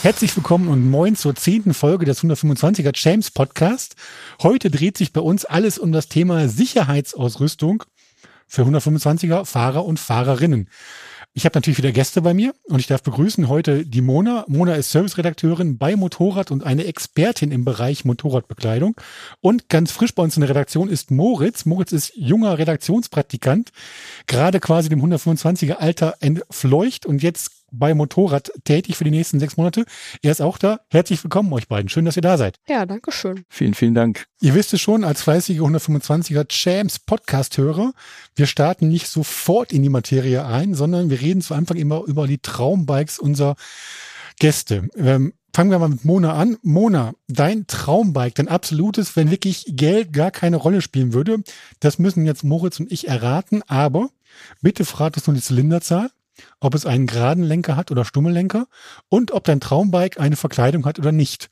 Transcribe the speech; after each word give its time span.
Herzlich 0.00 0.36
willkommen 0.36 0.68
und 0.68 0.88
moin 0.88 1.16
zur 1.16 1.34
zehnten 1.34 1.74
Folge 1.74 2.04
des 2.04 2.22
125er 2.22 2.92
James 2.94 3.32
Podcast. 3.32 3.96
Heute 4.40 4.70
dreht 4.70 4.96
sich 4.96 5.12
bei 5.12 5.20
uns 5.20 5.44
alles 5.44 5.76
um 5.76 5.90
das 5.90 6.08
Thema 6.08 6.48
Sicherheitsausrüstung 6.48 7.82
für 8.46 8.62
125er 8.62 9.44
Fahrer 9.44 9.84
und 9.84 9.98
Fahrerinnen. 9.98 10.70
Ich 11.34 11.44
habe 11.44 11.56
natürlich 11.56 11.78
wieder 11.78 11.90
Gäste 11.90 12.22
bei 12.22 12.32
mir 12.32 12.54
und 12.64 12.78
ich 12.78 12.86
darf 12.86 13.02
begrüßen 13.02 13.48
heute 13.48 13.84
die 13.84 14.00
Mona. 14.00 14.44
Mona 14.46 14.76
ist 14.76 14.92
Serviceredakteurin 14.92 15.78
bei 15.78 15.96
Motorrad 15.96 16.52
und 16.52 16.64
eine 16.64 16.84
Expertin 16.84 17.50
im 17.50 17.64
Bereich 17.64 18.04
Motorradbekleidung. 18.04 18.94
Und 19.40 19.68
ganz 19.68 19.90
frisch 19.90 20.14
bei 20.14 20.22
uns 20.22 20.36
in 20.36 20.40
der 20.42 20.50
Redaktion 20.50 20.88
ist 20.88 21.10
Moritz. 21.10 21.64
Moritz 21.64 21.90
ist 21.90 22.12
junger 22.14 22.58
Redaktionspraktikant, 22.58 23.72
gerade 24.28 24.60
quasi 24.60 24.88
dem 24.88 25.04
125er 25.04 25.74
Alter 25.74 26.14
entfleucht 26.20 27.04
und 27.04 27.22
jetzt 27.22 27.57
bei 27.70 27.94
Motorrad 27.94 28.50
tätig 28.64 28.96
für 28.96 29.04
die 29.04 29.10
nächsten 29.10 29.40
sechs 29.40 29.56
Monate. 29.56 29.84
Er 30.22 30.32
ist 30.32 30.40
auch 30.40 30.58
da. 30.58 30.80
Herzlich 30.90 31.22
willkommen 31.22 31.52
euch 31.52 31.68
beiden. 31.68 31.88
Schön, 31.88 32.04
dass 32.04 32.16
ihr 32.16 32.22
da 32.22 32.36
seid. 32.36 32.58
Ja, 32.68 32.86
danke 32.86 33.12
schön. 33.12 33.44
Vielen, 33.48 33.74
vielen 33.74 33.94
Dank. 33.94 34.26
Ihr 34.40 34.54
wisst 34.54 34.72
es 34.74 34.80
schon, 34.80 35.04
als 35.04 35.22
fleißige 35.22 35.60
125er 35.60 36.48
Champs 36.48 36.98
Podcast-Hörer, 36.98 37.92
wir 38.36 38.46
starten 38.46 38.88
nicht 38.88 39.08
sofort 39.08 39.72
in 39.72 39.82
die 39.82 39.88
Materie 39.88 40.44
ein, 40.44 40.74
sondern 40.74 41.10
wir 41.10 41.20
reden 41.20 41.42
zu 41.42 41.54
Anfang 41.54 41.76
immer 41.76 42.04
über 42.04 42.26
die 42.26 42.38
Traumbikes 42.38 43.18
unserer 43.18 43.56
Gäste. 44.38 44.88
Ähm, 44.96 45.34
fangen 45.54 45.70
wir 45.70 45.78
mal 45.78 45.88
mit 45.88 46.04
Mona 46.04 46.34
an. 46.34 46.56
Mona, 46.62 47.14
dein 47.26 47.66
Traumbike, 47.66 48.34
dein 48.34 48.48
absolutes, 48.48 49.16
wenn 49.16 49.30
wirklich 49.30 49.64
Geld 49.68 50.12
gar 50.12 50.30
keine 50.30 50.56
Rolle 50.56 50.82
spielen 50.82 51.12
würde, 51.12 51.42
das 51.80 51.98
müssen 51.98 52.26
jetzt 52.26 52.44
Moritz 52.44 52.78
und 52.78 52.92
ich 52.92 53.08
erraten, 53.08 53.62
aber 53.66 54.10
bitte 54.62 54.84
fragt 54.84 55.16
uns 55.16 55.26
nur 55.26 55.34
die 55.34 55.42
Zylinderzahl 55.42 56.10
ob 56.60 56.74
es 56.74 56.86
einen 56.86 57.06
geraden 57.06 57.44
Lenker 57.44 57.76
hat 57.76 57.90
oder 57.90 58.04
Stummellenker 58.04 58.66
und 59.08 59.32
ob 59.32 59.44
dein 59.44 59.60
Traumbike 59.60 60.20
eine 60.20 60.36
Verkleidung 60.36 60.84
hat 60.86 60.98
oder 60.98 61.12
nicht. 61.12 61.50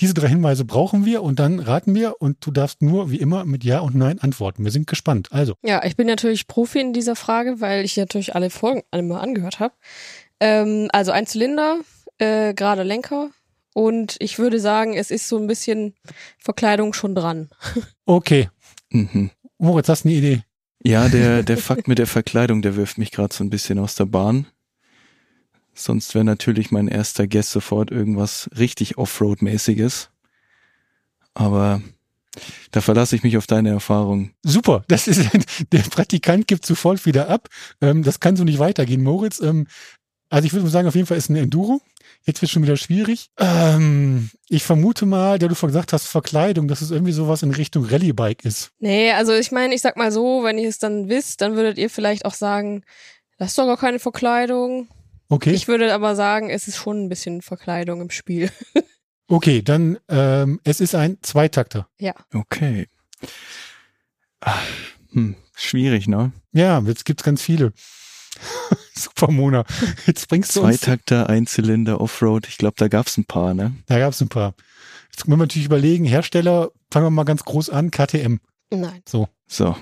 Diese 0.00 0.14
drei 0.14 0.28
Hinweise 0.28 0.64
brauchen 0.64 1.04
wir 1.04 1.22
und 1.22 1.38
dann 1.38 1.60
raten 1.60 1.94
wir 1.94 2.20
und 2.20 2.44
du 2.44 2.50
darfst 2.50 2.80
nur 2.80 3.10
wie 3.10 3.18
immer 3.18 3.44
mit 3.44 3.64
Ja 3.64 3.80
und 3.80 3.94
Nein 3.94 4.18
antworten. 4.18 4.64
Wir 4.64 4.70
sind 4.70 4.86
gespannt. 4.86 5.28
Also. 5.30 5.54
Ja, 5.62 5.84
ich 5.84 5.96
bin 5.96 6.06
natürlich 6.06 6.46
Profi 6.46 6.80
in 6.80 6.92
dieser 6.94 7.16
Frage, 7.16 7.60
weil 7.60 7.84
ich 7.84 7.96
natürlich 7.96 8.34
alle 8.34 8.48
Folgen 8.48 8.82
alle 8.90 9.02
mal 9.02 9.20
angehört 9.20 9.60
habe. 9.60 9.74
Ähm, 10.40 10.88
also 10.92 11.12
ein 11.12 11.26
Zylinder, 11.26 11.80
äh, 12.18 12.54
gerade 12.54 12.82
Lenker 12.82 13.30
und 13.74 14.16
ich 14.20 14.38
würde 14.38 14.58
sagen, 14.58 14.94
es 14.94 15.10
ist 15.10 15.28
so 15.28 15.36
ein 15.38 15.46
bisschen 15.46 15.94
Verkleidung 16.38 16.92
schon 16.92 17.14
dran. 17.14 17.50
Okay. 18.06 18.48
Mhm. 18.90 19.30
Moritz, 19.58 19.88
hast 19.88 20.04
du 20.04 20.08
eine 20.08 20.18
Idee? 20.18 20.42
Ja, 20.82 21.08
der, 21.08 21.42
der 21.42 21.58
Fakt 21.58 21.88
mit 21.88 21.98
der 21.98 22.06
Verkleidung, 22.06 22.62
der 22.62 22.76
wirft 22.76 22.98
mich 22.98 23.10
gerade 23.10 23.34
so 23.34 23.44
ein 23.44 23.50
bisschen 23.50 23.78
aus 23.78 23.94
der 23.94 24.06
Bahn. 24.06 24.46
Sonst 25.74 26.14
wäre 26.14 26.24
natürlich 26.24 26.70
mein 26.70 26.88
erster 26.88 27.26
Guess 27.26 27.52
sofort 27.52 27.90
irgendwas 27.90 28.50
richtig 28.56 28.98
Offroad-mäßiges. 28.98 30.08
Aber 31.34 31.82
da 32.70 32.80
verlasse 32.80 33.16
ich 33.16 33.22
mich 33.22 33.36
auf 33.36 33.46
deine 33.46 33.70
Erfahrung. 33.70 34.30
Super, 34.42 34.84
das 34.88 35.08
ist 35.08 35.28
der 35.72 35.80
Praktikant 35.80 36.46
gibt 36.46 36.66
sofort 36.66 37.04
wieder 37.06 37.28
ab. 37.28 37.48
Ähm, 37.80 38.02
das 38.02 38.20
kann 38.20 38.36
so 38.36 38.44
nicht 38.44 38.58
weitergehen, 38.58 39.02
Moritz. 39.02 39.40
Ähm, 39.40 39.66
also 40.28 40.46
ich 40.46 40.52
würde 40.52 40.68
sagen, 40.68 40.88
auf 40.88 40.94
jeden 40.94 41.06
Fall 41.06 41.18
ist 41.18 41.28
ein 41.28 41.36
Enduro. 41.36 41.82
Jetzt 42.26 42.42
wird 42.42 42.50
schon 42.50 42.62
wieder 42.62 42.76
schwierig. 42.76 43.30
Ähm, 43.38 44.30
ich 44.48 44.62
vermute 44.62 45.06
mal, 45.06 45.38
der 45.38 45.48
du 45.48 45.54
vorhin 45.54 45.72
gesagt 45.72 45.92
hast, 45.92 46.06
Verkleidung, 46.06 46.68
dass 46.68 46.82
es 46.82 46.90
irgendwie 46.90 47.12
sowas 47.12 47.42
in 47.42 47.50
Richtung 47.50 47.84
Rallye-Bike 47.86 48.44
ist. 48.44 48.72
Nee, 48.78 49.12
also 49.12 49.32
ich 49.32 49.52
meine, 49.52 49.74
ich 49.74 49.80
sag 49.80 49.96
mal 49.96 50.12
so, 50.12 50.44
wenn 50.44 50.58
ihr 50.58 50.68
es 50.68 50.78
dann 50.78 51.08
wisst, 51.08 51.40
dann 51.40 51.56
würdet 51.56 51.78
ihr 51.78 51.88
vielleicht 51.88 52.26
auch 52.26 52.34
sagen, 52.34 52.84
das 53.38 53.48
ist 53.48 53.58
doch 53.58 53.66
gar 53.66 53.78
keine 53.78 53.98
Verkleidung. 53.98 54.88
Okay. 55.28 55.52
Ich 55.52 55.66
würde 55.66 55.94
aber 55.94 56.14
sagen, 56.14 56.50
es 56.50 56.68
ist 56.68 56.76
schon 56.76 57.04
ein 57.04 57.08
bisschen 57.08 57.40
Verkleidung 57.40 58.02
im 58.02 58.10
Spiel. 58.10 58.50
okay, 59.28 59.62
dann 59.62 59.98
ähm, 60.08 60.60
es 60.64 60.80
ist 60.80 60.94
ein 60.94 61.18
Zweitakter. 61.22 61.88
Ja. 61.98 62.14
Okay. 62.34 62.88
Ach, 64.40 64.62
hm, 65.12 65.36
schwierig, 65.54 66.06
ne? 66.06 66.32
Ja, 66.52 66.80
jetzt 66.80 67.04
gibt's 67.04 67.22
ganz 67.22 67.40
viele. 67.40 67.72
Super 68.94 69.30
Mona. 69.30 69.64
Jetzt 70.06 70.28
bringst 70.28 70.54
du 70.56 70.60
Zweitakter, 70.60 71.28
Einzylinder, 71.28 72.00
Offroad. 72.00 72.46
Ich 72.48 72.58
glaube, 72.58 72.74
da 72.76 72.88
gab's 72.88 73.16
ein 73.16 73.24
paar, 73.24 73.54
ne? 73.54 73.74
Da 73.86 73.98
gab's 73.98 74.20
ein 74.20 74.28
paar. 74.28 74.54
Jetzt 75.10 75.24
können 75.24 75.32
wir 75.32 75.44
natürlich 75.44 75.66
überlegen, 75.66 76.04
Hersteller, 76.04 76.70
fangen 76.90 77.06
wir 77.06 77.10
mal 77.10 77.24
ganz 77.24 77.44
groß 77.44 77.70
an, 77.70 77.90
KTM. 77.90 78.38
Nein. 78.70 79.02
So. 79.08 79.28
So. 79.46 79.76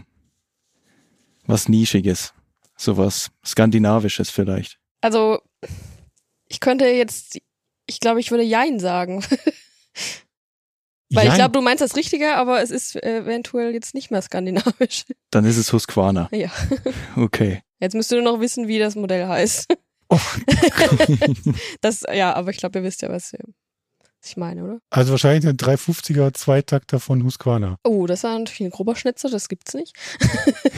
Was 1.47 1.69
Nischiges. 1.69 2.33
Sowas 2.77 3.31
Skandinavisches 3.45 4.31
vielleicht. 4.31 4.79
Also, 5.01 5.41
ich 6.49 6.61
könnte 6.61 6.87
jetzt, 6.87 7.39
ich 7.87 8.01
glaube, 8.01 8.21
ich 8.21 8.31
würde 8.31 8.45
Jein 8.45 8.79
sagen. 8.81 9.25
Weil 11.11 11.25
Jein. 11.25 11.33
ich 11.33 11.39
glaube, 11.39 11.53
du 11.53 11.63
meinst 11.63 11.81
das 11.81 11.97
Richtige, 11.97 12.37
aber 12.37 12.63
es 12.63 12.71
ist 12.71 12.97
eventuell 13.03 13.73
jetzt 13.73 13.95
nicht 13.95 14.11
mehr 14.11 14.21
skandinavisch. 14.21 15.05
Dann 15.31 15.45
ist 15.45 15.57
es 15.57 15.73
Husqvarna. 15.73 16.29
Ja. 16.33 16.51
Okay. 17.17 17.63
Jetzt 17.81 17.95
müsst 17.95 18.13
ihr 18.13 18.21
nur 18.21 18.33
noch 18.33 18.41
wissen, 18.41 18.69
wie 18.69 18.79
das 18.79 18.95
Modell 18.95 19.27
heißt. 19.27 19.67
Oh. 20.11 20.19
das, 21.83 22.03
ja, 22.11 22.35
aber 22.35 22.51
ich 22.51 22.57
glaube, 22.57 22.79
ihr 22.79 22.83
wisst 22.83 23.03
ja, 23.03 23.11
was, 23.11 23.35
was, 23.35 23.41
ich 24.25 24.39
meine, 24.39 24.65
oder? 24.65 24.79
Also 24.89 25.11
wahrscheinlich 25.11 25.47
ein 25.47 25.59
350er 25.59 26.33
Zweitakter 26.33 26.99
von 26.99 27.23
Husqvarna. 27.23 27.77
Oh, 27.85 28.07
das 28.07 28.25
war 28.25 28.39
natürlich 28.39 28.63
ein 28.63 28.71
grober 28.71 28.97
Schnitzer, 28.97 29.29
das 29.29 29.51
gibt's 29.51 29.75
nicht. 29.75 29.95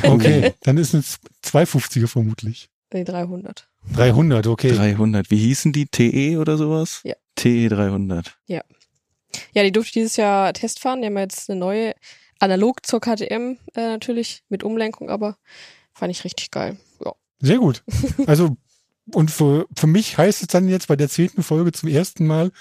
okay, 0.03 0.55
dann 0.63 0.79
ist 0.79 0.95
es 0.95 1.19
250er 1.45 2.09
vermutlich. 2.09 2.71
Nee, 2.93 3.05
300. 3.05 3.69
300, 3.95 4.49
okay. 4.49 4.73
300. 4.73 5.31
Wie 5.31 5.39
hießen 5.39 5.73
die? 5.73 5.87
TE 5.87 6.39
oder 6.39 6.57
sowas? 6.57 7.01
Ja. 7.05 7.15
TE 7.37 7.69
300. 7.69 8.37
Ja. 8.47 8.63
Ja, 9.53 9.63
die 9.63 9.73
durfte 9.73 9.89
ich 9.89 9.93
dieses 10.05 10.17
Jahr 10.17 10.53
Test 10.53 10.81
fahren. 10.81 11.01
Die 11.01 11.07
haben 11.07 11.19
jetzt 11.19 11.51
eine 11.51 11.59
neue, 11.59 11.95
analog 12.39 12.87
zur 12.87 13.01
KTM 13.01 13.59
äh, 13.75 13.81
natürlich, 13.81 14.43
mit 14.49 14.63
Umlenkung, 14.63 15.11
aber 15.11 15.37
fand 15.93 16.11
ich 16.11 16.25
richtig 16.25 16.51
geil. 16.51 16.77
Ja. 17.05 17.13
Sehr 17.41 17.59
gut. 17.59 17.83
Also, 18.27 18.57
und 19.13 19.31
für, 19.31 19.67
für 19.77 19.87
mich 19.87 20.19
heißt 20.19 20.43
es 20.43 20.49
dann 20.49 20.69
jetzt 20.69 20.89
bei 20.89 20.97
der 20.97 21.09
zehnten 21.09 21.43
Folge 21.43 21.73
zum 21.73 21.89
ersten 21.89 22.27
Mal, 22.27 22.53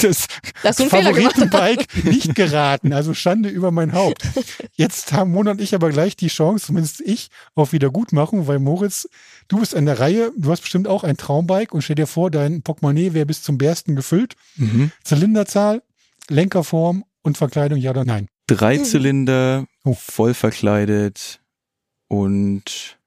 das, 0.00 0.26
das 0.62 0.82
Favoritenbike 0.82 2.04
nicht 2.04 2.34
geraten. 2.34 2.92
Also 2.92 3.14
Schande 3.14 3.48
über 3.48 3.70
mein 3.70 3.92
Haupt. 3.92 4.22
Jetzt 4.74 5.12
haben 5.12 5.32
Mona 5.32 5.52
und 5.52 5.60
ich 5.60 5.74
aber 5.74 5.90
gleich 5.90 6.16
die 6.16 6.28
Chance, 6.28 6.66
zumindest 6.66 7.00
ich, 7.00 7.28
auf 7.54 7.72
Wiedergutmachung, 7.72 8.46
weil 8.46 8.58
Moritz, 8.58 9.08
du 9.48 9.60
bist 9.60 9.74
an 9.74 9.86
der 9.86 10.00
Reihe, 10.00 10.32
du 10.36 10.50
hast 10.50 10.62
bestimmt 10.62 10.88
auch 10.88 11.04
ein 11.04 11.16
Traumbike 11.16 11.74
und 11.74 11.82
stell 11.82 11.96
dir 11.96 12.06
vor, 12.06 12.30
dein 12.30 12.62
Portemonnaie 12.62 13.14
wäre 13.14 13.26
bis 13.26 13.42
zum 13.42 13.58
Bersten 13.58 13.96
gefüllt. 13.96 14.34
Mhm. 14.56 14.92
Zylinderzahl, 15.04 15.82
Lenkerform 16.28 17.04
und 17.22 17.38
Verkleidung, 17.38 17.78
ja 17.78 17.90
oder 17.90 18.04
nein? 18.04 18.28
Drei 18.46 18.78
mhm. 18.78 18.84
Zylinder, 18.84 19.66
oh. 19.84 19.94
voll 19.94 20.34
verkleidet 20.34 21.40
und 22.08 22.98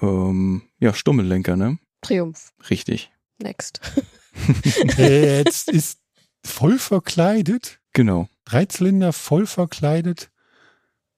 ähm, 0.00 0.62
ja, 0.78 0.92
Stummellenker, 0.94 1.56
ne? 1.56 1.78
Triumph. 2.02 2.52
Richtig. 2.68 3.10
Next. 3.38 3.80
Jetzt 4.96 5.68
ist 5.68 5.98
voll 6.44 6.78
verkleidet. 6.78 7.80
Genau. 7.92 8.28
Dreizylinder 8.44 9.12
voll 9.12 9.46
verkleidet. 9.46 10.30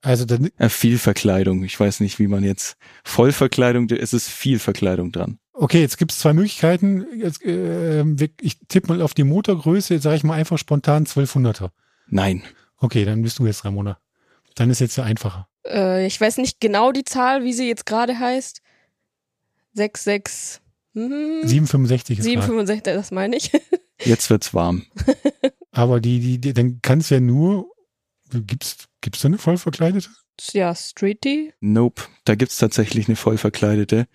Also 0.02 0.24
dann. 0.26 0.50
Ja, 0.58 0.68
viel 0.68 0.98
Verkleidung. 0.98 1.64
Ich 1.64 1.78
weiß 1.80 2.00
nicht, 2.00 2.18
wie 2.18 2.26
man 2.26 2.44
jetzt 2.44 2.76
Vollverkleidung, 3.04 3.88
es 3.88 4.12
ist 4.12 4.28
viel 4.28 4.58
Verkleidung 4.58 5.12
dran. 5.12 5.38
Okay, 5.54 5.80
jetzt 5.80 5.96
gibt 5.96 6.12
es 6.12 6.18
zwei 6.18 6.34
Möglichkeiten. 6.34 7.06
Jetzt, 7.16 7.42
äh, 7.42 8.04
ich 8.40 8.58
tippe 8.68 8.88
mal 8.88 9.00
auf 9.00 9.14
die 9.14 9.24
Motorgröße. 9.24 9.94
Jetzt 9.94 10.02
sage 10.02 10.16
ich 10.16 10.24
mal 10.24 10.34
einfach 10.34 10.58
spontan 10.58 11.06
1200er. 11.06 11.70
Nein. 12.06 12.42
Okay, 12.76 13.06
dann 13.06 13.22
bist 13.22 13.38
du 13.38 13.46
jetzt 13.46 13.64
Ramona. 13.64 13.98
Dann 14.56 14.68
ist 14.68 14.80
jetzt 14.80 14.96
ja 14.96 15.04
einfacher. 15.04 15.48
Äh, 15.66 16.06
ich 16.06 16.20
weiß 16.20 16.36
nicht 16.36 16.60
genau 16.60 16.92
die 16.92 17.04
Zahl, 17.04 17.44
wie 17.44 17.54
sie 17.54 17.66
jetzt 17.66 17.86
gerade 17.86 18.18
heißt. 18.18 18.60
66 19.72 20.60
Mhm. 20.60 20.63
765 20.94 22.20
ist 22.20 22.24
765, 22.24 22.94
das 22.94 23.10
meine 23.10 23.36
ich. 23.36 23.50
Jetzt 24.04 24.30
wird's 24.30 24.54
warm. 24.54 24.84
Aber 25.72 26.00
die, 26.00 26.20
die, 26.20 26.40
die 26.40 26.54
dann 26.54 26.80
kannst 26.82 27.10
ja 27.10 27.20
nur, 27.20 27.66
gibt's, 28.30 28.88
gibt's 29.00 29.22
da 29.22 29.28
eine 29.28 29.38
voll 29.38 29.56
verkleidete? 29.58 30.08
Ja, 30.52 30.74
Streety? 30.74 31.52
Nope, 31.60 32.02
da 32.24 32.34
gibt's 32.34 32.58
tatsächlich 32.58 33.08
eine 33.08 33.16
voll 33.16 33.38
verkleidete. 33.38 34.06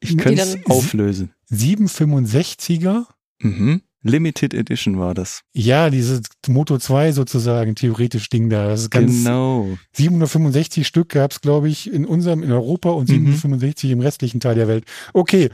Ich 0.00 0.16
könnte 0.16 0.42
es 0.42 0.58
auflösen. 0.66 1.34
765er? 1.50 3.06
Mhm. 3.40 3.82
Limited 4.02 4.54
Edition 4.54 4.98
war 4.98 5.14
das. 5.14 5.42
Ja, 5.52 5.90
dieses 5.90 6.22
Moto 6.46 6.78
2 6.78 7.12
sozusagen, 7.12 7.74
theoretisch 7.74 8.28
Ding 8.28 8.48
da. 8.48 8.68
Das 8.68 8.82
ist 8.82 8.90
ganz 8.90 9.12
genau. 9.12 9.76
765 9.92 10.86
Stück 10.86 11.10
gab 11.10 11.32
es, 11.32 11.40
glaube 11.40 11.68
ich, 11.68 11.92
in 11.92 12.04
unserem, 12.04 12.42
in 12.42 12.52
Europa 12.52 12.90
und 12.90 13.06
765 13.06 13.88
mhm. 13.88 13.92
im 13.94 14.00
restlichen 14.00 14.40
Teil 14.40 14.54
der 14.54 14.68
Welt. 14.68 14.84
Okay. 15.12 15.50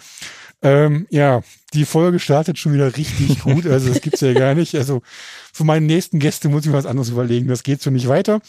Ähm, 0.62 1.06
ja, 1.10 1.42
die 1.74 1.84
Folge 1.84 2.18
startet 2.18 2.58
schon 2.58 2.72
wieder 2.72 2.96
richtig 2.96 3.40
gut. 3.42 3.66
Also 3.66 3.90
das 3.90 4.00
gibt's 4.00 4.22
ja 4.22 4.32
gar 4.32 4.54
nicht. 4.54 4.74
Also 4.74 5.02
für 5.52 5.64
meinen 5.64 5.86
nächsten 5.86 6.18
Gäste 6.18 6.48
muss 6.48 6.62
ich 6.62 6.70
mir 6.70 6.76
was 6.76 6.86
anderes 6.86 7.10
überlegen. 7.10 7.48
Das 7.48 7.62
geht 7.62 7.82
so 7.82 7.90
nicht 7.90 8.08
weiter. 8.08 8.40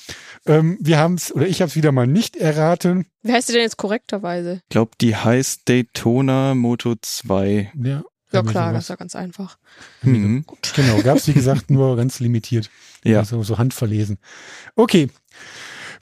Ähm, 0.45 0.77
wir 0.79 0.97
haben's 0.97 1.33
oder 1.33 1.47
ich 1.47 1.61
habe 1.61 1.69
es 1.69 1.75
wieder 1.75 1.91
mal 1.91 2.07
nicht 2.07 2.37
erraten. 2.37 3.05
Wie 3.21 3.33
heißt 3.33 3.49
die 3.49 3.53
denn 3.53 3.63
jetzt 3.63 3.77
korrekterweise? 3.77 4.61
Ich 4.63 4.69
glaube, 4.69 4.91
die 5.01 5.15
heißt 5.15 5.67
Daytona 5.67 6.55
Moto 6.55 6.95
2. 7.01 7.71
Ja. 7.83 8.03
Ja 8.31 8.41
klar, 8.41 8.69
sowas. 8.69 8.73
das 8.73 8.83
ist 8.83 8.89
ja 8.89 8.95
ganz 8.95 9.15
einfach. 9.15 9.57
Mhm. 10.01 10.45
Genau, 10.75 11.01
gab 11.01 11.17
es 11.17 11.27
wie 11.27 11.33
gesagt 11.33 11.69
nur 11.69 11.95
ganz 11.97 12.19
limitiert. 12.19 12.69
Ja. 13.03 13.19
Also 13.19 13.43
so 13.43 13.57
handverlesen. 13.57 14.17
Okay. 14.75 15.09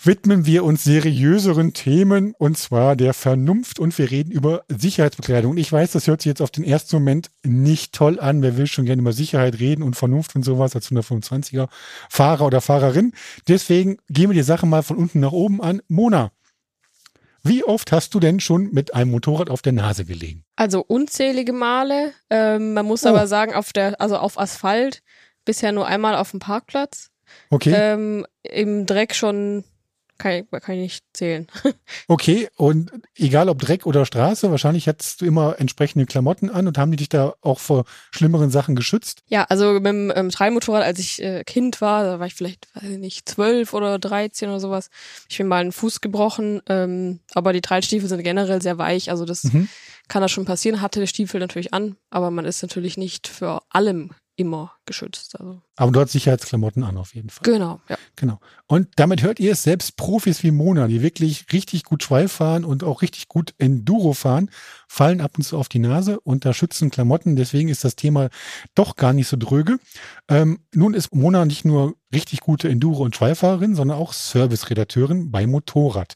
Widmen 0.06 0.46
wir 0.46 0.66
uns 0.66 0.84
seriöseren 0.84 1.72
Themen 1.72 2.34
und 2.38 2.58
zwar 2.58 2.98
der 2.98 3.14
Vernunft 3.14 3.80
und 3.80 3.98
wir 3.98 4.12
reden 4.12 4.32
über 4.32 4.66
Sicherheitsbekleidung. 4.68 5.56
Ich 5.56 5.72
weiß, 5.72 5.94
das 5.94 6.08
hört 6.08 6.22
sich 6.22 6.30
jetzt 6.30 6.42
auf 6.42 6.52
den 6.52 6.66
ersten 6.66 6.98
Moment 6.98 7.32
nicht 7.44 7.94
toll 7.94 8.20
an. 8.20 8.42
Wer 8.42 8.58
will 8.58 8.68
schon 8.68 8.84
gerne 8.84 9.02
über 9.02 9.14
Sicherheit 9.14 9.60
reden 9.60 9.82
und 9.82 9.96
Vernunft 9.96 10.36
und 10.36 10.44
sowas 10.44 10.76
als 10.76 10.92
125er 10.92 11.70
Fahrer 12.10 12.46
oder 12.46 12.60
Fahrerin. 12.60 13.14
Deswegen 13.48 13.98
gehen 14.10 14.30
wir 14.30 14.34
die 14.34 14.44
Sache 14.44 14.66
mal 14.66 14.84
von 14.84 14.98
unten 14.98 15.22
nach 15.22 15.32
oben 15.32 15.62
an. 15.62 15.82
Mona, 15.88 16.32
wie 17.44 17.64
oft 17.64 17.92
hast 17.92 18.14
du 18.14 18.20
denn 18.20 18.40
schon 18.40 18.72
mit 18.72 18.94
einem 18.94 19.12
Motorrad 19.12 19.50
auf 19.50 19.62
der 19.62 19.74
Nase 19.74 20.06
gelegen? 20.06 20.44
Also 20.56 20.82
unzählige 20.86 21.54
Male. 21.54 22.14
Ähm, 22.30 22.74
man 22.74 22.86
muss 22.86 23.06
Oh. 23.06 23.10
aber 23.10 23.28
sagen, 23.28 23.54
auf 23.54 23.74
der, 23.74 24.00
also 24.00 24.18
auf 24.18 24.40
Asphalt 24.40 25.02
bisher 25.46 25.72
nur 25.72 25.86
einmal 25.88 26.16
auf 26.16 26.32
dem 26.32 26.40
Parkplatz. 26.40 27.10
Okay, 27.50 27.74
Ähm, 27.76 28.26
Im 28.44 28.86
Dreck 28.86 29.16
schon 29.16 29.64
kann 30.24 30.32
ich, 30.52 30.62
kann 30.64 30.76
ich 30.76 30.82
nicht 30.82 31.06
zählen. 31.14 31.48
okay. 32.08 32.48
Und 32.56 32.92
egal 33.18 33.50
ob 33.50 33.60
Dreck 33.60 33.86
oder 33.86 34.06
Straße, 34.06 34.50
wahrscheinlich 34.50 34.88
hattest 34.88 35.22
du 35.22 35.26
immer 35.26 35.60
entsprechende 35.60 36.06
Klamotten 36.06 36.50
an 36.50 36.66
und 36.68 36.78
haben 36.78 36.92
die 36.92 36.98
dich 36.98 37.10
da 37.10 37.34
auch 37.42 37.60
vor 37.60 37.84
schlimmeren 38.12 38.50
Sachen 38.50 38.76
geschützt? 38.76 39.22
Ja, 39.28 39.44
also 39.50 39.74
mit 39.74 39.86
dem 39.86 40.12
ähm, 40.16 40.30
Trailmotorrad, 40.30 40.84
als 40.84 41.00
ich 41.00 41.22
äh, 41.22 41.44
Kind 41.44 41.82
war, 41.82 42.04
da 42.04 42.20
war 42.20 42.28
ich 42.28 42.36
vielleicht, 42.36 42.68
weiß 42.74 42.92
ich 42.92 42.98
nicht, 43.00 43.28
zwölf 43.28 43.74
oder 43.74 44.00
dreizehn 44.00 44.50
oder 44.50 44.60
sowas. 44.60 44.90
Ich 45.30 45.38
bin 45.38 45.48
mal 45.48 45.62
einen 45.62 45.74
Fuß 45.74 46.00
gebrochen, 46.02 46.62
ähm, 46.70 47.20
aber 47.34 47.52
die 47.52 47.62
Trailstiefel 47.62 48.08
sind 48.08 48.24
generell 48.24 48.62
sehr 48.62 48.78
weich, 48.78 49.10
also 49.12 49.26
das 49.26 49.44
Mhm. 49.44 49.68
kann 50.08 50.22
da 50.22 50.30
schon 50.30 50.46
passieren. 50.46 50.82
Hatte 50.82 51.02
der 51.02 51.08
Stiefel 51.08 51.40
natürlich 51.42 51.74
an, 51.74 51.98
aber 52.10 52.32
man 52.32 52.46
ist 52.46 52.62
natürlich 52.62 52.96
nicht 52.98 53.28
für 53.28 53.62
allem 53.70 54.12
immer 54.36 54.74
geschützt. 54.86 55.40
Also 55.40 55.62
Aber 55.76 55.92
du 55.92 56.00
hast 56.00 56.12
Sicherheitsklamotten 56.12 56.84
an 56.84 56.98
auf 56.98 57.14
jeden 57.14 57.30
Fall. 57.30 57.44
genau, 57.44 57.82
ja. 57.88 57.98
Genau. 58.16 58.40
Und 58.68 58.88
damit 58.96 59.22
hört 59.22 59.40
ihr 59.40 59.52
es 59.52 59.64
selbst 59.64 59.96
Profis 59.96 60.44
wie 60.44 60.52
Mona, 60.52 60.88
die 60.88 61.02
wirklich 61.02 61.46
richtig 61.54 61.84
gut 61.84 62.04
Schweif 62.04 62.32
fahren 62.32 62.66
und 62.66 62.84
auch 62.84 63.02
richtig 63.02 63.28
gut 63.28 63.54
Enduro 63.58 64.14
fahren, 64.14 64.50
fallen 64.88 65.22
ab 65.22 65.34
und 65.38 65.44
zu 65.44 65.58
auf 65.58 65.70
die 65.70 65.80
Nase 65.80 66.20
und 66.20 66.46
da 66.46 66.54
schützen 66.54 66.90
Klamotten. 66.90 67.36
Deswegen 67.36 67.70
ist 67.70 67.84
das 67.84 67.96
Thema 67.96 68.30
doch 68.76 68.96
gar 68.96 69.14
nicht 69.14 69.28
so 69.28 69.38
dröge. 69.38 69.78
Ähm, 70.28 70.60
nun 70.74 70.94
ist 70.94 71.14
Mona 71.14 71.46
nicht 71.46 71.66
nur 71.66 71.96
richtig 72.14 72.42
gute 72.42 72.70
Enduro- 72.70 73.04
und 73.04 73.16
Schweifahrerin, 73.16 73.76
sondern 73.76 73.98
auch 73.98 74.14
Service-Redakteurin 74.14 75.32
bei 75.32 75.48
Motorrad. 75.48 76.16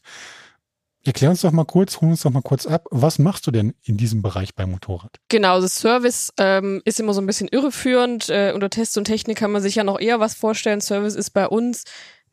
Erklär 1.04 1.30
uns 1.30 1.42
doch 1.42 1.52
mal 1.52 1.64
kurz, 1.64 2.00
hol 2.00 2.10
uns 2.10 2.22
doch 2.22 2.30
mal 2.30 2.42
kurz 2.42 2.66
ab, 2.66 2.86
was 2.90 3.18
machst 3.18 3.46
du 3.46 3.50
denn 3.50 3.74
in 3.82 3.96
diesem 3.96 4.20
Bereich 4.20 4.54
beim 4.54 4.72
Motorrad? 4.72 5.18
Genau, 5.28 5.60
das 5.60 5.76
Service 5.76 6.32
ähm, 6.38 6.82
ist 6.84 7.00
immer 7.00 7.14
so 7.14 7.20
ein 7.20 7.26
bisschen 7.26 7.48
irreführend. 7.48 8.28
Äh, 8.28 8.52
unter 8.54 8.68
Test 8.68 8.98
und 8.98 9.04
Technik 9.04 9.38
kann 9.38 9.52
man 9.52 9.62
sich 9.62 9.76
ja 9.76 9.84
noch 9.84 10.00
eher 10.00 10.20
was 10.20 10.34
vorstellen. 10.34 10.80
Service 10.80 11.14
ist 11.14 11.30
bei 11.30 11.46
uns 11.46 11.84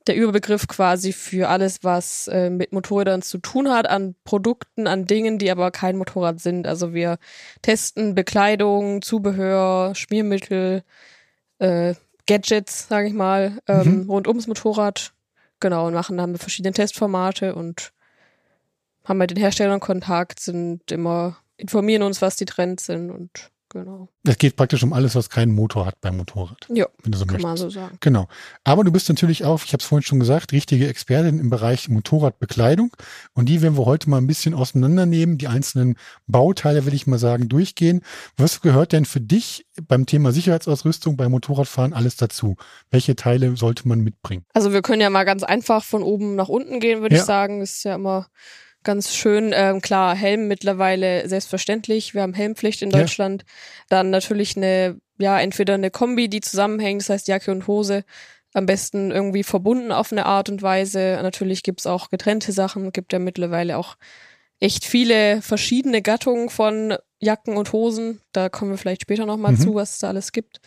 der 0.07 0.15
Überbegriff 0.15 0.67
quasi 0.67 1.13
für 1.13 1.49
alles, 1.49 1.83
was 1.83 2.27
äh, 2.27 2.49
mit 2.49 2.73
Motorrädern 2.73 3.21
zu 3.21 3.39
tun 3.39 3.69
hat, 3.69 3.89
an 3.89 4.15
Produkten, 4.23 4.87
an 4.87 5.05
Dingen, 5.05 5.39
die 5.39 5.49
aber 5.49 5.71
kein 5.71 5.97
Motorrad 5.97 6.39
sind. 6.39 6.67
Also 6.67 6.93
wir 6.93 7.17
testen 7.61 8.13
Bekleidung, 8.13 9.01
Zubehör, 9.01 9.95
Schmiermittel, 9.95 10.83
äh, 11.59 11.95
Gadgets, 12.27 12.87
sage 12.87 13.07
ich 13.07 13.13
mal, 13.13 13.59
ähm, 13.67 14.05
rund 14.09 14.27
ums 14.27 14.47
Motorrad. 14.47 15.13
Genau, 15.59 15.87
und 15.87 15.93
machen 15.93 16.17
dann 16.17 16.37
verschiedene 16.37 16.73
Testformate 16.73 17.55
und 17.55 17.93
haben 19.05 19.17
mit 19.17 19.29
den 19.31 19.37
Herstellern 19.37 19.79
Kontakt, 19.79 20.39
sind 20.39 20.91
immer, 20.91 21.37
informieren 21.57 22.03
uns, 22.03 22.21
was 22.21 22.35
die 22.35 22.45
Trends 22.45 22.85
sind 22.85 23.11
und 23.11 23.29
genau. 23.69 24.07
Es 24.25 24.37
geht 24.37 24.55
praktisch 24.55 24.83
um 24.83 24.93
alles, 24.93 25.15
was 25.15 25.29
keinen 25.29 25.53
Motor 25.53 25.85
hat 25.85 25.99
beim 25.99 26.15
Motorrad, 26.17 26.65
Ja, 26.73 26.87
wenn 27.03 27.11
du 27.11 27.17
so 27.17 27.25
kann 27.25 27.33
möchtest. 27.41 27.47
man 27.47 27.57
so 27.57 27.69
sagen. 27.69 27.97
Genau. 27.99 28.27
Aber 28.63 28.83
du 28.85 28.91
bist 28.91 29.09
natürlich 29.09 29.43
auch, 29.43 29.63
ich 29.65 29.73
habe 29.73 29.81
es 29.81 29.85
vorhin 29.87 30.03
schon 30.03 30.19
gesagt, 30.19 30.53
richtige 30.53 30.87
Expertin 30.87 31.39
im 31.39 31.49
Bereich 31.49 31.89
Motorradbekleidung. 31.89 32.95
Und 33.33 33.49
die 33.49 33.61
werden 33.61 33.77
wir 33.77 33.85
heute 33.85 34.09
mal 34.09 34.17
ein 34.17 34.27
bisschen 34.27 34.53
auseinandernehmen, 34.53 35.37
die 35.37 35.47
einzelnen 35.47 35.97
Bauteile, 36.25 36.85
will 36.85 36.93
ich 36.93 37.05
mal 37.05 37.19
sagen, 37.19 37.49
durchgehen. 37.49 38.01
Was 38.37 38.61
gehört 38.61 38.93
denn 38.93 39.03
für 39.05 39.19
dich 39.21 39.65
beim 39.87 40.05
Thema 40.05 40.31
Sicherheitsausrüstung 40.31 41.17
beim 41.17 41.31
Motorradfahren 41.31 41.93
alles 41.93 42.15
dazu? 42.15 42.55
Welche 42.91 43.15
Teile 43.17 43.57
sollte 43.57 43.87
man 43.87 43.99
mitbringen? 43.99 44.45
Also 44.53 44.71
wir 44.73 44.81
können 44.83 45.01
ja 45.01 45.09
mal 45.09 45.25
ganz 45.25 45.43
einfach 45.43 45.83
von 45.83 46.01
oben 46.01 46.35
nach 46.35 46.47
unten 46.49 46.79
gehen, 46.79 47.01
würde 47.01 47.15
Ja. 47.15 47.21
ich 47.21 47.25
sagen. 47.25 47.59
Das 47.59 47.71
ist 47.71 47.83
ja 47.83 47.95
immer 47.95 48.27
ganz 48.85 49.13
schön. 49.13 49.51
Ähm, 49.53 49.81
klar, 49.81 50.15
Helm 50.15 50.47
mittlerweile 50.47 51.27
selbstverständlich. 51.27 52.13
Wir 52.13 52.21
haben 52.21 52.33
Helmpflicht 52.33 52.81
in 52.81 52.91
Ja. 52.91 52.99
Deutschland. 52.99 53.43
Dann 53.89 54.09
natürlich 54.11 54.55
eine, 54.55 54.97
ja, 55.17 55.37
entweder 55.39 55.73
eine 55.73 55.91
Kombi, 55.91 56.29
die 56.29 56.39
zusammenhängt, 56.39 57.01
das 57.01 57.09
heißt 57.09 57.27
Jacke 57.27 57.51
und 57.51 57.67
Hose. 57.67 58.05
Am 58.53 58.65
besten 58.65 59.11
irgendwie 59.11 59.43
verbunden 59.43 59.91
auf 59.91 60.13
eine 60.13 60.25
Art 60.25 60.47
und 60.47 60.61
Weise. 60.61 61.19
Natürlich 61.21 61.61
gibt's 61.61 61.85
auch 61.85 62.09
getrennte 62.09 62.53
Sachen. 62.53 62.93
Gibt 62.93 63.11
ja 63.11 63.19
mittlerweile 63.19 63.77
auch 63.77 63.95
echt 64.61 64.85
viele 64.85 65.41
verschiedene 65.41 66.01
Gattungen 66.01 66.49
von 66.49 66.95
Jacken 67.19 67.57
und 67.57 67.73
Hosen. 67.73 68.21
Da 68.31 68.47
kommen 68.47 68.71
wir 68.71 68.77
vielleicht 68.77 69.01
später 69.01 69.25
nochmal 69.25 69.51
Mhm. 69.53 69.59
zu, 69.59 69.75
was 69.75 69.91
es 69.93 69.99
da 69.99 70.07
alles 70.07 70.31
gibt. 70.31 70.61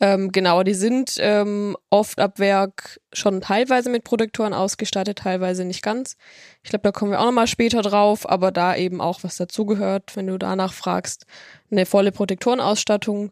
Ähm, 0.00 0.32
genau, 0.32 0.64
die 0.64 0.74
sind 0.74 1.14
ähm, 1.18 1.76
oft 1.88 2.18
ab 2.18 2.40
Werk 2.40 3.00
schon 3.12 3.40
teilweise 3.40 3.90
mit 3.90 4.02
Protektoren 4.02 4.52
ausgestattet, 4.52 5.18
teilweise 5.18 5.64
nicht 5.64 5.82
ganz. 5.82 6.16
Ich 6.64 6.70
glaube, 6.70 6.82
da 6.82 6.90
kommen 6.90 7.12
wir 7.12 7.20
auch 7.20 7.26
nochmal 7.26 7.46
später 7.46 7.80
drauf, 7.80 8.28
aber 8.28 8.50
da 8.50 8.74
eben 8.74 9.00
auch 9.00 9.22
was 9.22 9.36
dazugehört, 9.36 10.16
wenn 10.16 10.26
du 10.26 10.36
danach 10.36 10.72
fragst, 10.72 11.26
eine 11.70 11.86
volle 11.86 12.10
Protektorenausstattung. 12.10 13.30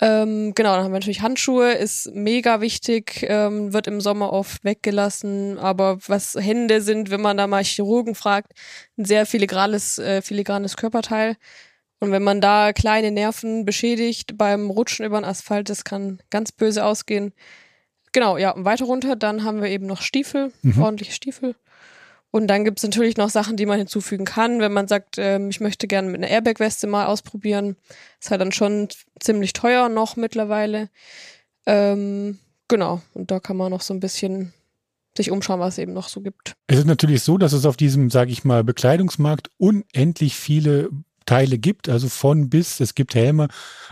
Ähm, 0.00 0.52
genau, 0.54 0.74
dann 0.74 0.84
haben 0.84 0.92
wir 0.92 0.98
natürlich 0.98 1.22
Handschuhe, 1.22 1.72
ist 1.72 2.10
mega 2.12 2.60
wichtig, 2.60 3.24
ähm, 3.28 3.72
wird 3.72 3.86
im 3.86 4.00
Sommer 4.00 4.32
oft 4.32 4.64
weggelassen, 4.64 5.58
aber 5.58 5.98
was 6.08 6.34
Hände 6.34 6.80
sind, 6.82 7.10
wenn 7.10 7.20
man 7.20 7.36
da 7.36 7.46
mal 7.46 7.62
Chirurgen 7.62 8.16
fragt, 8.16 8.52
ein 8.98 9.04
sehr 9.04 9.26
filigranes, 9.26 9.98
äh, 9.98 10.20
filigranes 10.20 10.76
Körperteil. 10.76 11.36
Und 12.04 12.12
wenn 12.12 12.22
man 12.22 12.42
da 12.42 12.74
kleine 12.74 13.10
Nerven 13.10 13.64
beschädigt 13.64 14.36
beim 14.36 14.68
Rutschen 14.68 15.06
über 15.06 15.18
den 15.18 15.24
Asphalt, 15.24 15.70
das 15.70 15.84
kann 15.84 16.20
ganz 16.28 16.52
böse 16.52 16.84
ausgehen. 16.84 17.32
Genau, 18.12 18.36
ja, 18.36 18.50
und 18.50 18.66
weiter 18.66 18.84
runter, 18.84 19.16
dann 19.16 19.42
haben 19.42 19.62
wir 19.62 19.70
eben 19.70 19.86
noch 19.86 20.02
Stiefel, 20.02 20.52
Mhm. 20.62 20.82
ordentliche 20.82 21.12
Stiefel. 21.12 21.54
Und 22.30 22.48
dann 22.48 22.64
gibt's 22.64 22.82
natürlich 22.82 23.16
noch 23.16 23.30
Sachen, 23.30 23.56
die 23.56 23.64
man 23.64 23.78
hinzufügen 23.78 24.26
kann, 24.26 24.60
wenn 24.60 24.72
man 24.72 24.86
sagt, 24.86 25.16
ähm, 25.16 25.48
ich 25.48 25.60
möchte 25.60 25.86
gerne 25.86 26.10
mit 26.10 26.20
einer 26.22 26.28
Airbag-Weste 26.30 26.86
mal 26.86 27.06
ausprobieren. 27.06 27.76
Ist 28.20 28.30
halt 28.30 28.42
dann 28.42 28.52
schon 28.52 28.88
ziemlich 29.18 29.54
teuer 29.54 29.88
noch 29.88 30.16
mittlerweile. 30.16 30.90
Ähm, 31.64 32.38
genau, 32.68 33.00
und 33.14 33.30
da 33.30 33.40
kann 33.40 33.56
man 33.56 33.70
noch 33.70 33.80
so 33.80 33.94
ein 33.94 34.00
bisschen 34.00 34.52
sich 35.16 35.30
umschauen, 35.30 35.60
was 35.60 35.74
es 35.74 35.78
eben 35.78 35.94
noch 35.94 36.08
so 36.08 36.20
gibt. 36.20 36.54
Es 36.66 36.78
ist 36.78 36.86
natürlich 36.86 37.22
so, 37.22 37.38
dass 37.38 37.52
es 37.54 37.64
auf 37.64 37.76
diesem, 37.78 38.10
sage 38.10 38.30
ich 38.32 38.44
mal, 38.44 38.62
Bekleidungsmarkt 38.62 39.48
unendlich 39.56 40.34
viele 40.34 40.90
Teile 41.26 41.58
gibt, 41.58 41.88
also 41.88 42.08
von 42.08 42.48
bis. 42.48 42.80
Es 42.80 42.94
gibt 42.94 43.14
Helme 43.14 43.48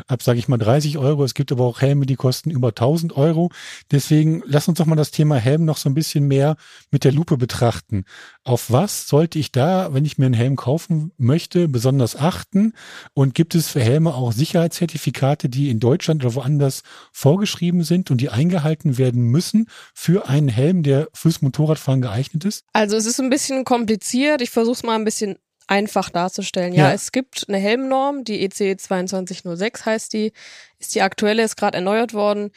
ab, 0.07 0.23
sage 0.23 0.39
ich 0.39 0.49
mal, 0.49 0.59
30 0.59 0.99
Euro. 0.99 1.25
Es 1.25 1.35
gibt 1.35 1.53
aber 1.53 1.65
auch 1.65 1.81
Helme, 1.81 2.07
die 2.07 2.17
kosten 2.17 2.51
über 2.51 2.69
1000 2.69 3.17
Euro. 3.17 3.51
Deswegen 3.91 4.43
lass 4.47 4.69
uns 4.69 4.79
doch 4.79 4.87
mal 4.87 4.97
das 4.97 5.11
Thema 5.11 5.37
Helm 5.37 5.65
noch 5.65 5.77
so 5.77 5.89
ein 5.89 5.95
bisschen 5.95 6.27
mehr 6.29 6.57
mit 6.91 7.05
der 7.05 7.13
Lupe 7.13 7.37
betrachten. 7.37 8.05
Auf 8.45 8.71
was 8.71 9.07
sollte 9.07 9.39
ich 9.39 9.53
da, 9.53 9.95
wenn 9.95 10.05
ich 10.05 10.19
mir 10.19 10.27
einen 10.27 10.35
Helm 10.35 10.57
kaufen 10.57 11.13
möchte, 11.17 11.69
besonders 11.69 12.17
achten? 12.17 12.73
Und 13.15 13.35
gibt 13.35 13.55
es 13.55 13.69
für 13.69 13.81
Helme 13.81 14.15
auch 14.15 14.33
Sicherheitszertifikate, 14.33 15.49
die 15.49 15.71
in 15.71 15.81
Deutschland 15.81 16.25
oder 16.25 16.35
woanders 16.35 16.83
vorgeschrieben 17.13 17.85
sind 17.85 18.11
und 18.11 18.21
die 18.21 18.31
eingehalten 18.31 18.99
werden 18.99 19.23
müssen 19.23 19.67
für 19.95 20.29
einen 20.29 20.49
Helm, 20.49 20.83
der 20.83 21.09
fürs 21.13 21.43
Motorradfahren 21.43 22.03
geeignet 22.03 22.45
ist? 22.45 22.65
Also 22.73 22.97
es 22.97 23.07
ist 23.07 23.21
ein 23.21 23.31
bisschen 23.31 23.65
kompliziert. 23.65 24.43
Ich 24.43 24.51
versuche 24.51 24.75
es 24.75 24.83
mal 24.83 24.97
ein 24.97 25.05
bisschen 25.05 25.37
einfach 25.73 26.11
darzustellen. 26.11 26.73
Ja, 26.73 26.89
Ja. 26.89 26.95
es 26.95 27.13
gibt 27.13 27.47
eine 27.49 27.59
Helmnorm, 27.59 28.25
die 28.25 28.41
E 28.43 28.45
EC 28.47 28.79
2206 28.81 29.85
heißt 29.87 30.13
die, 30.13 30.33
ist 30.79 30.95
die 30.95 31.03
aktuelle, 31.03 31.43
ist 31.43 31.57
gerade 31.57 31.77
erneuert 31.79 32.13
worden. 32.15 32.51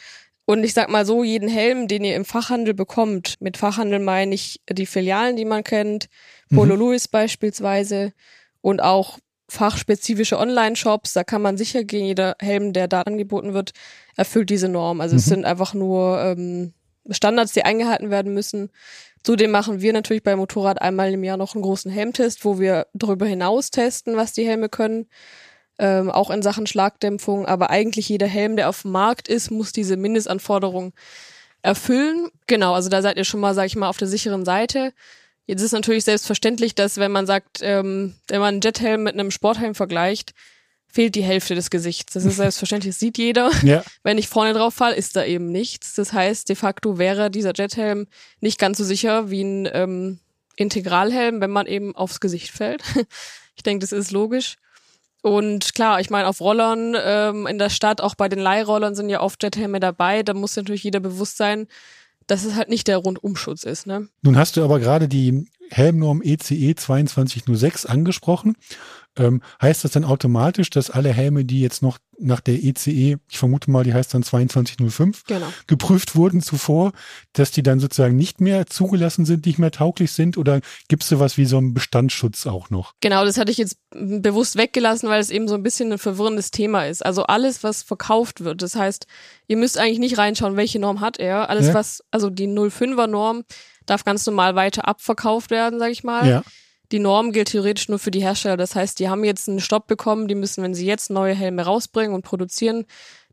Und 0.46 0.64
ich 0.64 0.74
sag 0.74 0.90
mal 0.90 1.06
so, 1.06 1.24
jeden 1.24 1.50
Helm, 1.50 1.88
den 1.88 2.04
ihr 2.04 2.16
im 2.16 2.26
Fachhandel 2.26 2.74
bekommt, 2.76 3.36
mit 3.40 3.58
Fachhandel 3.58 4.00
meine 4.00 4.36
ich 4.36 4.62
die 4.70 4.86
Filialen, 4.86 5.36
die 5.36 5.46
man 5.46 5.64
kennt, 5.64 6.08
Polo 6.54 6.76
Louis 6.76 7.08
beispielsweise 7.08 8.14
und 8.62 8.80
auch 8.82 9.18
fachspezifische 9.50 10.38
Online-Shops, 10.38 11.14
da 11.14 11.24
kann 11.24 11.42
man 11.42 11.58
sicher 11.58 11.84
gehen, 11.84 12.06
jeder 12.06 12.36
Helm, 12.40 12.74
der 12.74 12.88
da 12.88 13.02
angeboten 13.02 13.54
wird, 13.54 13.72
erfüllt 14.16 14.50
diese 14.50 14.70
Norm. 14.70 15.02
Also 15.02 15.16
es 15.16 15.26
Mhm. 15.26 15.30
sind 15.30 15.46
einfach 15.46 15.74
nur 15.74 16.20
ähm, 16.22 16.74
Standards, 17.10 17.54
die 17.54 17.64
eingehalten 17.64 18.10
werden 18.12 18.34
müssen. 18.34 18.70
Zudem 19.26 19.50
machen 19.50 19.82
wir 19.82 19.92
natürlich 19.92 20.22
beim 20.22 20.38
Motorrad 20.38 20.80
einmal 20.80 21.12
im 21.12 21.24
Jahr 21.24 21.36
noch 21.36 21.56
einen 21.56 21.64
großen 21.64 21.90
Helmtest, 21.90 22.46
wo 22.46 22.60
wir 22.60 22.86
darüber 22.94 23.26
hinaus 23.26 23.72
testen, 23.72 24.16
was 24.18 24.34
die 24.34 24.46
Helme 24.46 24.70
können. 24.70 25.08
Ähm, 25.80 26.12
auch 26.12 26.30
in 26.30 26.44
Sachen 26.44 26.68
Schlagdämpfung. 26.68 27.48
Aber 27.48 27.72
eigentlich 27.72 28.08
jeder 28.08 28.28
Helm, 28.28 28.56
der 28.56 28.70
auf 28.70 28.84
dem 28.84 28.92
Markt 28.92 29.28
ist, 29.28 29.50
muss 29.50 29.72
diese 29.72 29.98
Mindestanforderungen 29.98 30.94
erfüllen. 31.64 32.30
Genau, 32.46 32.76
also 32.76 32.88
da 32.88 33.02
seid 33.02 33.18
ihr 33.18 33.26
schon 33.26 33.40
mal, 33.40 33.56
sag 33.56 33.66
ich 33.66 33.76
mal, 33.76 33.90
auf 33.90 33.98
der 33.98 34.08
sicheren 34.08 34.46
Seite. 34.46 34.94
Jetzt 35.48 35.64
ist 35.64 35.72
natürlich 35.72 36.04
selbstverständlich, 36.04 36.76
dass 36.76 36.98
wenn 36.98 37.12
man 37.12 37.26
sagt, 37.26 37.62
ähm, 37.64 38.14
wenn 38.28 38.42
man 38.42 38.54
einen 38.54 38.62
Jethelm 38.62 39.02
mit 39.02 39.16
einem 39.16 39.32
Sporthelm 39.32 39.74
vergleicht, 39.74 40.36
fehlt 40.96 41.16
die 41.16 41.24
Hälfte 41.24 41.56
des 41.56 41.70
Gesichts. 41.70 42.14
Das 42.14 42.24
ist 42.24 42.36
selbstverständlich, 42.38 42.94
das 42.96 43.00
sieht 43.00 43.18
jeder. 43.18 43.52
Ja. 43.64 43.84
Wenn 44.02 44.18
ich 44.18 44.30
vorne 44.30 44.54
drauf 44.54 44.74
fall, 44.74 44.94
ist 44.94 45.18
da 45.18 45.26
eben 45.26 45.52
nichts. 45.52 45.94
Das 45.94 46.14
heißt, 46.14 46.48
de 46.48 46.56
facto 46.56 46.98
wäre 46.98 47.30
dieser 47.30 47.52
Jethelm 47.54 48.08
nicht 48.40 48.58
ganz 48.58 48.78
so 48.78 48.86
sicher 48.86 49.30
wie 49.30 49.44
ein 49.44 49.70
ähm, 49.74 50.20
Integralhelm, 50.56 51.42
wenn 51.42 51.52
man 51.52 51.68
eben 51.68 51.96
aufs 51.98 52.22
Gesicht 52.22 52.50
fällt. 52.50 52.82
ich 53.58 53.64
denke, 53.64 53.82
das 53.82 53.92
ist 53.92 54.12
logisch. 54.12 54.56
Und 55.22 55.74
klar, 55.74 56.00
ich 56.00 56.10
meine, 56.10 56.28
auf 56.28 56.40
Rollern 56.40 56.96
ähm, 56.98 57.46
in 57.46 57.58
der 57.58 57.70
Stadt, 57.70 58.00
auch 58.00 58.16
bei 58.16 58.30
den 58.30 58.40
Leihrollern 58.40 58.96
sind 58.96 59.10
ja 59.10 59.20
oft 59.20 59.44
Jethelme 59.44 59.82
dabei. 59.82 60.24
Da 60.24 60.34
muss 60.34 60.56
natürlich 60.56 60.84
jeder 60.84 61.02
bewusst 61.02 61.36
sein, 61.36 61.68
dass 62.26 62.46
es 62.46 62.56
halt 62.56 62.70
nicht 62.70 62.88
der 62.88 62.98
Rundumschutz 62.98 63.64
ist. 63.64 63.86
Ne? 63.86 64.08
Nun 64.22 64.38
hast 64.38 64.56
du 64.56 64.64
aber 64.64 64.80
gerade 64.80 65.10
die 65.10 65.50
Helmnorm 65.72 66.22
E 66.24 66.36
ECE 66.36 66.76
2206 66.76 67.86
angesprochen. 67.86 68.56
Ähm, 69.18 69.42
heißt 69.62 69.84
das 69.84 69.92
dann 69.92 70.04
automatisch, 70.04 70.70
dass 70.70 70.90
alle 70.90 71.14
Helme, 71.14 71.46
die 71.46 71.62
jetzt 71.62 71.82
noch 71.82 71.98
nach 72.18 72.40
der 72.40 72.56
ECE, 72.64 73.18
ich 73.30 73.38
vermute 73.38 73.70
mal, 73.72 73.84
die 73.84 73.94
heißt 73.94 74.14
dann 74.14 74.24
2205, 74.24 75.24
Genau. 75.26 75.48
geprüft 75.68 76.16
wurden 76.16 76.42
zuvor, 76.42 76.92
dass 77.34 77.52
die 77.52 77.64
dann 77.64 77.80
sozusagen 77.80 78.16
nicht 78.16 78.40
mehr 78.42 78.66
zugelassen 78.68 79.26
sind, 79.26 79.46
nicht 79.46 79.60
mehr 79.60 79.72
tauglich 79.72 80.12
sind? 80.12 80.38
Oder 80.38 80.62
gibt 80.88 81.04
es 81.04 81.10
sowas 81.10 81.38
wie 81.38 81.46
so 81.46 81.58
einen 81.58 81.74
Bestandsschutz 81.74 82.46
auch 82.48 82.70
noch? 82.70 82.94
Genau, 83.02 83.26
das 83.26 83.38
hatte 83.38 83.52
ich 83.52 83.58
jetzt 83.58 83.78
bewusst 83.92 84.56
weggelassen, 84.58 85.10
weil 85.10 85.20
es 85.22 85.30
eben 85.30 85.48
so 85.48 85.56
ein 85.56 85.64
bisschen 85.64 85.92
ein 85.92 85.98
verwirrendes 85.98 86.52
Thema 86.52 86.86
ist. 86.86 87.06
Also 87.06 87.24
alles, 87.24 87.64
was 87.64 87.84
verkauft 87.84 88.44
wird, 88.44 88.62
das 88.62 88.76
heißt, 88.76 89.08
ihr 89.48 89.58
müsst 89.58 89.78
eigentlich 89.78 90.00
nicht 90.00 90.18
reinschauen, 90.18 90.56
welche 90.56 90.80
Norm 90.80 91.02
hat 91.02 91.20
er. 91.20 91.50
Alles, 91.50 91.68
Ja. 91.68 91.74
was, 91.74 92.02
also 92.12 92.30
die 92.30 92.48
05er 92.48 93.08
Norm 93.08 93.44
darf 93.86 94.04
ganz 94.06 94.26
normal 94.26 94.56
weiter 94.56 94.88
abverkauft 94.88 95.52
werden, 95.52 95.80
sag 95.80 95.92
ich 95.92 96.04
mal. 96.04 96.28
Ja. 96.28 96.44
Die 96.92 97.00
Norm 97.00 97.32
gilt 97.32 97.50
theoretisch 97.50 97.90
nur 97.90 98.00
für 98.00 98.12
die 98.12 98.22
Hersteller. 98.22 98.58
Das 98.58 98.76
heißt, 98.76 99.00
die 99.00 99.10
haben 99.10 99.24
jetzt 99.24 99.50
einen 99.50 99.60
Stopp 99.60 99.88
bekommen, 99.88 100.28
die 100.28 100.36
müssen, 100.36 100.64
wenn 100.64 100.74
sie 100.74 100.86
jetzt 100.86 101.10
neue 101.10 101.34
Helme 101.34 101.64
rausbringen 101.64 102.14
und 102.14 102.22
produzieren, 102.24 102.86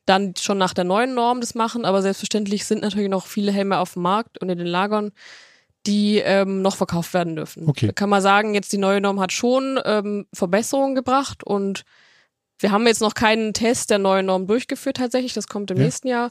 dann 0.07 0.35
schon 0.41 0.59
nach 0.59 0.75
der 0.75 0.85
neuen 0.85 1.15
Norm 1.15 1.41
das 1.41 1.55
machen. 1.55 1.85
Aber 1.85 2.03
selbstverständlich 2.03 2.65
sind 2.65 2.83
natürlich 2.83 3.11
noch 3.11 3.27
viele 3.27 3.53
Helme 3.53 3.79
auf 3.79 3.93
dem 3.95 4.03
Markt 4.03 4.39
und 4.39 4.49
in 4.49 4.59
den 4.59 4.67
Lagern, 4.67 5.13
die 5.87 6.19
ähm, 6.19 6.63
noch 6.63 6.77
verkauft 6.77 7.13
werden 7.15 7.37
dürfen. 7.37 7.69
Okay. 7.69 7.89
Da 7.89 7.93
kann 7.93 8.09
man 8.09 8.23
sagen, 8.23 8.55
jetzt 8.55 8.73
die 8.73 8.79
neue 8.79 9.01
Norm 9.01 9.21
hat 9.21 9.33
schon 9.33 9.81
ähm, 9.85 10.27
Verbesserungen 10.33 10.95
gebracht 10.95 11.45
und 11.45 11.85
wir 12.59 12.71
haben 12.71 12.87
jetzt 12.87 13.01
noch 13.01 13.15
keinen 13.15 13.53
Test 13.55 13.91
der 13.91 13.99
neuen 13.99 14.27
Norm 14.27 14.47
durchgeführt 14.47 14.99
tatsächlich. 14.99 15.35
Das 15.35 15.49
kommt 15.49 15.71
im 15.73 15.79
Ja. 15.79 15.85
nächsten 15.85 16.09
Jahr. 16.09 16.31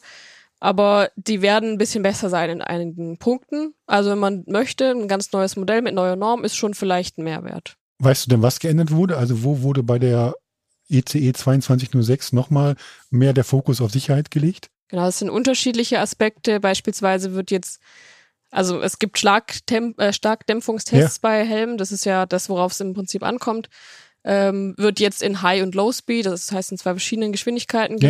Aber 0.61 1.09
die 1.15 1.41
werden 1.41 1.71
ein 1.71 1.77
bisschen 1.79 2.03
besser 2.03 2.29
sein 2.29 2.51
in 2.51 2.61
einigen 2.61 3.17
Punkten. 3.17 3.73
Also 3.87 4.11
wenn 4.11 4.19
man 4.19 4.43
möchte, 4.45 4.91
ein 4.91 5.07
ganz 5.07 5.31
neues 5.31 5.55
Modell 5.55 5.81
mit 5.81 5.95
neuer 5.95 6.15
Norm 6.15 6.43
ist 6.43 6.55
schon 6.55 6.75
vielleicht 6.75 7.17
ein 7.17 7.23
Mehrwert. 7.23 7.77
Weißt 7.97 8.25
du 8.25 8.29
denn, 8.29 8.43
was 8.43 8.59
geändert 8.59 8.91
wurde? 8.91 9.17
Also 9.17 9.43
wo 9.43 9.63
wurde 9.63 9.81
bei 9.81 9.97
der 9.97 10.35
E 10.87 10.99
ECE 10.99 11.33
2206 11.33 12.33
nochmal 12.33 12.75
mehr 13.09 13.33
der 13.33 13.43
Fokus 13.43 13.81
auf 13.81 13.91
Sicherheit 13.91 14.29
gelegt? 14.29 14.69
Genau, 14.89 15.05
das 15.05 15.17
sind 15.17 15.31
unterschiedliche 15.31 15.99
Aspekte. 15.99 16.59
Beispielsweise 16.59 17.33
wird 17.33 17.49
jetzt, 17.49 17.79
also 18.51 18.81
es 18.81 18.99
gibt 18.99 19.23
äh, 19.23 20.13
Starkdämpfungstests 20.13 21.19
bei 21.19 21.43
Helmen. 21.43 21.79
Das 21.79 21.91
ist 21.91 22.05
ja 22.05 22.27
das, 22.27 22.49
worauf 22.49 22.73
es 22.73 22.81
im 22.81 22.93
Prinzip 22.93 23.23
ankommt. 23.23 23.67
Ähm, 24.23 24.75
wird 24.77 24.99
jetzt 24.99 25.23
in 25.23 25.41
High 25.41 25.63
und 25.63 25.73
Low 25.73 25.91
Speed, 25.91 26.27
das 26.27 26.51
heißt 26.51 26.71
in 26.71 26.77
zwei 26.77 26.91
verschiedenen 26.91 27.31
Geschwindigkeiten 27.31 27.97
Ja. 27.97 28.09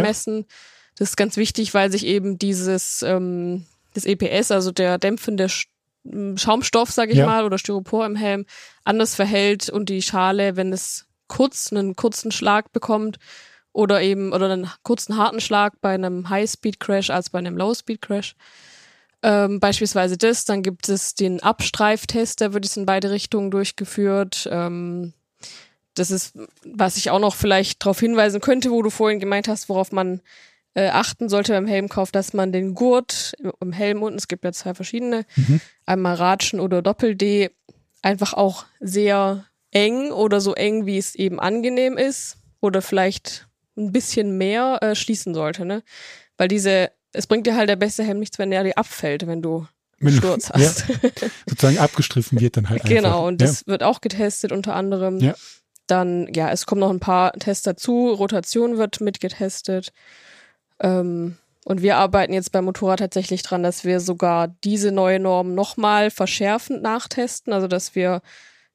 Das 0.98 1.10
ist 1.10 1.16
ganz 1.18 1.38
wichtig, 1.38 1.74
weil 1.74 1.92
sich 1.92 2.06
eben 2.06 2.38
dieses 2.38 3.02
ähm, 3.02 3.66
das 3.94 4.06
EPS, 4.06 4.52
also 4.52 4.72
der 4.72 4.98
dämpfende 4.98 5.50
Sch 5.50 5.68
m, 6.06 6.38
Schaumstoff, 6.38 6.92
sage 6.92 7.12
ich 7.12 7.20
Ja. 7.20 7.26
mal, 7.26 7.46
oder 7.46 7.58
Styropor 7.58 8.06
im 8.06 8.16
Helm, 8.16 8.46
anders 8.84 9.16
verhält 9.16 9.70
und 9.70 9.90
die 9.90 10.02
Schale, 10.02 10.56
wenn 10.56 10.74
es 10.74 11.06
kurz 11.28 11.72
einen 11.72 11.96
kurzen 11.96 12.32
Schlag 12.32 12.72
bekommt 12.72 13.18
oder 13.74 14.02
eben 14.02 14.34
oder 14.34 14.52
einen 14.52 14.70
kurzen 14.84 15.18
harten 15.18 15.40
Schlag 15.40 15.80
bei 15.82 15.94
einem 15.94 16.30
High-Speed-Crash 16.30 17.10
als 17.10 17.30
bei 17.30 17.40
einem 17.40 17.56
Low-Speed-Crash. 17.58 18.36
Ähm, 19.24 19.60
beispielsweise 19.60 20.18
das, 20.18 20.46
dann 20.46 20.64
gibt 20.64 20.90
es 20.90 21.14
den 21.14 21.42
Abstreiftest, 21.44 22.42
der 22.42 22.54
wird 22.54 22.66
jetzt 22.66 22.78
in 22.78 22.86
beide 22.88 23.12
Richtungen 23.12 23.52
durchgeführt. 23.52 24.50
Ähm, 24.52 25.14
das 25.94 26.10
ist, 26.10 26.36
was 26.66 26.98
ich 26.98 27.12
auch 27.12 27.20
noch 27.20 27.36
vielleicht 27.36 27.84
darauf 27.86 28.00
hinweisen 28.00 28.42
könnte, 28.42 28.72
wo 28.72 28.82
du 28.82 28.90
vorhin 28.90 29.20
gemeint 29.20 29.48
hast, 29.48 29.70
worauf 29.70 29.92
man 29.92 30.22
äh, 30.74 30.88
achten 30.90 31.30
sollte 31.30 31.54
beim 31.54 31.68
Helmkauf, 31.68 32.12
dass 32.12 32.34
man 32.34 32.52
den 32.52 32.74
Gurt 32.74 33.34
im 33.60 33.74
Helm 33.74 34.04
unten, 34.04 34.18
es 34.18 34.28
gibt 34.28 34.46
ja 34.46 34.52
zwei 34.52 34.74
verschiedene, 34.74 35.26
einmal 35.86 36.16
Ratschen 36.16 36.60
oder 36.60 36.82
Doppel-D, 36.82 37.52
einfach 38.02 38.34
auch 38.34 38.66
sehr 38.80 39.46
eng 39.72 40.12
oder 40.12 40.42
so 40.42 40.54
eng, 40.54 40.86
wie 40.86 40.98
es 40.98 41.16
eben 41.16 41.40
angenehm 41.40 41.98
ist 41.98 42.38
oder 42.60 42.82
vielleicht 42.82 43.48
ein 43.78 43.92
bisschen 43.92 44.38
mehr 44.38 44.80
äh, 44.82 44.96
schließen 44.96 45.34
sollte, 45.34 45.66
ne? 45.66 45.84
Weil 46.38 46.48
diese, 46.48 46.92
es 47.14 47.28
bringt 47.28 47.48
dir 47.48 47.56
halt 47.56 47.70
der 47.70 47.76
beste 47.76 48.04
Helm 48.04 48.20
nichts, 48.20 48.40
wenn 48.40 48.52
der 48.52 48.64
dir 48.64 48.78
abfällt, 48.78 49.28
wenn 49.28 49.42
du 49.42 49.68
Wenn- 50.00 50.14
Sturz 50.14 50.50
ja, 50.50 50.56
hast. 50.56 50.86
sozusagen 51.48 51.78
abgestriffen 51.78 52.40
wird 52.40 52.58
dann 52.58 52.70
halt 52.70 52.82
einfach. 52.82 52.96
Genau, 52.96 53.28
und 53.28 53.42
ja. 53.42 53.48
das 53.48 53.68
wird 53.68 53.84
auch 53.84 54.02
getestet 54.02 54.52
unter 54.52 54.76
anderem. 54.76 55.20
Ja. 55.20 55.36
Dann, 55.88 56.32
ja, 56.34 56.50
es 56.52 56.66
kommen 56.66 56.80
noch 56.82 56.90
ein 56.90 57.00
paar 57.00 57.34
Tests 57.34 57.64
dazu. 57.64 58.12
Rotation 58.14 58.78
wird 58.78 59.02
mitgetestet. 59.02 59.92
Ähm, 60.82 61.38
und 61.64 61.82
wir 61.82 61.98
arbeiten 61.98 62.34
jetzt 62.34 62.52
beim 62.52 62.66
Motorrad 62.66 63.00
tatsächlich 63.00 63.44
dran, 63.44 63.64
dass 63.64 63.86
wir 63.86 64.00
sogar 64.00 64.48
diese 64.64 64.92
neue 64.92 65.20
Norm 65.20 65.54
nochmal 65.54 66.10
verschärfend 66.10 66.82
nachtesten. 66.82 67.54
Also, 67.54 67.68
dass 67.68 67.96
wir 67.96 68.22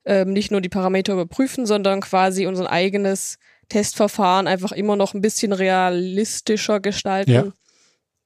ähm, 0.05 0.33
nicht 0.33 0.51
nur 0.51 0.61
die 0.61 0.69
Parameter 0.69 1.13
überprüfen, 1.13 1.67
sondern 1.67 2.01
quasi 2.01 2.47
unser 2.47 2.71
eigenes 2.71 3.39
Testverfahren 3.69 4.47
einfach 4.47 4.71
immer 4.71 4.95
noch 4.95 5.15
ein 5.15 5.21
bisschen 5.21 5.53
realistischer 5.53 6.79
gestalten. 6.79 7.31
Ja. 7.33 7.53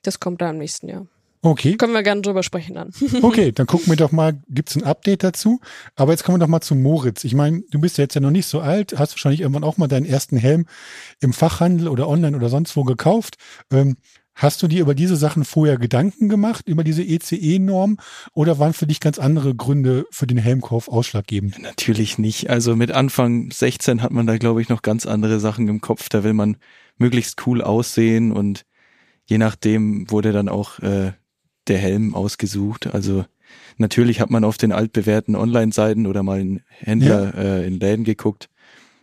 Das 0.03 0.21
kommt 0.21 0.43
dann 0.43 0.57
im 0.57 0.59
nächsten 0.59 0.89
Jahr. 0.89 1.07
Okay, 1.42 1.76
Können 1.76 1.94
wir 1.94 2.02
gerne 2.02 2.20
drüber 2.20 2.42
sprechen 2.42 2.75
dann. 2.75 2.90
okay, 3.23 3.50
dann 3.50 3.66
gucken 3.66 3.88
wir 3.88 3.97
doch 3.97 4.12
mal, 4.12 4.38
gibt's 4.49 4.76
ein 4.76 4.85
Update 4.85 5.25
dazu? 5.25 5.61
Aber 5.97 6.12
jetzt 6.12 6.23
kommen 6.23 6.38
wir 6.38 6.44
doch 6.44 6.50
mal 6.50 6.61
zu 6.61 6.75
Moritz. 6.75 7.25
Ich 7.25 7.35
meine, 7.35 7.62
du 7.70 7.80
bist 7.80 7.97
ja 7.97 8.02
jetzt 8.02 8.14
ja 8.14 8.20
noch 8.20 8.30
nicht 8.30 8.47
so 8.47 8.61
alt, 8.61 8.99
hast 8.99 9.12
wahrscheinlich 9.12 9.40
irgendwann 9.40 9.64
auch 9.64 9.78
mal 9.78 9.88
deinen 9.88 10.04
ersten 10.04 10.37
Helm 10.37 10.66
im 11.20 11.32
Fachhandel 11.32 11.88
oder 11.88 12.09
online 12.09 12.37
oder 12.37 12.50
sonst 12.50 12.76
wo 12.76 12.85
gekauft. 12.85 13.37
Ähm, 13.73 13.97
hast 14.35 14.62
du 14.62 14.68
dir 14.68 14.82
über 14.82 14.94
diese 14.94 15.16
Sachen 15.16 15.47
vorher 15.47 15.78
Gedanken 15.78 16.28
gemacht, 16.28 16.68
über 16.68 16.85
diese 16.85 17.02
ECE-Norm? 17.02 17.97
Oder 18.35 18.59
waren 18.59 18.75
für 18.75 18.87
dich 18.87 19.00
ganz 19.00 19.18
andere 19.18 19.54
Gründe 19.54 20.04
für 20.11 20.26
den 20.26 20.38
Helmkauf 20.38 20.88
ausschlaggebend? 20.88 21.59
Natürlich 21.59 22.18
nicht. 22.18 22.50
Also 22.50 22.76
mit 22.76 22.90
Anfang 22.90 23.50
16 23.50 24.02
hat 24.02 24.11
man 24.11 24.26
da, 24.26 24.37
glaube 24.37 24.61
ich, 24.61 24.68
noch 24.68 24.82
ganz 24.82 25.06
andere 25.06 25.40
Sachen 25.40 25.68
im 25.68 25.80
Kopf. 25.80 26.11
Da 26.11 26.23
will 26.23 26.35
man 26.35 26.59
möglichst 26.99 27.47
cool 27.47 27.62
aussehen 27.62 28.30
und 28.30 28.66
je 29.25 29.38
nachdem 29.38 30.11
wurde 30.11 30.32
dann 30.32 30.50
auch 30.50 30.80
äh, 30.80 31.12
der 31.69 31.79
Helm 31.79 32.14
ausgesucht. 32.14 32.87
Also 32.88 33.25
natürlich 33.76 34.21
hat 34.21 34.31
man 34.31 34.45
auf 34.45 34.57
den 34.59 34.73
altbewährten 34.73 35.37
Online-Seiten 35.37 36.07
oder 36.07 36.23
mal 36.23 36.40
in 36.40 36.62
Händler 36.69 37.35
äh, 37.37 37.67
in 37.67 37.79
Läden 37.79 38.05
geguckt. 38.05 38.49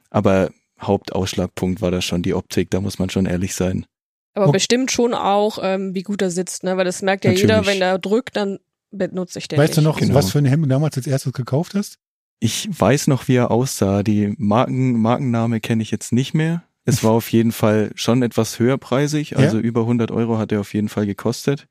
Aber 0.10 0.52
Hauptausschlagpunkt 0.82 1.82
war 1.82 1.92
da 1.92 2.02
schon 2.02 2.22
die 2.22 2.34
Optik, 2.34 2.70
da 2.72 2.82
muss 2.82 3.00
man 3.00 3.10
schon 3.10 3.26
ehrlich 3.26 3.56
sein. 3.56 3.86
Aber 4.34 4.46
Okay. 4.48 4.54
bestimmt 4.58 4.92
schon 4.92 5.14
auch, 5.14 5.58
ähm, 5.62 5.96
wie 5.96 6.04
gut 6.04 6.22
er 6.22 6.30
sitzt, 6.30 6.64
ne? 6.64 6.78
Weil 6.78 6.86
das 6.86 7.02
merkt 7.02 7.26
ja 7.26 7.32
jeder, 7.32 7.58
Natürlich. 7.58 7.76
wenn 7.76 7.82
er 7.82 7.98
drückt, 8.00 8.36
dann 8.38 8.60
benutze 8.92 9.40
ich 9.40 9.48
den 9.48 9.58
weißt 9.60 9.78
du 9.78 9.82
nicht. 9.82 9.88
noch, 9.88 10.00
Genau. 10.00 10.14
was 10.14 10.32
für 10.32 10.38
einen 10.38 10.48
Helm 10.48 10.62
du 10.64 10.68
damals 10.70 10.96
als 10.98 11.08
erstes 11.08 11.34
gekauft 11.34 11.74
hast? 11.74 11.98
Ich 12.40 12.70
weiß 12.72 13.08
noch, 13.08 13.28
wie 13.28 13.36
er 13.36 13.50
aussah. 13.50 14.04
Die 14.04 14.34
Marken, 14.38 15.00
Markenname 15.02 15.60
kenne 15.60 15.82
ich 15.82 15.90
jetzt 15.90 16.14
nicht 16.14 16.34
mehr. 16.36 16.64
Es 16.86 17.04
war 17.04 17.12
auf 17.12 17.32
jeden 17.32 17.52
Fall 17.52 17.92
schon 17.96 18.22
etwas 18.22 18.60
höherpreisig, 18.60 19.32
Ja. 19.32 19.38
also 19.38 19.58
über 19.58 19.82
100 19.88 20.12
Euro 20.12 20.38
hat 20.38 20.52
er 20.52 20.60
auf 20.62 20.74
jeden 20.76 20.88
Fall 20.90 21.08
gekostet, 21.08 21.68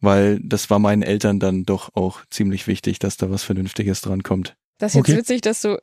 weil 0.00 0.38
das 0.42 0.70
war 0.70 0.78
meinen 0.78 1.02
Eltern 1.02 1.40
dann 1.40 1.64
doch 1.64 1.94
auch 1.94 2.20
ziemlich 2.30 2.66
wichtig, 2.66 2.98
dass 2.98 3.16
da 3.16 3.30
was 3.30 3.42
Vernünftiges 3.42 4.00
drankommt. 4.00 4.56
Das 4.78 4.92
ist 4.92 4.96
jetzt 4.96 5.08
Okay. 5.08 5.18
witzig, 5.18 5.40
dass 5.40 5.62
du. 5.62 5.80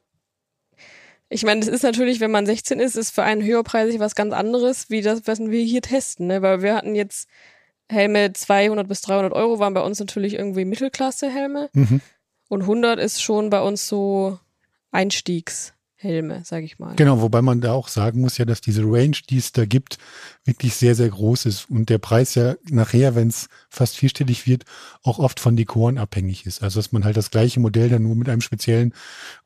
Ich 1.27 1.43
meine, 1.43 1.59
das 1.59 1.69
ist 1.69 1.83
natürlich, 1.83 2.19
wenn 2.19 2.31
man 2.31 2.45
16 2.45 2.79
ist, 2.79 2.95
ist 2.95 3.09
für 3.11 3.23
einen 3.23 3.43
höherpreisig 3.43 3.99
was 3.99 4.15
ganz 4.15 4.31
anderes, 4.33 4.89
wie 4.89 5.01
das, 5.01 5.23
was 5.25 5.39
wir 5.39 5.63
hier 5.63 5.81
testen, 5.81 6.27
ne? 6.27 6.41
Weil 6.41 6.61
wir 6.61 6.75
hatten 6.75 6.93
jetzt 6.95 7.27
Helme 7.89 8.31
200 8.31 8.87
bis 8.87 9.01
300 9.01 9.33
Euro, 9.33 9.59
waren 9.59 9.73
bei 9.73 9.81
uns 9.81 9.99
natürlich 9.99 10.35
irgendwie 10.35 10.65
Mittelklasse-Helme. 10.65 11.69
Mhm. 11.73 12.01
Und 12.47 12.61
100 12.61 12.99
ist 12.99 13.21
schon 13.21 13.49
bei 13.49 13.59
uns 13.61 13.87
so 13.87 14.39
Einstiegshelme, 16.05 16.41
sag 16.43 16.63
ich 16.63 16.79
mal. 16.79 16.95
Genau, 16.95 17.21
wobei 17.21 17.41
man 17.41 17.61
da 17.61 17.73
auch 17.73 17.87
sagen 17.87 18.21
muss 18.21 18.37
ja, 18.37 18.45
dass 18.45 18.61
diese 18.61 18.83
Range, 18.83 19.17
die 19.29 19.37
es 19.37 19.51
da 19.51 19.65
gibt, 19.65 19.97
wirklich 20.43 20.75
sehr, 20.75 20.95
sehr 20.95 21.09
groß 21.09 21.45
ist 21.45 21.69
und 21.69 21.89
der 21.89 21.97
Preis 21.97 22.35
ja 22.35 22.55
nachher, 22.69 23.15
wenn 23.15 23.29
es 23.29 23.47
fast 23.69 23.97
vierstellig 23.97 24.45
wird, 24.45 24.63
auch 25.03 25.19
oft 25.19 25.39
von 25.39 25.55
Dekoren 25.55 25.97
abhängig 25.97 26.45
ist. 26.45 26.61
Also 26.61 26.79
dass 26.79 26.91
man 26.91 27.03
halt 27.03 27.17
das 27.17 27.31
gleiche 27.31 27.59
Modell 27.59 27.89
dann 27.89 28.03
nur 28.03 28.15
mit 28.15 28.29
einem 28.29 28.41
speziellen 28.41 28.93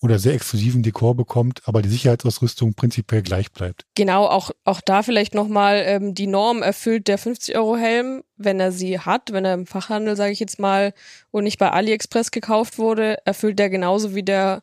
oder 0.02 0.20
sehr 0.20 0.34
exklusiven 0.34 0.84
Dekor 0.84 1.16
bekommt, 1.16 1.62
aber 1.66 1.82
die 1.82 1.90
Sicherheitsausrüstung 1.90 2.74
prinzipiell 2.74 3.22
gleich 3.22 3.52
bleibt. 3.52 3.86
Genau, 3.96 4.26
auch, 4.26 4.52
auch 4.66 4.82
da 4.82 5.04
vielleicht 5.04 5.34
nochmal, 5.34 5.84
ähm, 5.86 6.14
die 6.14 6.28
Norm 6.28 6.62
erfüllt 6.62 7.08
der 7.08 7.20
50-Euro-Helm, 7.20 8.24
wenn 8.38 8.60
er 8.60 8.72
sie 8.72 9.00
hat, 9.00 9.32
wenn 9.32 9.46
er 9.46 9.54
im 9.54 9.66
Fachhandel, 9.66 10.16
sage 10.16 10.32
ich 10.32 10.40
jetzt 10.40 10.60
mal, 10.60 10.94
und 11.32 11.44
nicht 11.44 11.60
bei 11.60 11.72
AliExpress 11.72 12.32
gekauft 12.32 12.78
wurde, 12.78 13.18
erfüllt 13.26 13.60
der 13.60 13.70
genauso 13.70 14.16
wie 14.16 14.24
der 14.24 14.62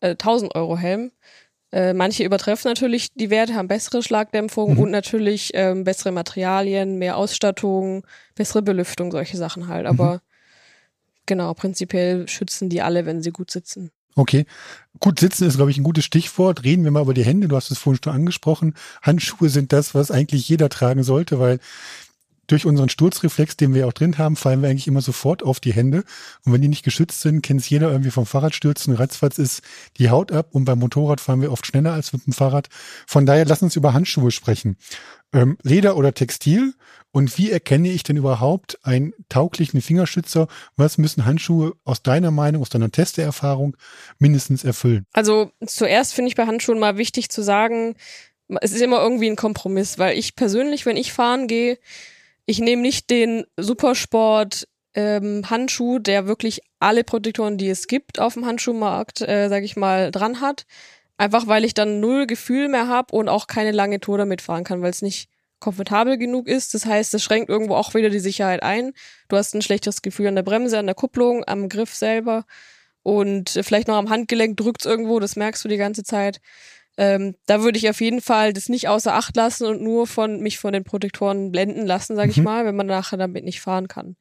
äh, 0.00 0.14
1000-Euro-Helm. 0.14 1.12
Äh, 1.72 1.94
manche 1.94 2.24
übertreffen 2.24 2.68
natürlich 2.68 3.08
die 3.14 3.30
Werte, 3.30 3.54
haben 3.54 3.68
bessere 3.68 4.02
Schlagdämpfung 4.02 4.74
mhm. 4.74 4.78
und 4.78 4.90
natürlich 4.90 5.52
ähm, 5.54 5.84
bessere 5.84 6.12
Materialien, 6.12 6.98
mehr 6.98 7.16
Ausstattung, 7.16 8.06
bessere 8.34 8.62
Belüftung, 8.62 9.10
solche 9.10 9.38
Sachen 9.38 9.68
halt. 9.68 9.86
Aber 9.86 10.14
mhm. 10.14 10.20
genau, 11.26 11.54
prinzipiell 11.54 12.28
schützen 12.28 12.68
die 12.68 12.82
alle, 12.82 13.06
wenn 13.06 13.22
sie 13.22 13.30
gut 13.30 13.50
sitzen. 13.50 13.90
Okay. 14.14 14.44
Gut 15.00 15.18
sitzen 15.18 15.46
ist, 15.48 15.56
glaube 15.56 15.70
ich, 15.70 15.78
ein 15.78 15.84
gutes 15.84 16.04
Stichwort. 16.04 16.64
Reden 16.64 16.84
wir 16.84 16.90
mal 16.90 17.02
über 17.02 17.14
die 17.14 17.24
Hände. 17.24 17.48
Du 17.48 17.56
hast 17.56 17.70
es 17.70 17.78
vorhin 17.78 18.00
schon 18.04 18.12
angesprochen. 18.12 18.74
Handschuhe 19.00 19.48
sind 19.48 19.72
das, 19.72 19.94
was 19.94 20.10
eigentlich 20.10 20.48
jeder 20.48 20.68
tragen 20.68 21.02
sollte, 21.02 21.38
weil 21.38 21.58
durch 22.46 22.66
unseren 22.66 22.88
Sturzreflex, 22.88 23.56
den 23.56 23.74
wir 23.74 23.86
auch 23.86 23.92
drin 23.92 24.18
haben, 24.18 24.36
fallen 24.36 24.62
wir 24.62 24.68
eigentlich 24.68 24.88
immer 24.88 25.00
sofort 25.00 25.42
auf 25.42 25.60
die 25.60 25.72
Hände. 25.72 26.04
Und 26.44 26.52
wenn 26.52 26.60
die 26.60 26.68
nicht 26.68 26.84
geschützt 26.84 27.20
sind, 27.20 27.42
kennt 27.42 27.60
es 27.60 27.70
jeder 27.70 27.90
irgendwie 27.90 28.10
vom 28.10 28.26
Fahrradstürzen. 28.26 28.94
Ratzfatz 28.94 29.38
ist 29.38 29.62
die 29.98 30.10
Haut 30.10 30.32
ab 30.32 30.48
und 30.50 30.64
beim 30.64 30.78
Motorrad 30.78 31.20
fahren 31.20 31.40
wir 31.40 31.52
oft 31.52 31.66
schneller 31.66 31.92
als 31.92 32.12
mit 32.12 32.26
dem 32.26 32.32
Fahrrad. 32.32 32.68
Von 33.06 33.26
daher 33.26 33.44
lass 33.44 33.62
uns 33.62 33.76
über 33.76 33.92
Handschuhe 33.92 34.30
sprechen. 34.30 34.76
Ähm, 35.32 35.56
Leder 35.62 35.96
oder 35.96 36.12
Textil? 36.12 36.74
Und 37.12 37.36
wie 37.36 37.50
erkenne 37.50 37.90
ich 37.90 38.02
denn 38.02 38.16
überhaupt 38.16 38.78
einen 38.82 39.12
tauglichen 39.28 39.82
Fingerschützer? 39.82 40.48
Was 40.76 40.98
müssen 40.98 41.26
Handschuhe 41.26 41.74
aus 41.84 42.02
deiner 42.02 42.30
Meinung, 42.30 42.62
aus 42.62 42.70
deiner 42.70 42.90
Testeerfahrung 42.90 43.76
mindestens 44.18 44.64
erfüllen? 44.64 45.06
Also 45.12 45.52
zuerst 45.64 46.14
finde 46.14 46.30
ich 46.30 46.36
bei 46.36 46.46
Handschuhen 46.46 46.78
mal 46.78 46.96
wichtig 46.96 47.28
zu 47.28 47.42
sagen, 47.42 47.94
es 48.60 48.72
ist 48.72 48.80
immer 48.80 49.00
irgendwie 49.00 49.30
ein 49.30 49.36
Kompromiss, 49.36 49.98
weil 49.98 50.18
ich 50.18 50.36
persönlich, 50.36 50.84
wenn 50.86 50.96
ich 50.96 51.12
fahren 51.12 51.46
gehe, 51.46 51.78
ich 52.46 52.58
nehme 52.58 52.82
nicht 52.82 53.10
den 53.10 53.44
Supersport 53.56 54.66
ähm, 54.94 55.48
Handschuh, 55.48 55.98
der 55.98 56.26
wirklich 56.26 56.60
alle 56.80 57.04
Protektoren, 57.04 57.56
die 57.58 57.70
es 57.70 57.86
gibt 57.86 58.18
auf 58.18 58.34
dem 58.34 58.46
Handschuhmarkt, 58.46 59.22
äh, 59.22 59.48
sag 59.48 59.62
ich 59.62 59.76
mal, 59.76 60.10
dran 60.10 60.40
hat. 60.40 60.66
Einfach 61.16 61.46
weil 61.46 61.64
ich 61.64 61.74
dann 61.74 62.00
null 62.00 62.26
Gefühl 62.26 62.68
mehr 62.68 62.88
habe 62.88 63.14
und 63.14 63.28
auch 63.28 63.46
keine 63.46 63.70
lange 63.70 64.00
Tour 64.00 64.18
damit 64.18 64.42
fahren 64.42 64.64
kann, 64.64 64.82
weil 64.82 64.90
es 64.90 65.02
nicht 65.02 65.28
komfortabel 65.60 66.18
genug 66.18 66.48
ist. 66.48 66.74
Das 66.74 66.84
heißt, 66.84 67.14
es 67.14 67.22
schränkt 67.22 67.48
irgendwo 67.48 67.74
auch 67.76 67.94
wieder 67.94 68.10
die 68.10 68.18
Sicherheit 68.18 68.62
ein. 68.62 68.92
Du 69.28 69.36
hast 69.36 69.54
ein 69.54 69.62
schlechtes 69.62 70.02
Gefühl 70.02 70.26
an 70.26 70.34
der 70.34 70.42
Bremse, 70.42 70.78
an 70.78 70.86
der 70.86 70.96
Kupplung, 70.96 71.44
am 71.46 71.68
Griff 71.68 71.94
selber 71.94 72.44
und 73.02 73.50
vielleicht 73.62 73.88
noch 73.88 73.96
am 73.96 74.10
Handgelenk 74.10 74.56
drückt 74.56 74.82
es 74.82 74.90
irgendwo, 74.90 75.18
das 75.20 75.36
merkst 75.36 75.64
du 75.64 75.68
die 75.68 75.76
ganze 75.76 76.04
Zeit. 76.04 76.40
Ähm, 76.96 77.34
da 77.46 77.62
würde 77.62 77.78
ich 77.78 77.88
auf 77.88 78.00
jeden 78.00 78.20
Fall 78.20 78.52
das 78.52 78.68
nicht 78.68 78.88
außer 78.88 79.14
Acht 79.14 79.34
lassen 79.36 79.66
und 79.66 79.80
nur 79.80 80.06
von 80.06 80.40
mich 80.40 80.58
von 80.58 80.72
den 80.72 80.84
Protektoren 80.84 81.50
blenden 81.50 81.86
lassen, 81.86 82.16
sage 82.16 82.28
mhm. 82.28 82.32
ich 82.32 82.42
mal, 82.42 82.66
wenn 82.66 82.76
man 82.76 82.86
nachher 82.86 83.16
damit 83.16 83.44
nicht 83.44 83.60
fahren 83.60 83.88
kann. 83.88 84.16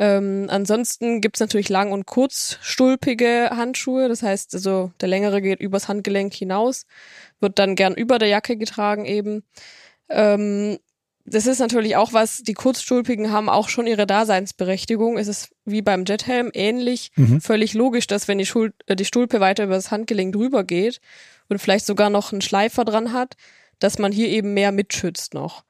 Ähm, 0.00 0.46
ansonsten 0.48 1.20
gibt's 1.20 1.40
natürlich 1.40 1.68
lang- 1.68 1.92
und 1.92 2.06
kurzstulpige 2.06 3.50
Handschuhe. 3.54 4.08
Das 4.08 4.22
heißt, 4.22 4.54
also 4.54 4.92
der 5.00 5.08
längere 5.08 5.42
geht 5.42 5.60
übers 5.60 5.88
Handgelenk 5.88 6.32
hinaus, 6.32 6.86
wird 7.38 7.58
dann 7.58 7.76
gern 7.76 7.94
über 7.94 8.18
der 8.18 8.28
Jacke 8.28 8.56
getragen 8.56 9.04
eben. 9.04 9.44
Ähm, 10.08 10.78
das 11.26 11.46
ist 11.46 11.58
natürlich 11.58 11.96
auch 11.96 12.14
was, 12.14 12.42
die 12.42 12.54
Kurzstulpigen 12.54 13.30
haben 13.30 13.50
auch 13.50 13.68
schon 13.68 13.86
ihre 13.86 14.06
Daseinsberechtigung. 14.06 15.18
Es 15.18 15.28
ist 15.28 15.50
wie 15.66 15.82
beim 15.82 16.04
Jethelm 16.06 16.50
ähnlich, 16.54 17.12
mhm. 17.16 17.42
völlig 17.42 17.74
logisch, 17.74 18.06
dass 18.06 18.26
wenn 18.26 18.38
die, 18.38 18.46
Schul 18.46 18.72
äh, 18.86 18.96
die 18.96 19.04
Stulpe 19.04 19.38
weiter 19.38 19.64
über 19.64 19.74
das 19.74 19.90
Handgelenk 19.90 20.32
drüber 20.32 20.64
geht 20.64 21.00
und 21.50 21.58
vielleicht 21.58 21.86
sogar 21.86 22.10
noch 22.10 22.32
einen 22.32 22.40
Schleifer 22.40 22.84
dran 22.84 23.12
hat, 23.12 23.34
dass 23.78 23.98
man 23.98 24.12
hier 24.12 24.28
eben 24.28 24.54
mehr 24.54 24.72
mitschützt 24.72 25.34
noch. 25.34 25.64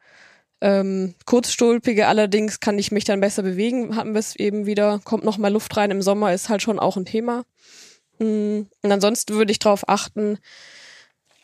Ähm, 0.60 1.14
Kurzstulpige 1.24 2.06
allerdings 2.06 2.60
kann 2.60 2.78
ich 2.78 2.92
mich 2.92 3.04
dann 3.04 3.20
besser 3.20 3.42
bewegen, 3.42 3.96
hatten 3.96 4.12
wir 4.12 4.18
es 4.18 4.36
eben 4.36 4.66
wieder, 4.66 5.00
kommt 5.04 5.24
noch 5.24 5.38
mal 5.38 5.52
Luft 5.52 5.74
rein 5.76 5.90
im 5.90 6.02
Sommer, 6.02 6.34
ist 6.34 6.50
halt 6.50 6.60
schon 6.60 6.78
auch 6.78 6.96
ein 6.96 7.06
Thema. 7.06 7.44
Mm, 8.18 8.62
und 8.82 8.92
ansonsten 8.92 9.34
würde 9.34 9.52
ich 9.52 9.58
darauf 9.58 9.88
achten, 9.88 10.38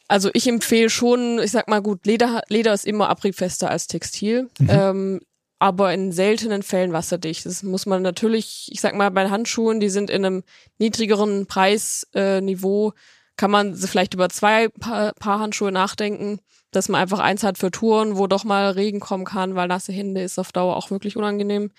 also 0.08 0.30
ich 0.34 0.46
empfehle 0.46 0.90
schon, 0.90 1.40
ich 1.42 1.50
sag 1.50 1.66
mal 1.66 1.80
gut, 1.80 2.04
Leder, 2.04 2.42
Leder 2.48 2.74
ist 2.74 2.86
immer 2.86 3.08
abriebfester 3.08 3.70
als 3.70 3.86
Textil. 3.86 4.50
Mhm. 4.58 4.68
Ähm, 4.70 5.20
aber 5.58 5.94
in 5.94 6.12
seltenen 6.12 6.62
Fällen 6.62 6.92
wasserdicht. 6.92 7.46
Das 7.46 7.62
muss 7.62 7.86
man 7.86 8.02
natürlich, 8.02 8.68
ich 8.70 8.80
sag 8.80 8.94
mal, 8.94 9.10
bei 9.10 9.30
Handschuhen, 9.30 9.80
die 9.80 9.88
sind 9.88 10.10
in 10.10 10.24
einem 10.24 10.42
niedrigeren 10.78 11.46
Preisniveau, 11.46 12.90
äh, 12.90 12.92
kann 13.36 13.50
man 13.50 13.74
vielleicht 13.74 14.14
über 14.14 14.28
zwei 14.28 14.68
Paar, 14.68 15.12
Paar 15.14 15.40
Handschuhe 15.40 15.72
nachdenken, 15.72 16.40
dass 16.70 16.88
man 16.88 17.00
einfach 17.00 17.18
eins 17.18 17.42
hat 17.42 17.58
für 17.58 17.70
Touren, 17.70 18.16
wo 18.16 18.26
doch 18.26 18.44
mal 18.44 18.70
Regen 18.70 19.00
kommen 19.00 19.24
kann, 19.24 19.54
weil 19.54 19.68
nasse 19.68 19.92
Hände 19.92 20.22
ist 20.22 20.38
auf 20.38 20.52
Dauer 20.52 20.76
auch 20.76 20.90
wirklich 20.90 21.16
unangenehm. 21.16 21.70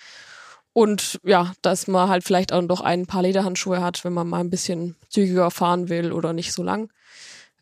Und 0.73 1.19
ja, 1.23 1.53
dass 1.63 1.87
man 1.87 2.07
halt 2.07 2.23
vielleicht 2.23 2.53
auch 2.53 2.61
noch 2.61 2.81
ein 2.81 3.07
paar 3.07 3.23
Lederhandschuhe 3.23 3.81
hat, 3.81 4.03
wenn 4.05 4.13
man 4.13 4.27
mal 4.27 4.41
ein 4.41 4.51
bisschen 4.51 4.95
zügiger 5.09 5.49
fahren 5.49 5.89
will 5.89 6.11
oder 6.11 6.33
nicht 6.33 6.53
so 6.53 6.61
lang. 6.61 6.91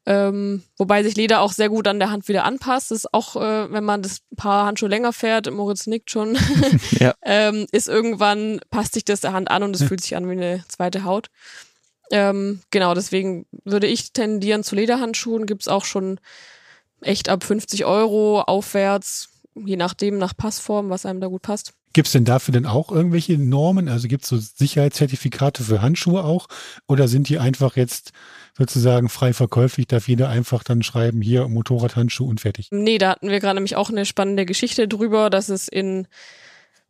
Ähm, 0.08 0.64
wobei 0.78 1.02
sich 1.02 1.16
Leder 1.16 1.42
auch 1.42 1.52
sehr 1.52 1.70
gut 1.70 1.88
an 1.88 1.98
der 1.98 2.12
Hand 2.12 2.28
wieder 2.28 2.44
anpasst. 2.44 2.92
Das 2.92 3.00
ist 3.00 3.14
auch, 3.14 3.38
äh, 3.38 3.72
wenn 3.72 3.84
man 3.84 4.04
das 4.04 4.20
Paar 4.36 4.68
Handschuhe 4.68 4.90
länger 4.90 5.14
fährt, 5.14 5.52
Moritz 5.52 5.88
nickt 5.88 6.12
schon, 6.12 6.38
ja. 6.92 7.14
ähm, 7.24 7.66
ist 7.72 7.88
irgendwann, 7.88 8.60
passt 8.70 8.94
sich 8.94 9.06
das 9.06 9.22
der 9.22 9.34
Hand 9.34 9.50
an 9.50 9.64
und 9.64 9.76
es 9.76 9.82
ja. 9.82 9.88
fühlt 9.88 10.02
sich 10.02 10.16
an 10.16 10.28
wie 10.30 10.34
eine 10.34 10.64
zweite 10.68 11.06
Haut. 11.06 11.30
Ähm, 12.12 12.62
genau, 12.72 12.94
deswegen 12.94 13.46
würde 13.64 13.88
ich 13.88 14.14
tendieren 14.14 14.64
zu 14.64 14.76
Lederhandschuhen. 14.76 15.46
Gibt's 15.46 15.68
auch 15.68 15.86
schon 15.86 16.20
echt 17.02 17.30
ab 17.30 17.44
50 17.44 17.86
Euro 17.86 18.42
aufwärts, 18.42 19.30
je 19.56 19.76
nachdem, 19.76 20.18
nach 20.18 20.36
Passform, 20.36 20.90
was 20.90 21.06
einem 21.06 21.22
da 21.22 21.28
gut 21.28 21.42
passt. 21.42 21.74
Gibt 21.94 22.08
es 22.08 22.12
denn 22.12 22.26
dafür 22.26 22.52
denn 22.52 22.66
auch 22.66 22.92
irgendwelche 22.92 23.38
Normen? 23.38 23.88
Also 23.88 24.10
gibt 24.10 24.24
es 24.24 24.30
so 24.30 24.38
Sicherheitszertifikate 24.38 25.64
für 25.64 25.82
Handschuhe 25.82 26.26
auch? 26.26 26.48
Oder 26.90 27.08
sind 27.08 27.30
die 27.30 27.40
einfach 27.40 27.78
jetzt 27.78 28.12
sozusagen 28.58 29.08
frei 29.08 29.32
verkäuflich? 29.32 29.88
Darf 29.88 30.10
jeder 30.10 30.28
einfach 30.28 30.66
dann 30.66 30.84
schreiben, 30.84 31.22
hier 31.22 31.48
Motorradhandschuh 31.48 32.28
und 32.28 32.42
fertig? 32.42 32.68
Nee, 32.72 32.98
da 32.98 33.12
hatten 33.12 33.30
wir 33.30 33.40
gerade 33.40 33.56
nämlich 33.56 33.78
auch 33.78 33.90
eine 33.90 34.06
spannende 34.06 34.46
Geschichte 34.46 34.90
drüber, 34.90 35.30
dass 35.30 35.48
es 35.48 35.70
in 35.70 36.06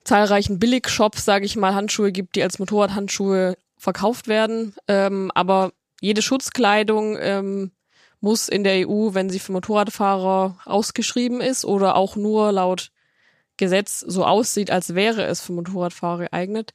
zahlreichen 0.06 0.58
Billigshops, 0.58 1.24
sage 1.24 1.46
ich 1.46 1.56
mal, 1.56 1.76
Handschuhe 1.76 2.12
gibt, 2.12 2.36
die 2.36 2.42
als 2.42 2.58
Motorradhandschuhe 2.58 3.58
verkauft 3.86 4.28
werden. 4.28 4.76
Ähm, 4.90 5.32
aber 5.34 5.72
jede 6.02 6.22
Schutzkleidung 6.22 7.18
ähm, 7.20 7.72
muss 8.20 8.50
in 8.50 8.64
der 8.64 8.88
EU, 8.90 9.14
wenn 9.14 9.30
sie 9.30 9.40
für 9.40 9.54
Motorradfahrer 9.54 10.58
ausgeschrieben 10.66 11.40
ist 11.40 11.64
oder 11.64 11.96
auch 11.96 12.16
nur 12.16 12.52
laut 12.52 12.92
Gesetz 13.58 14.00
so 14.02 14.26
aussieht, 14.26 14.72
als 14.72 14.96
wäre 14.96 15.24
es 15.24 15.40
für 15.40 15.54
Motorradfahrer 15.54 16.26
geeignet, 16.26 16.74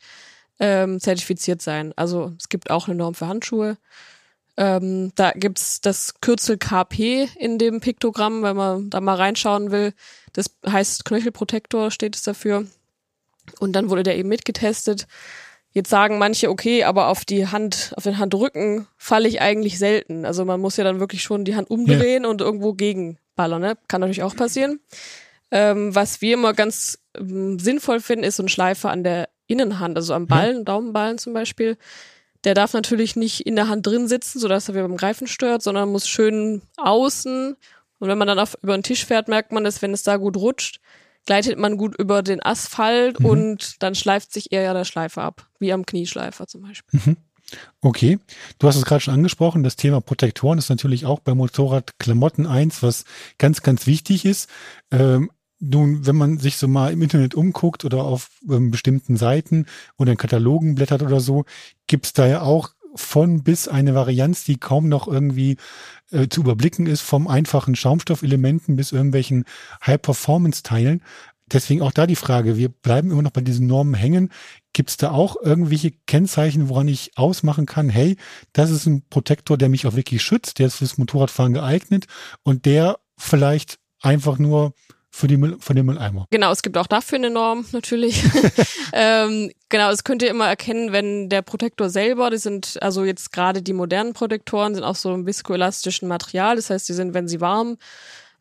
ähm, 0.60 1.00
zertifiziert 1.00 1.60
sein. 1.60 1.92
Also 1.96 2.32
es 2.38 2.48
gibt 2.48 2.70
auch 2.70 2.86
eine 2.86 2.96
Norm 2.96 3.14
für 3.14 3.26
Handschuhe. 3.26 3.76
Ähm, 4.56 5.12
da 5.16 5.32
gibt's 5.32 5.80
das 5.80 6.20
Kürzel 6.20 6.56
KP 6.56 7.28
in 7.36 7.58
dem 7.58 7.80
Piktogramm, 7.80 8.42
wenn 8.42 8.56
man 8.56 8.90
da 8.90 9.00
mal 9.00 9.16
reinschauen 9.16 9.72
will. 9.72 9.92
Das 10.32 10.46
heißt 10.66 11.04
Knöchelprotektor 11.04 11.90
steht 11.90 12.14
es 12.14 12.22
dafür. 12.22 12.66
Und 13.58 13.72
dann 13.72 13.90
wurde 13.90 14.04
der 14.04 14.16
eben 14.16 14.28
mitgetestet. 14.28 15.06
Jetzt 15.72 15.90
sagen 15.90 16.18
manche, 16.18 16.50
okay, 16.50 16.82
aber 16.82 17.08
auf 17.08 17.24
die 17.24 17.46
Hand, 17.46 17.92
auf 17.96 18.02
den 18.02 18.18
Handrücken 18.18 18.88
falle 18.96 19.28
ich 19.28 19.40
eigentlich 19.40 19.78
selten. 19.78 20.24
Also 20.24 20.44
man 20.44 20.60
muss 20.60 20.76
ja 20.76 20.84
dann 20.84 20.98
wirklich 20.98 21.22
schon 21.22 21.44
die 21.44 21.54
Hand 21.54 21.70
umdrehen 21.70 22.24
ja. 22.24 22.28
und 22.28 22.40
irgendwo 22.40 22.72
gegenballern, 22.72 23.60
ne? 23.60 23.78
Kann 23.86 24.00
natürlich 24.00 24.24
auch 24.24 24.34
passieren. 24.34 24.80
Ähm, 25.52 25.94
was 25.94 26.20
wir 26.20 26.34
immer 26.34 26.54
ganz 26.54 26.98
ähm, 27.16 27.58
sinnvoll 27.58 28.00
finden, 28.00 28.24
ist 28.24 28.36
so 28.36 28.42
ein 28.42 28.48
Schleifer 28.48 28.90
an 28.90 29.04
der 29.04 29.28
Innenhand, 29.46 29.96
also 29.96 30.14
am 30.14 30.26
Ballen, 30.26 30.58
ja. 30.58 30.62
Daumenballen 30.64 31.18
zum 31.18 31.34
Beispiel. 31.34 31.76
Der 32.44 32.54
darf 32.54 32.72
natürlich 32.72 33.16
nicht 33.16 33.46
in 33.46 33.54
der 33.54 33.68
Hand 33.68 33.86
drin 33.86 34.08
sitzen, 34.08 34.40
sodass 34.40 34.68
er 34.68 34.74
wieder 34.74 34.88
beim 34.88 34.96
Greifen 34.96 35.26
stört, 35.26 35.62
sondern 35.62 35.90
muss 35.90 36.08
schön 36.08 36.62
außen. 36.78 37.56
Und 37.98 38.08
wenn 38.08 38.18
man 38.18 38.28
dann 38.28 38.38
auf, 38.38 38.56
über 38.62 38.76
den 38.76 38.82
Tisch 38.82 39.04
fährt, 39.04 39.28
merkt 39.28 39.52
man 39.52 39.62
dass 39.62 39.82
wenn 39.82 39.92
es 39.92 40.02
da 40.02 40.16
gut 40.16 40.36
rutscht, 40.36 40.80
gleitet 41.30 41.60
man 41.60 41.76
gut 41.76 41.96
über 41.96 42.24
den 42.24 42.44
Asphalt 42.44 43.20
mhm. 43.20 43.26
und 43.26 43.82
dann 43.84 43.94
schleift 43.94 44.32
sich 44.32 44.50
eher 44.50 44.74
der 44.74 44.84
Schleifer 44.84 45.22
ab, 45.22 45.46
wie 45.60 45.72
am 45.72 45.86
Knieschleifer 45.86 46.48
zum 46.48 46.62
Beispiel. 46.62 47.00
Mhm. 47.04 47.16
Okay, 47.80 48.18
du 48.58 48.66
hast 48.66 48.74
es 48.74 48.84
gerade 48.84 49.00
schon 49.00 49.14
angesprochen, 49.14 49.62
das 49.62 49.76
Thema 49.76 50.00
Protektoren 50.00 50.58
ist 50.58 50.70
natürlich 50.70 51.06
auch 51.06 51.20
bei 51.20 51.32
Motorradklamotten 51.36 52.48
eins, 52.48 52.82
was 52.82 53.04
ganz, 53.38 53.62
ganz 53.62 53.86
wichtig 53.86 54.24
ist. 54.24 54.50
Ähm, 54.90 55.30
nun, 55.60 56.04
wenn 56.04 56.16
man 56.16 56.38
sich 56.38 56.56
so 56.56 56.66
mal 56.66 56.92
im 56.92 57.00
Internet 57.00 57.36
umguckt 57.36 57.84
oder 57.84 58.02
auf 58.02 58.30
ähm, 58.50 58.72
bestimmten 58.72 59.16
Seiten 59.16 59.66
oder 59.98 60.10
in 60.10 60.18
Katalogen 60.18 60.74
blättert 60.74 61.02
oder 61.02 61.20
so, 61.20 61.44
gibt's 61.86 62.12
da 62.12 62.26
ja 62.26 62.42
auch 62.42 62.70
von 62.94 63.42
bis 63.42 63.68
eine 63.68 63.94
Varianz, 63.94 64.44
die 64.44 64.56
kaum 64.56 64.88
noch 64.88 65.08
irgendwie 65.08 65.56
äh, 66.10 66.28
zu 66.28 66.40
überblicken 66.40 66.86
ist, 66.86 67.00
vom 67.00 67.28
einfachen 67.28 67.74
Schaumstoffelementen 67.74 68.76
bis 68.76 68.92
irgendwelchen 68.92 69.44
High-Performance-Teilen. 69.86 71.02
Deswegen 71.52 71.82
auch 71.82 71.92
da 71.92 72.06
die 72.06 72.16
Frage, 72.16 72.56
wir 72.56 72.68
bleiben 72.68 73.10
immer 73.10 73.22
noch 73.22 73.32
bei 73.32 73.40
diesen 73.40 73.66
Normen 73.66 73.94
hängen. 73.94 74.30
Gibt 74.72 74.90
es 74.90 74.96
da 74.96 75.10
auch 75.10 75.36
irgendwelche 75.42 75.90
Kennzeichen, 76.06 76.68
woran 76.68 76.86
ich 76.86 77.12
ausmachen 77.16 77.66
kann, 77.66 77.88
hey, 77.88 78.16
das 78.52 78.70
ist 78.70 78.86
ein 78.86 79.02
Protektor, 79.10 79.58
der 79.58 79.68
mich 79.68 79.86
auch 79.86 79.96
wirklich 79.96 80.22
schützt, 80.22 80.58
der 80.58 80.68
ist 80.68 80.76
fürs 80.76 80.98
Motorradfahren 80.98 81.54
geeignet 81.54 82.06
und 82.44 82.66
der 82.66 83.00
vielleicht 83.16 83.78
einfach 84.00 84.38
nur 84.38 84.74
für, 85.10 85.26
die 85.26 85.36
Müll, 85.36 85.56
für 85.60 85.74
den 85.74 85.86
Mülleimer. 85.86 86.26
Genau, 86.30 86.52
es 86.52 86.62
gibt 86.62 86.78
auch 86.78 86.86
dafür 86.86 87.18
eine 87.18 87.30
Norm 87.30 87.66
natürlich. 87.72 88.22
ähm, 88.92 89.50
genau, 89.68 89.90
es 89.90 90.04
könnt 90.04 90.22
ihr 90.22 90.30
immer 90.30 90.46
erkennen, 90.46 90.92
wenn 90.92 91.28
der 91.28 91.42
Protektor 91.42 91.90
selber, 91.90 92.30
die 92.30 92.38
sind, 92.38 92.78
also 92.80 93.04
jetzt 93.04 93.32
gerade 93.32 93.60
die 93.60 93.72
modernen 93.72 94.12
Protektoren 94.12 94.74
sind 94.74 94.84
auch 94.84 94.94
so 94.94 95.12
im 95.12 95.26
viskoelastischen 95.26 96.08
Material. 96.08 96.56
Das 96.56 96.70
heißt, 96.70 96.88
die 96.88 96.92
sind, 96.92 97.12
wenn 97.12 97.28
sie 97.28 97.40
warm 97.40 97.76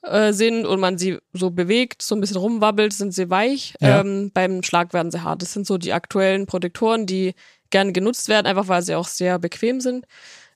äh, 0.03 0.31
sind 0.31 0.65
und 0.65 0.79
man 0.79 0.97
sie 0.97 1.17
so 1.33 1.49
bewegt, 1.49 2.01
so 2.01 2.15
ein 2.15 2.21
bisschen 2.21 2.37
rumwabbelt, 2.37 2.93
sind 2.93 3.13
sie 3.13 3.29
weich. 3.29 3.73
Ja. 3.81 4.01
Ähm, 4.01 4.31
beim 4.33 4.63
Schlag 4.63 4.93
werden 4.93 5.11
sie 5.11 5.23
hart. 5.23 5.41
Das 5.41 5.53
sind 5.53 5.65
so 5.65 5.77
die 5.77 5.93
aktuellen 5.93 6.45
Protektoren, 6.45 7.05
die 7.05 7.33
gerne 7.71 7.93
genutzt 7.93 8.29
werden, 8.29 8.47
einfach 8.47 8.67
weil 8.67 8.81
sie 8.81 8.95
auch 8.95 9.07
sehr 9.07 9.39
bequem 9.39 9.81
sind. 9.81 10.05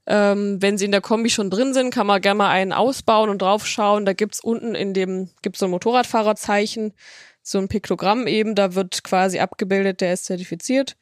Ähm, 0.05 0.61
wenn 0.61 0.77
sie 0.77 0.85
in 0.85 0.91
der 0.91 1.01
Kombi 1.01 1.29
schon 1.29 1.49
drin 1.49 1.73
sind, 1.73 1.93
kann 1.93 2.07
man 2.07 2.21
gerne 2.21 2.37
mal 2.37 2.49
einen 2.49 2.73
ausbauen 2.73 3.29
und 3.29 3.41
draufschauen. 3.41 4.05
Da 4.05 4.13
gibt's 4.13 4.41
unten 4.41 4.75
in 4.75 4.93
dem, 4.93 5.29
gibt's 5.41 5.59
so 5.59 5.65
ein 5.65 5.71
Motorradfahrerzeichen, 5.71 6.93
so 7.41 7.57
ein 7.57 7.69
Piktogramm 7.69 8.27
eben, 8.27 8.55
da 8.55 8.75
wird 8.75 9.03
quasi 9.03 9.39
abgebildet, 9.39 10.01
der 10.01 10.13
ist 10.13 10.25
zertifiziert. 10.25 10.97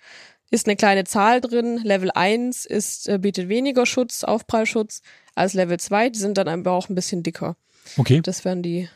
Ist 0.51 0.67
eine 0.67 0.75
kleine 0.75 1.05
Zahl 1.05 1.39
drin. 1.39 1.79
Level 1.81 2.11
1 2.13 2.65
ist, 2.65 3.07
äh, 3.07 3.17
bietet 3.17 3.47
weniger 3.47 3.85
Schutz, 3.85 4.25
Aufprallschutz 4.25 5.01
als 5.33 5.53
Level 5.53 5.79
2. 5.79 6.09
Die 6.09 6.19
sind 6.19 6.37
dann 6.37 6.49
aber 6.49 6.71
auch 6.71 6.89
ein 6.89 6.95
bisschen 6.95 7.23
dicker. 7.23 7.55
Okay. 7.97 8.19
Das 8.21 8.43
wären 8.43 8.61
die 8.61 8.89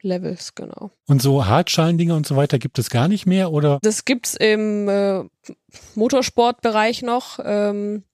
Levels, 0.00 0.54
genau. 0.54 0.92
Und 1.06 1.20
so 1.20 1.46
Hartschalendinger 1.46 2.14
und 2.14 2.26
so 2.26 2.36
weiter 2.36 2.58
gibt 2.58 2.78
es 2.78 2.88
gar 2.88 3.08
nicht 3.08 3.26
mehr, 3.26 3.50
oder? 3.50 3.80
Das 3.82 4.04
gibt's 4.04 4.34
im 4.34 4.88
äh, 4.88 5.24
Motorsportbereich 5.96 7.02
noch. 7.02 7.40
Ähm, 7.44 8.04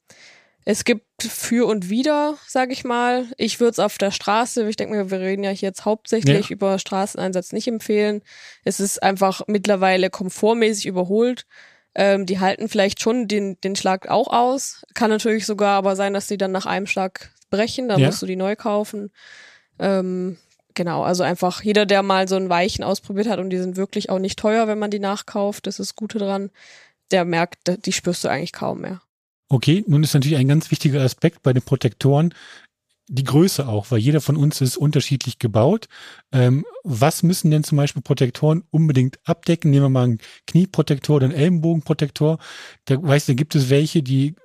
es 0.65 0.85
gibt 0.85 1.05
für 1.29 1.67
und 1.67 1.89
wieder, 1.89 2.37
sage 2.47 2.73
ich 2.73 2.85
mal. 2.85 3.27
Ich 3.37 3.61
würde 3.61 3.73
es 3.73 3.79
auf 3.79 3.99
der 3.99 4.11
Straße, 4.11 4.69
ich 4.69 4.77
denke 4.77 4.97
mir, 4.97 5.11
wir 5.11 5.21
reden 5.21 5.45
ja 5.45 5.51
hier 5.51 5.69
jetzt 5.69 5.85
hauptsächlich 5.85 6.49
ja. 6.49 6.55
über 6.55 6.79
Straßeneinsatz 6.79 7.53
nicht 7.53 7.69
empfehlen. 7.69 8.23
Es 8.65 8.81
ist 8.81 9.03
einfach 9.03 9.43
mittlerweile 9.47 10.11
komfortmäßig 10.11 10.87
überholt. 10.87 11.47
Ähm, 11.95 12.27
die 12.27 12.41
halten 12.41 12.69
vielleicht 12.69 13.03
schon 13.03 13.29
den, 13.29 13.61
den 13.61 13.77
Schlag 13.77 14.09
auch 14.09 14.29
aus. 14.29 14.85
Kann 14.95 15.11
natürlich 15.11 15.47
sogar 15.47 15.77
aber 15.77 15.97
sein, 15.97 16.15
dass 16.15 16.29
sie 16.29 16.39
dann 16.39 16.53
nach 16.53 16.67
einem 16.67 16.87
Schlag 16.87 17.31
brechen, 17.51 17.89
dann 17.89 18.01
ja. 18.01 18.07
musst 18.07 18.23
du 18.23 18.27
die 18.27 18.37
neu 18.37 18.57
kaufen. 18.57 19.11
Ähm, 19.79 20.39
genau, 20.75 21.03
also 21.03 21.23
einfach 21.23 21.63
jeder, 21.63 21.87
der 21.87 22.03
mal 22.03 22.29
so 22.29 22.37
einen 22.37 22.49
Weichen 22.49 22.83
ausprobiert 22.83 23.29
hat 23.29 23.39
und 23.39 23.51
die 23.51 23.59
sind 23.59 23.77
wirklich 23.77 24.11
auch 24.11 24.19
nicht 24.19 24.39
teuer, 24.39 24.67
wenn 24.67 24.79
man 24.79 24.91
die 24.91 24.99
nachkauft, 24.99 25.67
das 25.67 25.79
ist 25.79 25.91
das 25.91 25.97
Gute 25.97 26.19
dran, 26.19 26.51
der 27.11 27.25
merkt, 27.25 27.87
die 27.87 27.93
spürst 27.93 28.25
du 28.25 28.29
eigentlich 28.29 28.53
kaum 28.53 28.81
mehr. 28.81 29.03
Okay, 29.53 29.85
nun 29.87 30.03
ist 30.03 30.15
natürlich 30.15 30.39
ein 30.39 30.49
ganz 30.49 30.71
wichtiger 30.71 31.03
Aspekt 31.03 31.43
bei 31.43 31.53
den 31.53 31.63
Protektoren 31.63 32.33
die 33.09 33.25
Größe 33.25 33.69
auch, 33.69 33.91
weil 33.91 33.99
jeder 33.99 34.23
von 34.23 34.37
uns 34.37 34.63
ist 34.63 34.79
unterschiedlich 34.79 35.39
gebaut. 35.39 35.89
Ähm, 36.33 36.65
was 36.85 37.23
müssen 37.23 37.51
denn 37.51 37.63
zum 37.63 37.77
Beispiel 37.77 38.01
Protektoren 38.01 38.65
unbedingt 38.71 39.19
abdecken? 39.25 39.71
Nehmen 39.71 39.85
wir 39.85 39.91
mal 39.91 40.05
einen 40.05 40.19
Knieprotektor 40.47 41.17
oder 41.17 41.27
einen 41.27 41.35
Ellenbogenprotektor. 41.35 42.39
Da 42.87 43.03
weißt 43.03 43.29
du, 43.29 43.35
gibt 43.35 43.55
es 43.55 43.69
welche, 43.69 44.03
die 44.03 44.37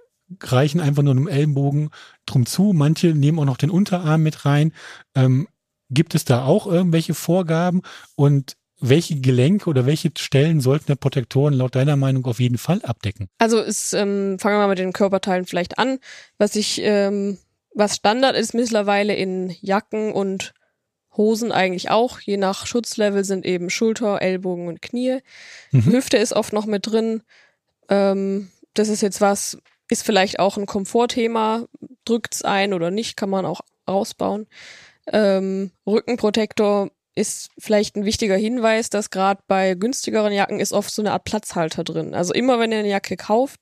reichen 0.41 0.81
einfach 0.81 1.03
nur 1.03 1.13
einem 1.13 1.29
Ellenbogen 1.29 1.91
drum 2.25 2.45
zu. 2.45 2.73
Manche 2.73 3.13
nehmen 3.13 3.39
auch 3.39 3.45
noch 3.45 3.57
den 3.57 3.69
Unterarm 3.69 4.23
mit 4.23 4.43
rein. 4.43 4.73
Ähm, 5.15 5.47
gibt 5.89 6.15
es 6.15 6.25
da 6.25 6.43
auch 6.43 6.67
irgendwelche 6.67 7.13
Vorgaben? 7.13 7.83
Und 8.15 8.57
welche 8.79 9.19
Gelenke 9.19 9.69
oder 9.69 9.85
welche 9.85 10.11
Stellen 10.17 10.61
sollten 10.61 10.87
der 10.87 10.95
Protektoren 10.95 11.53
laut 11.53 11.75
deiner 11.75 11.95
Meinung 11.95 12.25
auf 12.25 12.39
jeden 12.39 12.57
Fall 12.57 12.81
abdecken? 12.83 13.27
Also 13.39 13.59
es, 13.59 13.93
ähm, 13.93 14.37
fangen 14.39 14.55
wir 14.55 14.59
mal 14.59 14.67
mit 14.67 14.79
den 14.79 14.93
Körperteilen 14.93 15.45
vielleicht 15.45 15.79
an. 15.79 15.99
Was 16.37 16.55
ich, 16.55 16.81
ähm, 16.83 17.37
was 17.73 17.95
Standard 17.95 18.35
ist 18.35 18.53
mittlerweile 18.53 19.15
in 19.15 19.55
Jacken 19.61 20.11
und 20.11 20.53
Hosen 21.15 21.51
eigentlich 21.51 21.89
auch, 21.89 22.19
je 22.19 22.37
nach 22.37 22.67
Schutzlevel 22.67 23.23
sind 23.23 23.45
eben 23.45 23.71
Schulter, 23.71 24.21
Ellbogen 24.21 24.67
und 24.67 24.83
Knie. 24.83 25.19
Mhm. 25.71 25.85
Hüfte 25.85 26.17
ist 26.17 26.33
oft 26.33 26.53
noch 26.53 26.67
mit 26.67 26.85
drin. 26.85 27.23
Ähm, 27.89 28.49
das 28.75 28.89
ist 28.89 29.01
jetzt 29.01 29.19
was, 29.21 29.57
ist 29.89 30.03
vielleicht 30.03 30.39
auch 30.39 30.57
ein 30.57 30.67
Komfortthema, 30.67 31.65
drückt's 32.05 32.43
ein 32.43 32.73
oder 32.73 32.91
nicht, 32.91 33.17
kann 33.17 33.31
man 33.31 33.45
auch 33.45 33.61
ausbauen. 33.87 34.45
Ähm, 35.11 35.71
Rückenprotektor 35.87 36.91
ist 37.17 37.49
vielleicht 37.57 37.95
ein 37.95 38.05
wichtiger 38.05 38.37
Hinweis, 38.37 38.89
dass 38.89 39.09
gerade 39.09 39.41
bei 39.47 39.73
günstigeren 39.73 40.31
Jacken 40.31 40.59
ist 40.59 40.71
oft 40.71 40.93
so 40.93 41.01
eine 41.01 41.11
Art 41.11 41.23
Platzhalter 41.23 41.83
drin. 41.83 42.13
Also 42.13 42.33
immer 42.33 42.59
wenn 42.59 42.71
ihr 42.71 42.79
eine 42.79 42.89
Jacke 42.89 43.17
kauft, 43.17 43.61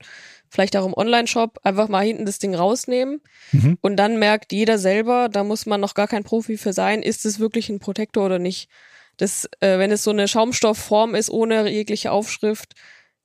vielleicht 0.50 0.76
auch 0.76 0.86
im 0.86 0.94
Online-Shop, 0.94 1.58
einfach 1.62 1.88
mal 1.88 2.04
hinten 2.04 2.26
das 2.26 2.38
Ding 2.38 2.54
rausnehmen 2.54 3.22
mhm. 3.52 3.78
und 3.80 3.96
dann 3.96 4.18
merkt 4.18 4.52
jeder 4.52 4.78
selber, 4.78 5.28
da 5.30 5.42
muss 5.42 5.64
man 5.64 5.80
noch 5.80 5.94
gar 5.94 6.06
kein 6.06 6.22
Profi 6.22 6.58
für 6.58 6.74
sein, 6.74 7.02
ist 7.02 7.24
es 7.24 7.40
wirklich 7.40 7.70
ein 7.70 7.78
Protektor 7.78 8.26
oder 8.26 8.38
nicht. 8.38 8.68
Das, 9.16 9.48
äh, 9.60 9.78
wenn 9.78 9.90
es 9.90 10.04
so 10.04 10.10
eine 10.10 10.28
Schaumstoffform 10.28 11.14
ist, 11.14 11.30
ohne 11.30 11.70
jegliche 11.70 12.12
Aufschrift, 12.12 12.74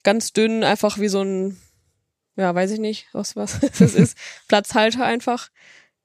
ganz 0.04 0.32
dünn, 0.32 0.64
einfach 0.64 0.98
wie 0.98 1.10
so 1.10 1.22
ein, 1.22 1.58
ja, 2.38 2.56
weiß 2.56 2.72
ich 2.72 2.80
nicht, 2.80 3.08
was 3.12 3.36
was 3.36 3.60
das 3.80 3.96
ist, 3.96 4.18
Platzhalter 4.48 5.04
einfach, 5.04 5.50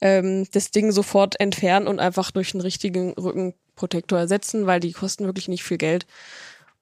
ähm, 0.01 0.49
das 0.51 0.73
Ding 0.73 0.91
sofort 0.91 1.39
entfernen 1.39 1.87
und 1.87 2.01
einfach 2.01 2.33
durch 2.33 2.55
einen 2.55 2.61
richtigen 2.61 3.13
Rücken 3.13 3.55
Protektor 3.77 4.19
ersetzen, 4.19 4.67
weil 4.67 4.81
die 4.81 4.93
kosten 4.93 5.27
wirklich 5.27 5.49
nicht 5.49 5.63
viel 5.63 5.79
Geld. 5.79 6.07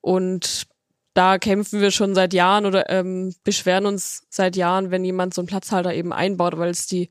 Und 0.01 0.67
da 1.15 1.39
kämpfen 1.39 1.81
wir 1.81 1.93
schon 1.93 2.15
seit 2.15 2.35
Jahren 2.35 2.67
oder 2.67 2.91
ähm, 2.91 3.33
beschweren 3.45 3.87
uns 3.87 4.25
seit 4.31 4.57
Jahren, 4.57 4.91
wenn 4.91 5.05
jemand 5.05 5.33
so 5.33 5.41
einen 5.41 5.47
Platzhalter 5.47 5.95
eben 5.95 6.13
einbaut, 6.13 6.59
weil 6.59 6.71
es 6.71 6.87
die 6.87 7.09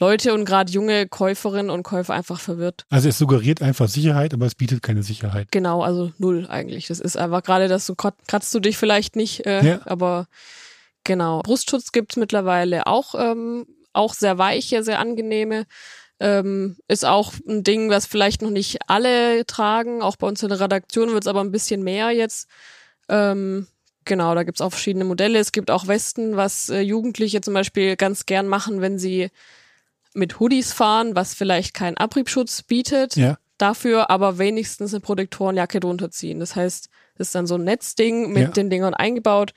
Leute 0.00 0.34
und 0.34 0.44
gerade 0.44 0.72
junge 0.72 1.06
Käuferinnen 1.06 1.70
und 1.70 1.84
Käufer 1.84 2.14
einfach 2.14 2.40
verwirrt. 2.40 2.84
Also 2.90 3.08
es 3.08 3.16
suggeriert 3.16 3.62
einfach 3.62 3.88
Sicherheit, 3.88 4.34
aber 4.34 4.46
es 4.46 4.56
bietet 4.56 4.82
keine 4.82 5.04
Sicherheit. 5.04 5.52
Genau, 5.52 5.82
also 5.82 6.12
null 6.18 6.48
eigentlich. 6.48 6.88
Das 6.88 6.98
ist 6.98 7.16
einfach 7.16 7.44
gerade, 7.44 7.68
dass 7.68 7.86
du 7.86 7.94
kratzt 7.94 8.52
du 8.52 8.58
dich 8.58 8.76
vielleicht 8.76 9.14
nicht, 9.14 9.46
äh, 9.46 9.64
ja. 9.64 9.80
aber 9.84 10.26
genau. 11.04 11.40
Brustschutz 11.42 11.92
gibt's 11.92 12.16
mittlerweile 12.16 12.88
auch, 12.88 13.14
ähm, 13.14 13.66
auch 13.92 14.14
sehr 14.14 14.36
weiche, 14.36 14.82
sehr 14.82 14.98
angenehme. 14.98 15.66
Ähm, 16.20 16.76
ist 16.86 17.04
auch 17.04 17.32
ein 17.46 17.64
Ding, 17.64 17.90
was 17.90 18.06
vielleicht 18.06 18.42
noch 18.42 18.50
nicht 18.50 18.78
alle 18.86 19.44
tragen. 19.46 20.00
Auch 20.02 20.16
bei 20.16 20.26
uns 20.26 20.42
in 20.42 20.48
der 20.48 20.60
Redaktion 20.60 21.12
wird 21.12 21.24
es 21.24 21.28
aber 21.28 21.40
ein 21.40 21.50
bisschen 21.50 21.82
mehr 21.82 22.10
jetzt. 22.10 22.48
Ähm, 23.08 23.66
genau, 24.04 24.34
da 24.34 24.44
gibt's 24.44 24.60
auch 24.60 24.70
verschiedene 24.70 25.04
Modelle. 25.04 25.38
Es 25.38 25.52
gibt 25.52 25.70
auch 25.70 25.88
Westen, 25.88 26.36
was 26.36 26.68
äh, 26.68 26.80
Jugendliche 26.80 27.40
zum 27.40 27.54
Beispiel 27.54 27.96
ganz 27.96 28.26
gern 28.26 28.46
machen, 28.46 28.80
wenn 28.80 28.98
sie 28.98 29.30
mit 30.14 30.38
Hoodies 30.38 30.72
fahren, 30.72 31.16
was 31.16 31.34
vielleicht 31.34 31.74
keinen 31.74 31.96
Abriebschutz 31.96 32.62
bietet. 32.62 33.16
Ja. 33.16 33.38
Dafür 33.58 34.10
aber 34.10 34.38
wenigstens 34.38 34.94
eine 34.94 35.00
Protektorenjacke 35.00 35.80
drunter 35.80 36.10
ziehen. 36.10 36.38
Das 36.38 36.54
heißt, 36.54 36.88
das 37.16 37.28
ist 37.28 37.34
dann 37.34 37.46
so 37.46 37.56
ein 37.56 37.64
Netzding 37.64 38.32
mit 38.32 38.42
ja. 38.42 38.50
den 38.50 38.70
Dingern 38.70 38.94
eingebaut 38.94 39.52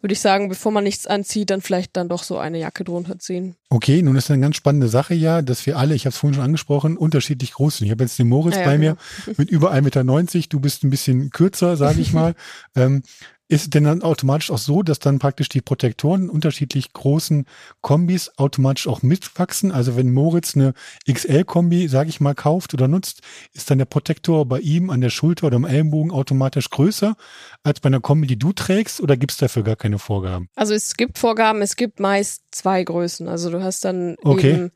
würde 0.00 0.12
ich 0.12 0.20
sagen, 0.20 0.48
bevor 0.48 0.72
man 0.72 0.84
nichts 0.84 1.06
anzieht, 1.06 1.50
dann 1.50 1.60
vielleicht 1.60 1.96
dann 1.96 2.08
doch 2.08 2.22
so 2.22 2.38
eine 2.38 2.58
Jacke 2.58 2.84
drunter 2.84 3.18
ziehen. 3.18 3.56
Okay, 3.68 4.00
nun 4.02 4.16
ist 4.16 4.30
eine 4.30 4.40
ganz 4.40 4.56
spannende 4.56 4.88
Sache 4.88 5.14
ja, 5.14 5.42
dass 5.42 5.66
wir 5.66 5.76
alle, 5.76 5.94
ich 5.94 6.06
habe 6.06 6.12
es 6.12 6.18
vorhin 6.18 6.34
schon 6.34 6.44
angesprochen, 6.44 6.96
unterschiedlich 6.96 7.52
groß 7.52 7.78
sind. 7.78 7.86
Ich 7.86 7.90
habe 7.90 8.04
jetzt 8.04 8.18
den 8.18 8.28
Moritz 8.28 8.56
ja, 8.56 8.64
bei 8.64 8.76
genau. 8.76 8.96
mir 9.26 9.34
mit 9.36 9.50
über 9.50 9.72
1,90 9.72 9.82
Meter, 9.82 10.48
du 10.48 10.60
bist 10.60 10.84
ein 10.84 10.90
bisschen 10.90 11.30
kürzer, 11.30 11.76
sage 11.76 12.00
ich 12.00 12.12
mal. 12.14 12.34
ähm, 12.76 13.02
ist 13.48 13.62
es 13.62 13.70
denn 13.70 13.84
dann 13.84 14.02
automatisch 14.02 14.50
auch 14.50 14.58
so, 14.58 14.82
dass 14.82 14.98
dann 14.98 15.18
praktisch 15.18 15.48
die 15.48 15.62
Protektoren 15.62 16.28
unterschiedlich 16.28 16.92
großen 16.92 17.46
Kombis 17.80 18.30
automatisch 18.36 18.86
auch 18.86 19.02
mitwachsen? 19.02 19.72
Also 19.72 19.96
wenn 19.96 20.12
Moritz 20.12 20.54
eine 20.54 20.74
XL-Kombi, 21.10 21.88
sage 21.88 22.10
ich 22.10 22.20
mal, 22.20 22.34
kauft 22.34 22.74
oder 22.74 22.88
nutzt, 22.88 23.22
ist 23.54 23.70
dann 23.70 23.78
der 23.78 23.86
Protektor 23.86 24.44
bei 24.46 24.60
ihm 24.60 24.90
an 24.90 25.00
der 25.00 25.08
Schulter 25.08 25.46
oder 25.46 25.56
am 25.56 25.64
Ellenbogen 25.64 26.12
automatisch 26.12 26.68
größer 26.68 27.16
als 27.62 27.80
bei 27.80 27.86
einer 27.86 28.00
Kombi, 28.00 28.26
die 28.26 28.38
du 28.38 28.52
trägst? 28.52 29.00
Oder 29.00 29.16
gibt 29.16 29.32
es 29.32 29.38
dafür 29.38 29.62
gar 29.62 29.76
keine 29.76 29.98
Vorgaben? 29.98 30.50
Also 30.54 30.74
es 30.74 30.94
gibt 30.94 31.16
Vorgaben, 31.16 31.62
es 31.62 31.76
gibt 31.76 32.00
meist 32.00 32.42
zwei 32.50 32.84
Größen. 32.84 33.28
Also 33.28 33.50
du 33.50 33.62
hast 33.62 33.82
dann 33.82 34.16
okay. 34.24 34.50
eben 34.52 34.72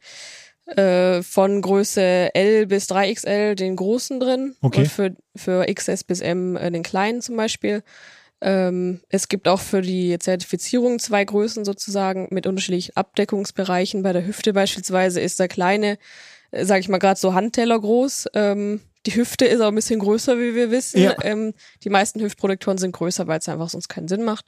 äh, 0.77 1.23
von 1.23 1.61
Größe 1.61 2.35
L 2.35 2.67
bis 2.67 2.87
3XL 2.87 3.55
den 3.55 3.77
großen 3.77 4.19
drin 4.19 4.57
okay. 4.63 4.81
und 4.81 4.89
für, 4.89 5.17
für 5.37 5.67
XS 5.67 6.05
bis 6.05 6.21
M 6.23 6.57
äh, 6.57 6.71
den 6.71 6.83
kleinen 6.83 7.21
zum 7.21 7.37
Beispiel. 7.37 7.83
Ähm, 8.43 9.01
es 9.09 9.29
gibt 9.29 9.47
auch 9.47 9.61
für 9.61 9.83
die 9.83 10.19
Zertifizierung 10.19 10.99
zwei 10.99 11.25
Größen 11.25 11.65
sozusagen 11.65 12.27
mit 12.33 12.49
unterschiedlichen 12.49 12.97
Abdeckungsbereichen. 12.97 14.03
Bei 14.03 14.13
der 14.13 14.27
Hüfte 14.27 14.53
beispielsweise 14.53 15.21
ist 15.21 15.39
der 15.39 15.47
kleine, 15.47 15.97
äh, 16.51 16.65
sage 16.65 16.81
ich 16.81 16.89
mal 16.89 16.99
gerade 16.99 17.21
so 17.21 17.35
Handteller 17.35 17.79
groß. 17.79 18.27
Ähm, 18.35 18.81
die 19.07 19.15
Hüfte 19.15 19.45
ist 19.45 19.61
auch 19.61 19.69
ein 19.69 19.77
bisschen 19.77 20.01
größer, 20.01 20.39
wie 20.39 20.57
wir 20.57 20.73
wissen. 20.73 21.01
Ja. 21.01 21.15
Ähm, 21.23 21.55
die 21.85 21.91
meisten 21.91 22.21
Hüftprotektoren 22.21 22.79
sind 22.79 22.93
größer, 22.93 23.29
weil 23.29 23.39
es 23.39 23.49
einfach 23.49 23.69
sonst 23.69 23.89
keinen 23.89 24.09
Sinn 24.09 24.25
macht. 24.25 24.47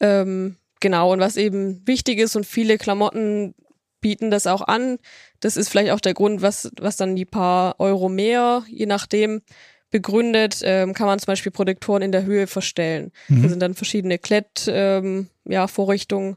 Ähm, 0.00 0.56
genau, 0.80 1.12
und 1.12 1.20
was 1.20 1.36
eben 1.36 1.86
wichtig 1.86 2.18
ist 2.20 2.34
und 2.34 2.46
viele 2.46 2.78
Klamotten 2.78 3.54
bieten 4.00 4.30
das 4.30 4.46
auch 4.46 4.62
an, 4.62 4.98
das 5.40 5.58
ist 5.58 5.68
vielleicht 5.68 5.90
auch 5.90 6.00
der 6.00 6.14
Grund, 6.14 6.40
was, 6.40 6.70
was 6.80 6.96
dann 6.96 7.14
die 7.14 7.24
paar 7.26 7.78
Euro 7.78 8.08
mehr, 8.08 8.64
je 8.68 8.86
nachdem, 8.86 9.42
begründet, 9.90 10.60
ähm, 10.62 10.94
kann 10.94 11.06
man 11.06 11.18
zum 11.18 11.26
Beispiel 11.26 11.52
Protektoren 11.52 12.02
in 12.02 12.12
der 12.12 12.24
Höhe 12.24 12.46
verstellen. 12.46 13.12
Mhm. 13.28 13.42
Da 13.42 13.48
sind 13.48 13.60
dann 13.60 13.74
verschiedene 13.74 14.18
Klett, 14.18 14.68
ähm, 14.68 15.28
ja, 15.44 15.66
Vorrichtungen 15.66 16.36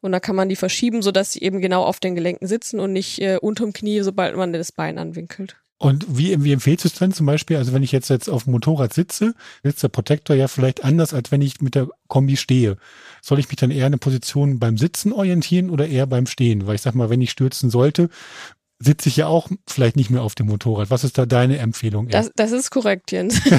und 0.00 0.12
da 0.12 0.20
kann 0.20 0.36
man 0.36 0.48
die 0.48 0.56
verschieben, 0.56 1.02
sodass 1.02 1.32
sie 1.32 1.42
eben 1.42 1.60
genau 1.60 1.84
auf 1.84 2.00
den 2.00 2.14
Gelenken 2.14 2.46
sitzen 2.46 2.80
und 2.80 2.92
nicht 2.92 3.20
äh, 3.20 3.38
unterm 3.40 3.72
Knie, 3.72 4.00
sobald 4.00 4.36
man 4.36 4.52
das 4.52 4.72
Bein 4.72 4.98
anwinkelt. 4.98 5.56
Und 5.78 6.06
wie, 6.08 6.42
wie 6.42 6.52
empfehlst 6.52 6.84
du 6.84 6.88
es 6.88 6.94
dann 6.94 7.12
zum 7.12 7.26
Beispiel? 7.26 7.58
Also 7.58 7.74
wenn 7.74 7.82
ich 7.82 7.92
jetzt, 7.92 8.08
jetzt 8.08 8.30
auf 8.30 8.44
dem 8.44 8.52
Motorrad 8.52 8.94
sitze, 8.94 9.34
sitzt 9.62 9.82
der 9.82 9.88
Protektor 9.88 10.34
ja 10.34 10.48
vielleicht 10.48 10.84
anders, 10.84 11.12
als 11.12 11.30
wenn 11.30 11.42
ich 11.42 11.60
mit 11.60 11.74
der 11.74 11.88
Kombi 12.08 12.36
stehe. 12.36 12.78
Soll 13.20 13.38
ich 13.40 13.48
mich 13.48 13.56
dann 13.56 13.70
eher 13.70 13.86
in 13.86 13.92
der 13.92 13.98
Position 13.98 14.58
beim 14.58 14.78
Sitzen 14.78 15.12
orientieren 15.12 15.68
oder 15.68 15.86
eher 15.86 16.06
beim 16.06 16.26
Stehen? 16.26 16.66
Weil 16.66 16.76
ich 16.76 16.82
sag 16.82 16.94
mal, 16.94 17.10
wenn 17.10 17.20
ich 17.20 17.30
stürzen 17.30 17.68
sollte, 17.68 18.08
sitze 18.78 19.08
ich 19.08 19.16
ja 19.16 19.26
auch 19.26 19.48
vielleicht 19.66 19.96
nicht 19.96 20.10
mehr 20.10 20.22
auf 20.22 20.34
dem 20.34 20.46
Motorrad. 20.46 20.90
Was 20.90 21.02
ist 21.02 21.16
da 21.16 21.24
deine 21.24 21.58
Empfehlung? 21.58 22.08
Das, 22.08 22.30
das 22.36 22.52
ist 22.52 22.70
korrekt, 22.70 23.10
Jens. 23.12 23.40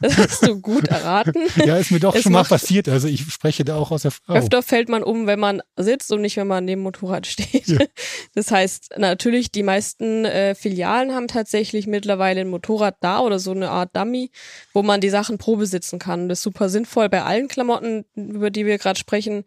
Das 0.00 0.16
hast 0.16 0.46
du 0.46 0.60
gut 0.60 0.88
erraten. 0.88 1.42
ja, 1.64 1.76
ist 1.76 1.90
mir 1.90 2.00
doch 2.00 2.14
es 2.14 2.22
schon 2.22 2.32
mal 2.32 2.44
passiert. 2.44 2.88
Also 2.88 3.08
ich 3.08 3.22
spreche 3.32 3.64
da 3.64 3.76
auch 3.76 3.90
aus 3.90 4.04
Erfahrung. 4.04 4.40
Öfter 4.40 4.62
fällt 4.62 4.88
man 4.88 5.02
um, 5.02 5.26
wenn 5.26 5.38
man 5.38 5.60
sitzt 5.76 6.12
und 6.12 6.20
nicht, 6.20 6.36
wenn 6.36 6.46
man 6.46 6.64
neben 6.64 6.80
dem 6.80 6.84
Motorrad 6.84 7.26
steht. 7.26 7.66
Ja. 7.66 7.78
Das 8.34 8.50
heißt, 8.50 8.94
natürlich, 8.96 9.50
die 9.50 9.62
meisten 9.62 10.24
äh, 10.24 10.54
Filialen 10.54 11.14
haben 11.14 11.26
tatsächlich 11.26 11.86
mittlerweile 11.86 12.42
ein 12.42 12.48
Motorrad 12.48 12.96
da 13.00 13.20
oder 13.20 13.38
so 13.38 13.50
eine 13.50 13.70
Art 13.70 13.94
Dummy, 13.96 14.30
wo 14.72 14.82
man 14.82 15.00
die 15.00 15.10
Sachen 15.10 15.38
Probe 15.38 15.66
sitzen 15.66 15.98
kann. 15.98 16.28
Das 16.28 16.38
ist 16.38 16.44
super 16.44 16.68
sinnvoll 16.68 17.08
bei 17.08 17.22
allen 17.22 17.48
Klamotten, 17.48 18.04
über 18.14 18.50
die 18.50 18.66
wir 18.66 18.78
gerade 18.78 18.98
sprechen 18.98 19.44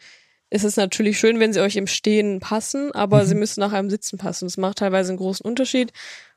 ist 0.54 0.64
es 0.64 0.78
natürlich 0.78 1.18
schön, 1.18 1.40
wenn 1.40 1.52
sie 1.52 1.62
euch 1.62 1.76
im 1.78 1.88
Stehen 1.88 2.40
passen, 2.40 2.92
aber 2.92 3.24
mhm. 3.24 3.28
sie 3.28 3.36
müssen 3.36 3.60
nach 3.60 3.74
einem 3.74 3.90
Sitzen 3.90 4.20
passen. 4.20 4.46
Das 4.46 4.58
macht 4.58 4.78
teilweise 4.78 5.10
einen 5.10 5.18
großen 5.18 5.44
Unterschied. 5.44 5.92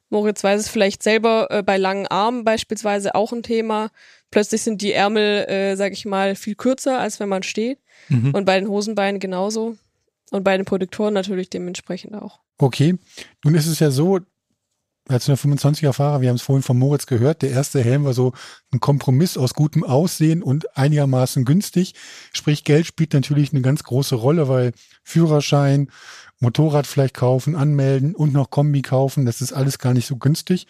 Moritz 0.08 0.42
weiß 0.42 0.58
es 0.58 0.68
vielleicht 0.68 1.02
selber 1.02 1.48
äh, 1.50 1.62
bei 1.62 1.76
langen 1.76 2.06
Armen 2.06 2.42
beispielsweise 2.42 3.14
auch 3.14 3.32
ein 3.34 3.42
Thema. 3.42 3.90
Plötzlich 4.30 4.62
sind 4.62 4.80
die 4.80 4.92
Ärmel, 4.92 5.44
äh, 5.48 5.76
sag 5.76 5.92
ich 5.92 6.06
mal, 6.06 6.34
viel 6.34 6.54
kürzer, 6.54 6.98
als 6.98 7.20
wenn 7.20 7.28
man 7.28 7.42
steht. 7.42 7.78
Mhm. 8.08 8.30
Und 8.32 8.46
bei 8.46 8.58
den 8.58 8.68
Hosenbeinen 8.68 9.20
genauso. 9.20 9.76
Und 10.30 10.44
bei 10.44 10.56
den 10.56 10.64
Produktoren 10.64 11.12
natürlich 11.12 11.50
dementsprechend 11.50 12.14
auch. 12.14 12.40
Okay. 12.56 12.94
Nun 13.44 13.54
ist 13.54 13.66
es 13.66 13.80
ja 13.80 13.90
so, 13.90 14.20
als 15.08 15.28
125er 15.28 15.92
Fahrer, 15.92 16.20
wir 16.20 16.28
haben 16.28 16.36
es 16.36 16.42
vorhin 16.42 16.62
von 16.62 16.78
Moritz 16.78 17.06
gehört, 17.06 17.42
der 17.42 17.50
erste 17.50 17.82
Helm 17.82 18.04
war 18.04 18.12
so 18.12 18.32
ein 18.72 18.80
Kompromiss 18.80 19.36
aus 19.36 19.54
gutem 19.54 19.84
Aussehen 19.84 20.42
und 20.42 20.76
einigermaßen 20.76 21.44
günstig. 21.44 21.94
Sprich, 22.32 22.64
Geld 22.64 22.86
spielt 22.86 23.12
natürlich 23.12 23.52
eine 23.52 23.62
ganz 23.62 23.84
große 23.84 24.16
Rolle, 24.16 24.48
weil 24.48 24.72
Führerschein, 25.04 25.90
Motorrad 26.40 26.86
vielleicht 26.86 27.14
kaufen, 27.14 27.54
anmelden 27.54 28.14
und 28.14 28.32
noch 28.32 28.50
Kombi 28.50 28.82
kaufen, 28.82 29.26
das 29.26 29.40
ist 29.40 29.52
alles 29.52 29.78
gar 29.78 29.94
nicht 29.94 30.06
so 30.06 30.16
günstig. 30.16 30.66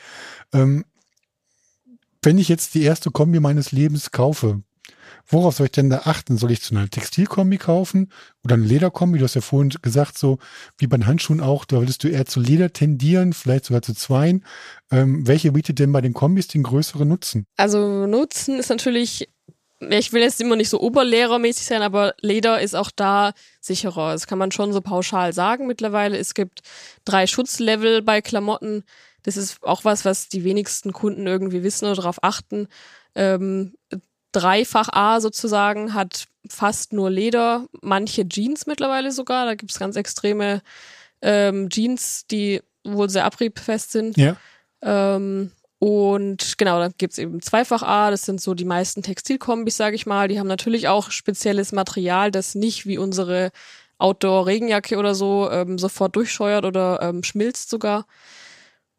Ähm, 0.53 0.85
wenn 2.23 2.39
ich 2.39 2.49
jetzt 2.49 2.75
die 2.75 2.83
erste 2.83 3.11
Kombi 3.11 3.41
meines 3.41 3.73
Lebens 3.73 4.11
kaufe, 4.11 4.63
Worauf 5.27 5.57
soll 5.57 5.67
ich 5.67 5.73
denn 5.73 5.91
da 5.91 6.03
achten? 6.05 6.37
Soll 6.37 6.51
ich 6.51 6.63
zu 6.63 6.75
einer 6.75 6.89
Textilkombi 6.89 7.59
kaufen 7.59 8.13
oder 8.45 8.55
eine 8.55 8.65
Lederkombi? 8.65 9.19
Du 9.19 9.25
hast 9.25 9.35
ja 9.35 9.41
vorhin 9.41 9.71
gesagt, 9.83 10.19
so 10.19 10.39
wie 10.79 10.87
bei 10.87 10.97
den 10.97 11.07
Handschuhen 11.07 11.41
auch, 11.41 11.65
da 11.65 11.79
würdest 11.79 12.05
du 12.05 12.09
eher 12.09 12.27
zu 12.27 12.41
Leder 12.41 12.73
tendieren, 12.73 13.33
vielleicht 13.33 13.67
sogar 13.67 13.83
zu 13.83 13.95
zweien. 13.95 14.45
Ähm, 14.91 15.27
welche 15.27 15.53
bietet 15.53 15.79
denn 15.79 15.93
bei 15.93 16.01
den 16.01 16.15
Kombis 16.15 16.49
den 16.49 16.63
größeren 16.63 17.09
Nutzen? 17.09 17.47
Also 17.57 18.07
Nutzen 18.07 18.59
ist 18.59 18.71
natürlich 18.71 19.29
ich 19.81 20.13
will 20.13 20.23
jetzt 20.23 20.41
immer 20.41 20.57
nicht 20.57 20.71
so 20.71 20.81
oberlehrermäßig 20.81 21.67
sein, 21.67 21.83
aber 21.83 22.15
Leder 22.21 22.61
ist 22.61 22.75
auch 22.75 22.91
da 22.95 23.33
sicherer. 23.61 24.13
Das 24.13 24.27
kann 24.27 24.39
man 24.39 24.51
schon 24.51 24.73
so 24.73 24.81
pauschal 24.81 25.33
sagen 25.33 25.67
mittlerweile. 25.67 26.17
Es 26.17 26.35
gibt 26.35 26.63
drei 27.05 27.27
Schutzlevel 27.27 28.03
bei 28.03 28.23
Klamotten. 28.23 28.85
Das 29.23 29.37
ist 29.37 29.63
auch 29.63 29.85
was, 29.85 30.05
was 30.05 30.29
die 30.29 30.45
wenigsten 30.45 30.93
Kunden 30.93 31.27
irgendwie 31.27 31.63
wissen 31.63 31.87
oder 31.87 31.97
darauf 31.97 32.23
achten. 32.23 32.69
Ähm, 33.15 33.75
Dreifach 34.37 34.91
A 34.93 35.21
sozusagen 35.21 35.95
hat 35.95 36.27
fast 36.49 36.93
nur 36.93 37.11
Leder, 37.11 37.67
manche 37.81 38.29
Jeans 38.29 38.67
mittlerweile 38.67 39.11
sogar. 39.11 39.47
Da 39.47 39.55
gibt 39.55 39.73
es 39.73 39.79
ganz 39.79 39.97
extreme 39.97 40.61
ähm, 41.23 41.71
Jeans, 41.71 42.27
die 42.31 42.61
wohl 42.85 43.09
sehr 43.09 43.25
abriebfest 43.25 43.93
sind. 43.93 44.17
Ja. 44.19 44.37
Ähm, 44.83 45.53
und 45.79 46.59
genau, 46.59 46.79
dann 46.79 46.93
gibt's 46.99 47.19
eben 47.19 47.41
Zweifach 47.41 47.83
A, 47.83 48.11
das 48.11 48.23
sind 48.23 48.41
so 48.41 48.53
die 48.55 48.65
meisten 48.67 49.03
Textilkombis, 49.03 49.77
sage 49.77 49.97
ich 49.97 50.05
mal. 50.05 50.29
Die 50.29 50.39
haben 50.39 50.47
natürlich 50.47 50.89
auch 50.89 51.11
spezielles 51.11 51.73
Material, 51.73 52.31
das 52.31 52.55
nicht 52.55 52.87
wie 52.87 52.99
unsere 52.99 53.53
Outdoor-Regenjacke 53.99 54.99
oder 54.99 55.15
so 55.15 55.51
ähm, 55.51 55.79
sofort 55.79 56.15
durchscheuert 56.15 56.67
oder 56.67 57.01
ähm, 57.01 57.23
schmilzt 57.23 57.71
sogar. 57.71 58.07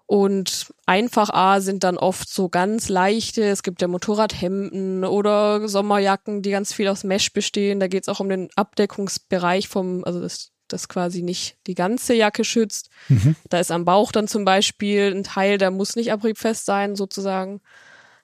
Und 0.09 0.67
einfach 0.85 1.29
A 1.31 1.59
sind 1.59 1.83
dann 1.83 1.97
oft 1.97 2.29
so 2.29 2.47
ganz 2.47 2.87
leichte, 2.87 3.43
es 3.43 3.61
gibt 3.61 3.81
ja 3.81 3.89
Motorradhemden 3.89 5.03
oder 5.03 5.67
Sommerjacken, 5.67 6.41
die 6.41 6.51
ganz 6.51 6.71
viel 6.71 6.87
aus 6.87 7.03
Mesh 7.03 7.33
bestehen. 7.33 7.81
Da 7.81 7.87
geht 7.87 8.03
es 8.03 8.09
auch 8.09 8.21
um 8.21 8.29
den 8.29 8.47
Abdeckungsbereich 8.55 9.67
vom, 9.67 10.05
also 10.05 10.21
das, 10.21 10.51
das 10.69 10.87
quasi 10.87 11.23
nicht 11.23 11.57
die 11.67 11.75
ganze 11.75 12.13
Jacke 12.13 12.45
schützt. 12.45 12.89
Mhm. 13.09 13.35
Da 13.49 13.59
ist 13.59 13.69
am 13.69 13.83
Bauch 13.83 14.13
dann 14.13 14.29
zum 14.29 14.45
Beispiel 14.45 15.13
ein 15.13 15.25
Teil, 15.25 15.57
der 15.57 15.71
muss 15.71 15.97
nicht 15.97 16.13
abriebfest 16.13 16.65
sein, 16.65 16.95
sozusagen. 16.95 17.59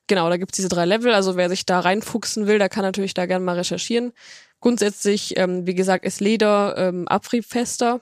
Genau, 0.08 0.30
da 0.30 0.38
gibt's 0.38 0.56
diese 0.56 0.69
drei 0.69 0.86
Level. 0.86 1.13
Also 1.13 1.36
wer 1.36 1.50
sich 1.50 1.65
da 1.65 1.82
reinfuchsen 1.82 2.48
will, 2.48 2.60
der 2.60 2.69
kann 2.69 2.84
natürlich 2.84 3.13
da 3.13 3.26
gerne 3.26 3.43
mal 3.43 3.58
recherchieren. 3.58 4.13
Grundsätzlich, 4.62 5.36
ähm, 5.36 5.67
wie 5.67 5.76
gesagt, 5.76 6.06
ist 6.06 6.22
Leder 6.22 6.78
ähm, 6.78 7.10
abriebfester. 7.10 8.00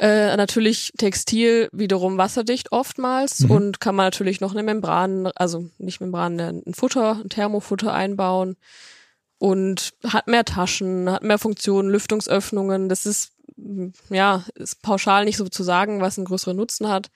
Äh, 0.00 0.34
natürlich 0.38 0.92
Textil 0.96 1.68
wiederum 1.72 2.16
wasserdicht 2.16 2.72
oftmals 2.72 3.40
mhm. 3.40 3.50
und 3.50 3.80
kann 3.80 3.94
man 3.94 4.06
natürlich 4.06 4.40
noch 4.40 4.52
eine 4.52 4.62
Membran, 4.62 5.26
also 5.34 5.68
nicht 5.76 6.00
Membran, 6.00 6.40
ein 6.40 6.72
Futter, 6.72 7.20
ein 7.22 7.28
Thermofutter 7.28 7.92
einbauen 7.92 8.56
und 9.36 9.92
hat 10.06 10.26
mehr 10.26 10.46
Taschen, 10.46 11.10
hat 11.10 11.22
mehr 11.22 11.38
Funktionen, 11.38 11.90
Lüftungsöffnungen. 11.90 12.88
Das 12.88 13.04
ist 13.04 13.32
ja 14.08 14.44
ist 14.54 14.80
pauschal 14.80 15.26
nicht 15.26 15.36
so 15.36 15.46
zu 15.48 15.62
sagen, 15.62 16.00
was 16.00 16.16
einen 16.16 16.24
größeren 16.24 16.56
Nutzen 16.56 16.88
hat. 16.88 17.10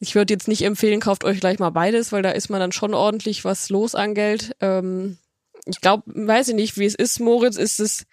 Ich 0.00 0.16
würde 0.16 0.34
jetzt 0.34 0.48
nicht 0.48 0.62
empfehlen, 0.62 0.98
kauft 0.98 1.22
euch 1.22 1.38
gleich 1.38 1.60
mal 1.60 1.70
beides, 1.70 2.10
weil 2.10 2.22
da 2.22 2.30
ist 2.30 2.50
man 2.50 2.58
dann 2.58 2.72
schon 2.72 2.94
ordentlich 2.94 3.44
was 3.44 3.68
los 3.70 3.94
an 3.94 4.14
Geld. 4.14 4.56
Ähm, 4.60 5.18
ich 5.66 5.80
glaube, 5.80 6.02
weiß 6.06 6.48
ich 6.48 6.54
nicht, 6.56 6.78
wie 6.78 6.86
es 6.86 6.96
ist, 6.96 7.20
Moritz, 7.20 7.56
ist 7.56 7.78
es 7.78 8.06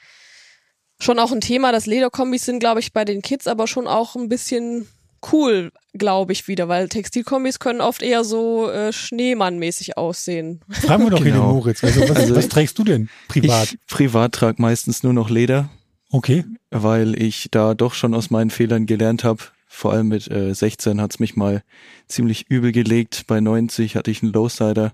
schon 1.02 1.20
auch 1.20 1.32
ein 1.32 1.42
Thema, 1.42 1.72
dass 1.72 1.86
Lederkombis 1.86 2.46
sind, 2.46 2.60
glaube 2.60 2.80
ich, 2.80 2.94
bei 2.94 3.06
den 3.06 3.22
Kids 3.22 3.48
aber 3.48 3.68
schon 3.68 3.88
auch 3.88 4.16
ein 4.16 4.30
bisschen 4.30 4.88
cool, 5.32 5.72
glaube 5.94 6.32
ich, 6.34 6.48
wieder, 6.48 6.68
weil 6.68 6.88
Textilkombis 6.88 7.60
können 7.60 7.82
oft 7.82 8.02
eher 8.02 8.24
so 8.24 8.70
äh, 8.70 8.94
Schneemannmäßig 8.94 9.98
aussehen. 9.98 10.62
Fragen 10.70 11.04
wir 11.04 11.10
doch 11.10 11.24
genau. 11.24 11.48
den 11.48 11.56
Moritz. 11.56 11.84
Also 11.84 12.02
was, 12.02 12.12
also, 12.12 12.36
was 12.36 12.50
trägst 12.50 12.78
du 12.80 12.84
denn 12.84 13.10
privat? 13.28 13.74
Ich 13.74 13.80
privat 13.88 14.34
trage 14.34 14.62
meistens 14.62 15.04
nur 15.04 15.14
noch 15.14 15.30
Leder. 15.30 15.70
Okay. 16.12 16.46
Weil 16.72 17.22
ich 17.22 17.50
da 17.52 17.74
doch 17.74 17.94
schon 17.94 18.14
aus 18.14 18.30
meinen 18.30 18.50
Fehlern 18.50 18.86
gelernt 18.86 19.24
habe. 19.24 19.44
Vor 19.68 19.94
allem 19.94 20.08
mit 20.08 20.30
äh, 20.32 20.54
16 20.54 21.00
hat's 21.00 21.20
mich 21.20 21.36
mal 21.36 21.64
ziemlich 22.08 22.50
übel 22.50 22.72
gelegt. 22.72 23.26
Bei 23.28 23.40
90 23.40 23.96
hatte 23.96 24.10
ich 24.10 24.24
einen 24.24 24.34
Lowsider. 24.34 24.94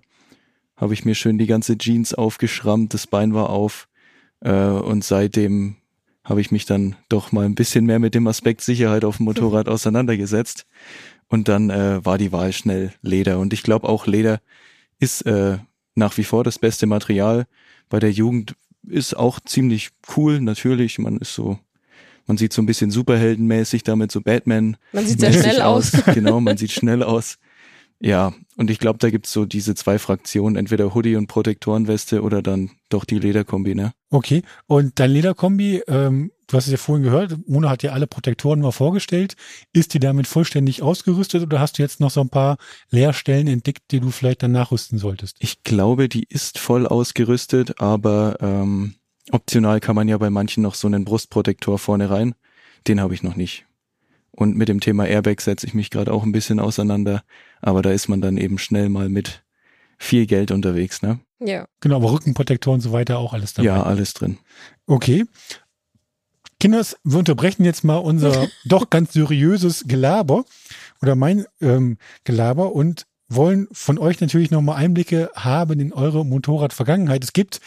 Habe 0.75 0.93
ich 0.93 1.05
mir 1.05 1.15
schön 1.15 1.37
die 1.37 1.47
ganze 1.47 1.77
Jeans 1.77 2.13
aufgeschrammt, 2.13 2.93
das 2.93 3.07
Bein 3.07 3.33
war 3.33 3.49
auf. 3.49 3.87
Äh, 4.41 4.51
und 4.51 5.05
seitdem 5.05 5.77
habe 6.25 6.41
ich 6.41 6.51
mich 6.51 6.65
dann 6.65 6.95
doch 7.07 7.31
mal 7.31 7.45
ein 7.45 7.55
bisschen 7.55 7.85
mehr 7.85 7.99
mit 7.99 8.15
dem 8.15 8.27
Aspekt 8.27 8.61
Sicherheit 8.61 9.05
auf 9.05 9.17
dem 9.17 9.25
Motorrad 9.25 9.69
auseinandergesetzt. 9.69 10.65
Und 11.27 11.47
dann 11.47 11.69
äh, 11.69 12.03
war 12.03 12.17
die 12.17 12.31
Wahl 12.31 12.51
schnell 12.51 12.91
Leder. 13.01 13.39
Und 13.39 13.53
ich 13.53 13.63
glaube 13.63 13.87
auch 13.87 14.07
Leder 14.07 14.41
ist 14.99 15.21
äh, 15.25 15.59
nach 15.93 16.17
wie 16.17 16.23
vor 16.23 16.43
das 16.43 16.59
beste 16.59 16.87
Material. 16.87 17.45
Bei 17.89 17.99
der 17.99 18.11
Jugend 18.11 18.55
ist 18.87 19.15
auch 19.15 19.39
ziemlich 19.39 19.89
cool, 20.15 20.41
natürlich. 20.41 20.99
Man 20.99 21.17
ist 21.17 21.33
so, 21.33 21.59
man 22.27 22.37
sieht 22.37 22.53
so 22.53 22.61
ein 22.61 22.65
bisschen 22.65 22.91
superheldenmäßig 22.91 23.83
damit, 23.83 24.11
so 24.11 24.21
Batman. 24.21 24.77
Man 24.91 25.05
sieht 25.05 25.19
sehr 25.19 25.33
schnell 25.33 25.61
aus. 25.61 25.93
aus. 25.93 26.05
genau, 26.13 26.39
man 26.39 26.57
sieht 26.57 26.71
schnell 26.71 27.03
aus. 27.03 27.37
Ja, 27.99 28.33
und 28.57 28.69
ich 28.69 28.79
glaube, 28.79 28.99
da 28.99 29.09
gibt's 29.09 29.31
so 29.31 29.45
diese 29.45 29.73
zwei 29.73 29.99
Fraktionen, 29.99 30.57
entweder 30.57 30.93
Hoodie 30.93 31.15
und 31.15 31.27
Protektorenweste 31.27 32.21
oder 32.21 32.41
dann 32.41 32.71
doch 32.89 33.05
die 33.05 33.19
Lederkombi, 33.19 33.73
ne? 33.73 33.93
Okay, 34.09 34.43
und 34.67 34.99
dein 34.99 35.11
Lederkombi, 35.11 35.81
ähm, 35.87 36.31
du 36.47 36.57
hast 36.57 36.65
es 36.65 36.71
ja 36.71 36.77
vorhin 36.77 37.03
gehört, 37.03 37.35
Mona 37.47 37.69
hat 37.69 37.83
ja 37.83 37.93
alle 37.93 38.07
Protektoren 38.07 38.59
mal 38.59 38.71
vorgestellt. 38.71 39.35
Ist 39.73 39.93
die 39.93 39.99
damit 39.99 40.27
vollständig 40.27 40.83
ausgerüstet 40.83 41.43
oder 41.43 41.59
hast 41.59 41.77
du 41.77 41.83
jetzt 41.83 41.99
noch 41.99 42.11
so 42.11 42.21
ein 42.21 42.29
paar 42.29 42.57
Leerstellen 42.91 43.47
entdeckt, 43.47 43.83
die 43.91 44.01
du 44.01 44.11
vielleicht 44.11 44.43
dann 44.43 44.51
nachrüsten 44.51 44.99
solltest? 44.99 45.37
Ich 45.39 45.63
glaube, 45.63 46.09
die 46.09 46.25
ist 46.27 46.59
voll 46.59 46.87
ausgerüstet, 46.87 47.79
aber 47.79 48.37
ähm, 48.41 48.95
optional 49.31 49.79
kann 49.79 49.95
man 49.95 50.07
ja 50.07 50.17
bei 50.17 50.29
manchen 50.29 50.63
noch 50.63 50.75
so 50.75 50.87
einen 50.87 51.05
Brustprotektor 51.05 51.79
vorne 51.79 52.09
rein. 52.09 52.35
Den 52.87 52.99
habe 52.99 53.13
ich 53.13 53.23
noch 53.23 53.35
nicht. 53.35 53.65
Und 54.35 54.57
mit 54.57 54.67
dem 54.67 54.81
Thema 54.81 55.05
Airbag 55.05 55.39
setze 55.39 55.65
ich 55.65 55.73
mich 55.73 55.89
gerade 55.89 56.11
auch 56.11 56.23
ein 56.23 56.31
bisschen 56.31 56.59
auseinander. 56.59 57.23
Aber 57.61 57.81
da 57.81 57.91
ist 57.91 58.09
man 58.09 58.21
dann 58.21 58.37
eben 58.37 58.57
schnell 58.57 58.89
mal 58.89 59.09
mit 59.09 59.43
viel 59.97 60.25
Geld 60.25 60.51
unterwegs, 60.51 61.01
ne? 61.01 61.19
Ja. 61.39 61.67
Genau, 61.79 61.97
aber 61.97 62.11
Rückenprotektor 62.11 62.73
und 62.73 62.81
so 62.81 62.91
weiter 62.91 63.17
auch 63.17 63.33
alles 63.33 63.53
dabei. 63.53 63.67
Ja, 63.67 63.83
alles 63.83 64.13
drin. 64.13 64.37
Okay. 64.87 65.25
Kinders, 66.59 66.97
wir 67.03 67.19
unterbrechen 67.19 67.65
jetzt 67.65 67.83
mal 67.83 67.97
unser 67.97 68.47
doch 68.65 68.89
ganz 68.89 69.13
seriöses 69.13 69.85
Gelaber 69.87 70.45
oder 71.01 71.15
mein 71.15 71.45
ähm, 71.61 71.97
Gelaber 72.23 72.73
und 72.73 73.05
wollen 73.27 73.67
von 73.71 73.97
euch 73.97 74.21
natürlich 74.21 74.51
nochmal 74.51 74.77
Einblicke 74.77 75.31
haben 75.35 75.79
in 75.79 75.93
eure 75.93 76.25
Motorradvergangenheit. 76.25 77.23
Es 77.23 77.33
gibt 77.33 77.59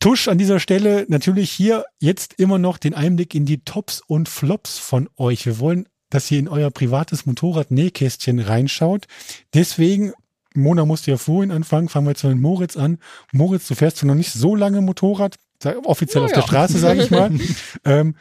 Tusch 0.00 0.28
an 0.28 0.38
dieser 0.38 0.60
Stelle 0.60 1.06
natürlich 1.08 1.50
hier 1.50 1.84
jetzt 1.98 2.34
immer 2.34 2.58
noch 2.58 2.78
den 2.78 2.94
Einblick 2.94 3.34
in 3.34 3.46
die 3.46 3.62
Tops 3.64 4.02
und 4.06 4.28
Flops 4.28 4.78
von 4.78 5.08
euch. 5.16 5.46
Wir 5.46 5.58
wollen 5.60 5.86
dass 6.10 6.30
ihr 6.30 6.38
in 6.38 6.48
euer 6.48 6.70
privates 6.70 7.24
Motorrad-Nähkästchen 7.24 8.40
reinschaut. 8.40 9.06
Deswegen, 9.54 10.12
Mona 10.54 10.84
musste 10.84 11.12
ja 11.12 11.16
vorhin 11.16 11.52
anfangen, 11.52 11.88
fangen 11.88 12.06
wir 12.06 12.10
jetzt 12.10 12.24
mit 12.24 12.38
Moritz 12.38 12.76
an. 12.76 12.98
Moritz, 13.32 13.68
du 13.68 13.74
fährst 13.74 14.02
noch 14.04 14.16
nicht 14.16 14.32
so 14.32 14.54
lange 14.54 14.82
Motorrad, 14.82 15.36
offiziell 15.84 16.22
Na 16.22 16.26
auf 16.26 16.32
der 16.32 16.42
Straße, 16.42 16.78
sage 16.78 17.04
ich 17.04 17.10
mal. 17.10 17.30
ähm, 17.84 18.16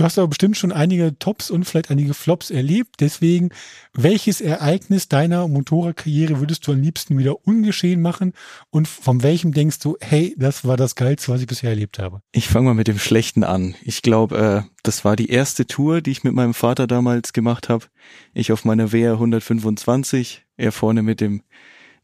du 0.00 0.04
hast 0.06 0.18
aber 0.18 0.28
bestimmt 0.28 0.56
schon 0.56 0.72
einige 0.72 1.18
Tops 1.18 1.50
und 1.50 1.64
vielleicht 1.64 1.90
einige 1.90 2.14
Flops 2.14 2.50
erlebt. 2.50 2.96
Deswegen, 3.00 3.50
welches 3.92 4.40
Ereignis 4.40 5.08
deiner 5.08 5.46
Motorradkarriere 5.46 6.40
würdest 6.40 6.66
du 6.66 6.72
am 6.72 6.80
liebsten 6.80 7.18
wieder 7.18 7.46
ungeschehen 7.46 8.00
machen? 8.00 8.32
Und 8.70 8.88
von 8.88 9.22
welchem 9.22 9.52
denkst 9.52 9.78
du, 9.80 9.98
hey, 10.00 10.34
das 10.38 10.64
war 10.64 10.78
das 10.78 10.94
Geilste, 10.94 11.32
was 11.32 11.42
ich 11.42 11.46
bisher 11.46 11.70
erlebt 11.70 11.98
habe? 11.98 12.22
Ich 12.32 12.48
fange 12.48 12.68
mal 12.68 12.74
mit 12.74 12.88
dem 12.88 12.98
Schlechten 12.98 13.44
an. 13.44 13.74
Ich 13.82 14.00
glaube, 14.00 14.64
äh, 14.66 14.70
das 14.82 15.04
war 15.04 15.16
die 15.16 15.28
erste 15.28 15.66
Tour, 15.66 16.00
die 16.00 16.12
ich 16.12 16.24
mit 16.24 16.32
meinem 16.32 16.54
Vater 16.54 16.86
damals 16.86 17.34
gemacht 17.34 17.68
habe. 17.68 17.84
Ich 18.32 18.52
auf 18.52 18.64
meiner 18.64 18.92
WR 18.92 19.12
125, 19.12 20.46
er 20.56 20.72
vorne 20.72 21.02
mit 21.02 21.20
dem 21.20 21.42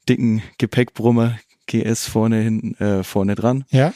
dicken 0.06 0.42
Gepäckbrummer 0.58 1.38
GS 1.66 2.06
vorne 2.06 2.40
hinten 2.40 2.74
äh, 2.74 3.02
vorne 3.02 3.34
dran. 3.34 3.64
Ja? 3.70 3.92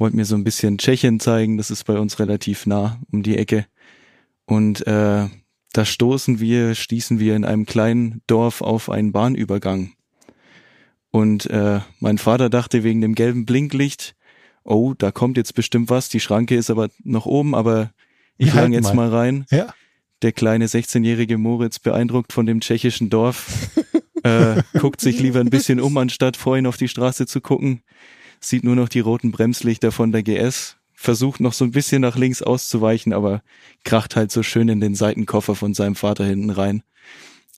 Wollte 0.00 0.16
mir 0.16 0.24
so 0.24 0.34
ein 0.34 0.44
bisschen 0.44 0.78
Tschechien 0.78 1.20
zeigen, 1.20 1.58
das 1.58 1.70
ist 1.70 1.84
bei 1.84 1.98
uns 1.98 2.18
relativ 2.18 2.64
nah 2.64 2.98
um 3.12 3.22
die 3.22 3.36
Ecke. 3.36 3.66
Und 4.46 4.86
äh, 4.86 5.28
da 5.74 5.84
stoßen 5.84 6.40
wir, 6.40 6.74
stießen 6.74 7.18
wir 7.18 7.36
in 7.36 7.44
einem 7.44 7.66
kleinen 7.66 8.22
Dorf 8.26 8.62
auf 8.62 8.88
einen 8.88 9.12
Bahnübergang. 9.12 9.92
Und 11.10 11.50
äh, 11.50 11.80
mein 11.98 12.16
Vater 12.16 12.48
dachte 12.48 12.82
wegen 12.82 13.02
dem 13.02 13.14
gelben 13.14 13.44
Blinklicht, 13.44 14.14
oh, 14.64 14.94
da 14.96 15.10
kommt 15.10 15.36
jetzt 15.36 15.54
bestimmt 15.54 15.90
was, 15.90 16.08
die 16.08 16.20
Schranke 16.20 16.56
ist 16.56 16.70
aber 16.70 16.88
noch 17.04 17.26
oben, 17.26 17.54
aber 17.54 17.90
ich 18.38 18.54
lang 18.54 18.72
jetzt 18.72 18.94
mal. 18.94 19.10
mal 19.10 19.14
rein. 19.14 19.44
Ja. 19.50 19.74
Der 20.22 20.32
kleine 20.32 20.66
16-jährige 20.66 21.36
Moritz, 21.36 21.78
beeindruckt 21.78 22.32
von 22.32 22.46
dem 22.46 22.62
tschechischen 22.62 23.10
Dorf, 23.10 23.68
äh, 24.22 24.62
guckt 24.78 25.02
sich 25.02 25.20
lieber 25.20 25.40
ein 25.40 25.50
bisschen 25.50 25.78
um, 25.78 25.94
anstatt 25.98 26.38
vorhin 26.38 26.66
auf 26.66 26.78
die 26.78 26.88
Straße 26.88 27.26
zu 27.26 27.42
gucken, 27.42 27.82
sieht 28.40 28.64
nur 28.64 28.76
noch 28.76 28.88
die 28.88 29.00
roten 29.00 29.30
Bremslichter 29.30 29.92
von 29.92 30.12
der 30.12 30.22
GS, 30.22 30.76
versucht 30.94 31.40
noch 31.40 31.52
so 31.52 31.64
ein 31.64 31.70
bisschen 31.70 32.02
nach 32.02 32.16
links 32.16 32.42
auszuweichen, 32.42 33.12
aber 33.12 33.42
kracht 33.84 34.16
halt 34.16 34.32
so 34.32 34.42
schön 34.42 34.68
in 34.68 34.80
den 34.80 34.94
Seitenkoffer 34.94 35.54
von 35.54 35.74
seinem 35.74 35.94
Vater 35.96 36.24
hinten 36.24 36.50
rein. 36.50 36.82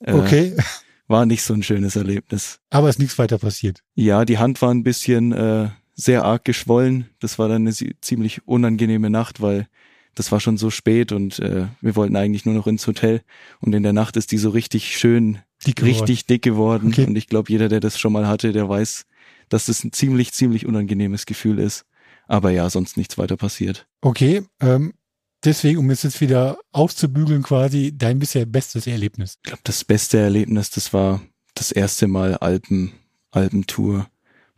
Äh, 0.01 0.13
Okay. 0.13 0.55
War 1.07 1.25
nicht 1.25 1.43
so 1.43 1.53
ein 1.53 1.63
schönes 1.63 1.97
Erlebnis. 1.97 2.59
Aber 2.69 2.89
ist 2.89 2.97
nichts 2.97 3.19
weiter 3.19 3.37
passiert. 3.37 3.83
Ja, 3.93 4.23
die 4.23 4.37
Hand 4.37 4.61
war 4.61 4.71
ein 4.73 4.83
bisschen 4.83 5.33
äh, 5.33 5.69
sehr 5.95 6.23
arg 6.23 6.45
geschwollen. 6.45 7.09
Das 7.19 7.37
war 7.37 7.49
dann 7.49 7.67
eine 7.67 7.73
ziemlich 7.99 8.47
unangenehme 8.47 9.09
Nacht, 9.09 9.41
weil 9.41 9.67
das 10.15 10.31
war 10.31 10.39
schon 10.39 10.57
so 10.57 10.69
spät 10.69 11.11
und 11.11 11.39
äh, 11.39 11.67
wir 11.81 11.95
wollten 11.97 12.15
eigentlich 12.15 12.45
nur 12.45 12.55
noch 12.55 12.67
ins 12.67 12.87
Hotel. 12.87 13.21
Und 13.59 13.73
in 13.75 13.83
der 13.83 13.93
Nacht 13.93 14.15
ist 14.15 14.31
die 14.31 14.37
so 14.37 14.51
richtig 14.51 14.97
schön, 14.97 15.39
Dick 15.67 15.83
richtig 15.83 16.25
dick 16.25 16.41
geworden. 16.41 16.87
Okay. 16.87 17.05
Und 17.05 17.17
ich 17.17 17.27
glaube, 17.27 17.51
jeder, 17.51 17.67
der 17.67 17.81
das 17.81 17.99
schon 17.99 18.13
mal 18.13 18.27
hatte, 18.27 18.53
der 18.53 18.69
weiß, 18.69 19.05
dass 19.53 19.67
das 19.67 19.83
ein 19.83 19.93
ziemlich, 19.93 20.33
ziemlich 20.33 20.65
unangenehmes 20.65 21.25
Gefühl 21.25 21.59
ist. 21.59 21.85
Aber 22.27 22.49
ja, 22.51 22.69
sonst 22.69 22.97
nichts 22.97 23.17
weiter 23.17 23.37
passiert. 23.37 23.87
Okay. 24.01 24.43
Ähm, 24.59 24.93
deswegen, 25.43 25.79
um 25.79 25.89
es 25.91 26.03
jetzt 26.03 26.21
wieder 26.21 26.57
auszubügeln, 26.71 27.43
quasi 27.43 27.93
dein 27.95 28.19
bisher 28.19 28.45
bestes 28.45 28.87
Erlebnis. 28.87 29.35
Ich 29.43 29.49
glaube, 29.49 29.61
das 29.63 29.83
beste 29.83 30.17
Erlebnis, 30.17 30.71
das 30.71 30.91
war 30.93 31.21
das 31.53 31.71
erste 31.71 32.07
Mal 32.07 32.35
Alpen, 32.37 32.93
Alpentour. 33.31 34.07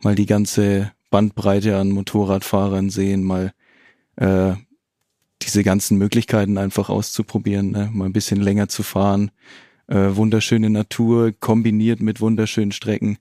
Mal 0.00 0.14
die 0.14 0.26
ganze 0.26 0.92
Bandbreite 1.10 1.76
an 1.76 1.90
Motorradfahrern 1.90 2.90
sehen, 2.90 3.22
mal 3.22 3.52
äh, 4.16 4.54
diese 5.42 5.62
ganzen 5.62 5.98
Möglichkeiten 5.98 6.56
einfach 6.56 6.88
auszuprobieren, 6.88 7.70
ne? 7.70 7.90
mal 7.92 8.06
ein 8.06 8.12
bisschen 8.12 8.40
länger 8.40 8.68
zu 8.68 8.82
fahren. 8.82 9.30
Äh, 9.88 10.16
wunderschöne 10.16 10.70
Natur 10.70 11.32
kombiniert 11.38 12.00
mit 12.00 12.20
wunderschönen 12.20 12.72
Strecken. 12.72 13.18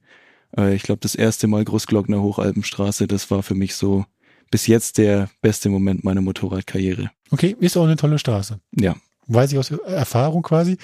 Äh, 0.57 0.75
ich 0.75 0.83
glaube, 0.83 0.99
das 1.01 1.15
erste 1.15 1.47
Mal 1.47 1.63
Großglockner 1.63 2.21
Hochalpenstraße, 2.21 3.07
das 3.07 3.31
war 3.31 3.43
für 3.43 3.55
mich 3.55 3.75
so 3.75 4.05
bis 4.51 4.67
jetzt 4.67 4.97
der 4.97 5.29
beste 5.41 5.69
Moment 5.69 6.03
meiner 6.03 6.21
Motorradkarriere. 6.21 7.11
Okay, 7.31 7.55
ist 7.59 7.77
auch 7.77 7.85
eine 7.85 7.95
tolle 7.95 8.19
Straße. 8.19 8.59
Ja, 8.75 8.95
Weiß 9.27 9.51
ich 9.51 9.57
aus 9.57 9.71
Erfahrung 9.71 10.43
quasi. 10.43 10.77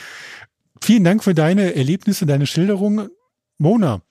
Vielen 0.81 1.03
Dank 1.03 1.23
für 1.23 1.36
deine 1.36 1.75
Erlebnisse, 1.75 2.25
deine 2.25 2.47
Schilderung. 2.47 3.10
Mona, 3.57 4.01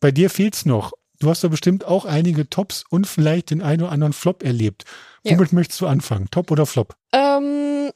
bei 0.00 0.12
dir 0.12 0.30
fehlt's 0.30 0.66
noch. 0.66 0.92
Du 1.18 1.30
hast 1.30 1.42
da 1.42 1.48
bestimmt 1.48 1.84
auch 1.84 2.04
einige 2.04 2.48
Tops 2.48 2.84
und 2.88 3.06
vielleicht 3.06 3.50
den 3.50 3.62
einen 3.62 3.82
oder 3.82 3.92
anderen 3.92 4.12
Flop 4.12 4.42
erlebt. 4.44 4.84
Ja. 5.24 5.32
Womit 5.32 5.52
möchtest 5.52 5.80
du 5.80 5.86
anfangen? 5.86 6.28
Top 6.30 6.50
oder 6.50 6.66
Flop? 6.66 6.94
Ähm, 7.12 7.90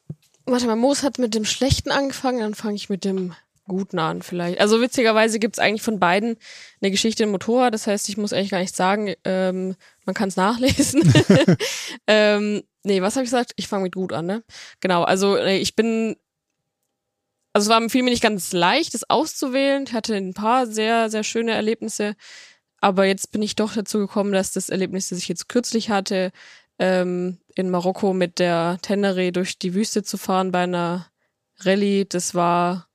warte 0.47 0.67
mal, 0.67 0.77
Moos 0.77 1.03
hat 1.03 1.19
mit 1.19 1.35
dem 1.35 1.45
Schlechten 1.45 1.91
angefangen, 1.91 2.41
dann 2.41 2.55
fange 2.55 2.77
ich 2.77 2.89
mit 2.89 3.05
dem 3.05 3.35
Guten 3.67 3.99
an 3.99 4.23
vielleicht. 4.23 4.61
Also 4.61 4.81
witzigerweise 4.81 5.39
gibt's 5.39 5.59
eigentlich 5.59 5.83
von 5.83 6.01
beiden 6.01 6.37
eine 6.81 6.91
Geschichte 6.91 7.23
im 7.23 7.31
Motorrad. 7.31 7.73
Das 7.73 7.87
heißt, 7.87 8.09
ich 8.09 8.17
muss 8.17 8.33
eigentlich 8.33 8.51
gar 8.51 8.61
nicht 8.61 8.75
sagen, 8.75 9.15
ähm, 9.25 9.77
man 10.05 10.15
kann 10.15 10.29
es 10.29 10.37
nachlesen. 10.37 11.03
ähm, 12.07 12.63
nee, 12.83 13.01
was 13.01 13.15
habe 13.15 13.25
ich 13.25 13.31
gesagt? 13.31 13.53
Ich 13.57 13.69
fange 13.69 13.85
mit 13.85 13.95
gut 13.95 14.13
an, 14.13 14.27
ne? 14.27 14.43
Genau, 14.81 15.03
also 15.05 15.37
äh, 15.37 15.59
ich 15.59 15.77
bin 15.77 16.17
also 17.53 17.67
es 17.67 17.71
war 17.71 17.81
mir 17.81 18.11
nicht 18.11 18.23
ganz 18.23 18.53
leicht, 18.53 18.95
das 18.95 19.09
auszuwählen. 19.11 19.85
Ich 19.87 19.93
hatte 19.93 20.15
ein 20.15 20.35
paar 20.35 20.67
sehr, 20.67 21.11
sehr 21.11 21.25
schöne 21.25 21.53
Erlebnisse. 21.53 22.15
Aber 22.81 23.05
jetzt 23.05 23.33
bin 23.33 23.43
ich 23.43 23.57
doch 23.57 23.75
dazu 23.75 23.99
gekommen, 23.99 24.33
dass 24.33 24.53
das 24.53 24.69
Erlebnis, 24.69 25.09
das 25.09 25.19
ich 25.19 25.29
jetzt 25.29 25.49
kürzlich 25.49 25.91
hatte, 25.91 26.33
ähm, 26.79 27.39
in 27.57 27.71
Marokko 27.71 28.15
mit 28.15 28.39
der 28.39 28.79
Tenere 28.83 29.33
durch 29.33 29.59
die 29.59 29.75
Wüste 29.75 30.03
zu 30.03 30.17
fahren 30.17 30.53
bei 30.53 30.63
einer 30.63 31.11
Rallye, 31.59 32.07
das 32.07 32.35
war, 32.35 32.89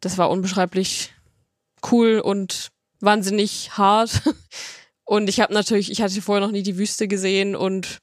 das 0.00 0.18
war 0.18 0.30
unbeschreiblich 0.30 1.12
cool 1.90 2.20
und 2.20 2.70
wahnsinnig 3.00 3.76
hart. 3.76 4.22
Und 5.04 5.28
ich 5.28 5.40
habe 5.40 5.52
natürlich, 5.52 5.90
ich 5.90 6.02
hatte 6.02 6.22
vorher 6.22 6.46
noch 6.46 6.52
nie 6.52 6.62
die 6.62 6.78
Wüste 6.78 7.08
gesehen 7.08 7.56
und 7.56 7.98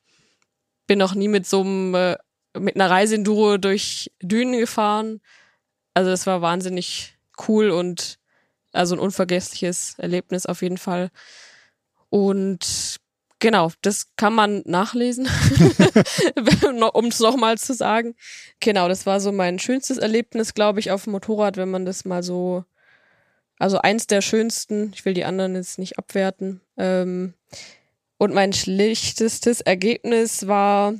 bin 0.87 0.99
noch 0.99 1.15
nie 1.15 1.29
mit 1.29 1.47
so 1.47 1.61
einem, 1.61 1.95
äh, 1.95 2.17
mit 2.59 2.75
einer 2.75 2.89
Reiseenduro 2.89 3.57
durch 3.57 4.11
Dünen 4.21 4.59
gefahren. 4.59 5.21
Also 5.93 6.09
das 6.09 6.27
war 6.27 6.41
wahnsinnig 6.41 7.17
cool 7.47 7.69
und 7.69 8.19
also 8.73 8.93
ein 8.93 8.99
unvergessliches 8.99 9.95
Erlebnis 9.97 10.45
auf 10.45 10.61
jeden 10.61 10.77
Fall. 10.77 11.09
Und 12.09 12.97
genau, 13.39 13.71
das 13.81 14.15
kann 14.15 14.33
man 14.33 14.63
nachlesen, 14.65 15.27
um 16.93 17.05
es 17.05 17.19
nochmal 17.19 17.57
zu 17.57 17.73
sagen. 17.73 18.15
Genau, 18.59 18.87
das 18.87 19.05
war 19.05 19.19
so 19.19 19.31
mein 19.31 19.59
schönstes 19.59 19.97
Erlebnis, 19.97 20.53
glaube 20.53 20.79
ich, 20.79 20.91
auf 20.91 21.03
dem 21.03 21.13
Motorrad, 21.13 21.57
wenn 21.57 21.71
man 21.71 21.85
das 21.85 22.05
mal 22.05 22.23
so, 22.23 22.65
also 23.59 23.79
eins 23.79 24.07
der 24.07 24.21
schönsten, 24.21 24.91
ich 24.93 25.05
will 25.05 25.13
die 25.13 25.25
anderen 25.25 25.55
jetzt 25.55 25.79
nicht 25.79 25.97
abwerten. 25.97 26.61
Ähm, 26.77 27.33
und 28.17 28.33
mein 28.33 28.53
schlechtestes 28.53 29.61
Ergebnis 29.61 30.47
war, 30.47 30.95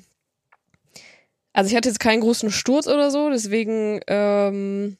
also 1.53 1.69
ich 1.69 1.75
hatte 1.75 1.89
jetzt 1.89 1.99
keinen 1.99 2.21
großen 2.21 2.51
Sturz 2.51 2.87
oder 2.87 3.09
so, 3.09 3.29
deswegen 3.29 3.99
ähm, 4.07 4.97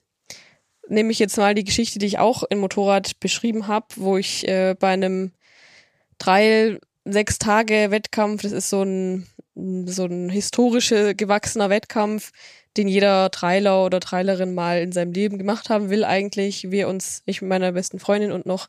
nehme 0.90 1.12
ich 1.12 1.20
jetzt 1.20 1.38
mal 1.38 1.54
die 1.54 1.64
Geschichte, 1.64 2.00
die 2.00 2.08
ich 2.08 2.20
auch 2.20 2.44
im 2.44 2.60
Motorrad 2.60 3.20
beschrieben 3.20 3.68
habe, 3.68 3.88
wo 3.96 4.18
ich 4.18 4.48
äh, 4.48 4.76
bei 4.80 4.90
einem 4.90 5.32
drei, 6.18 6.80
sechs 7.10 7.40
Tage 7.40 7.92
Wettkampf, 7.92 8.42
das 8.42 8.52
ist 8.52 8.70
so 8.70 8.84
ein 8.84 9.28
so 9.86 10.06
ein 10.06 10.30
historische 10.30 11.16
gewachsener 11.16 11.70
Wettkampf, 11.70 12.32
den 12.78 12.88
jeder 12.88 13.32
Trailer 13.32 13.84
oder 13.84 14.00
Trailerin 14.00 14.54
mal 14.54 14.82
in 14.82 14.92
seinem 14.92 15.14
Leben 15.14 15.40
gemacht 15.40 15.70
haben 15.70 15.90
will 15.90 16.04
eigentlich. 16.04 16.70
Wir 16.70 16.88
uns, 16.88 17.24
ich 17.26 17.42
mit 17.42 17.50
meiner 17.50 17.72
besten 17.72 18.00
Freundin 18.00 18.32
und 18.32 18.46
noch 18.46 18.68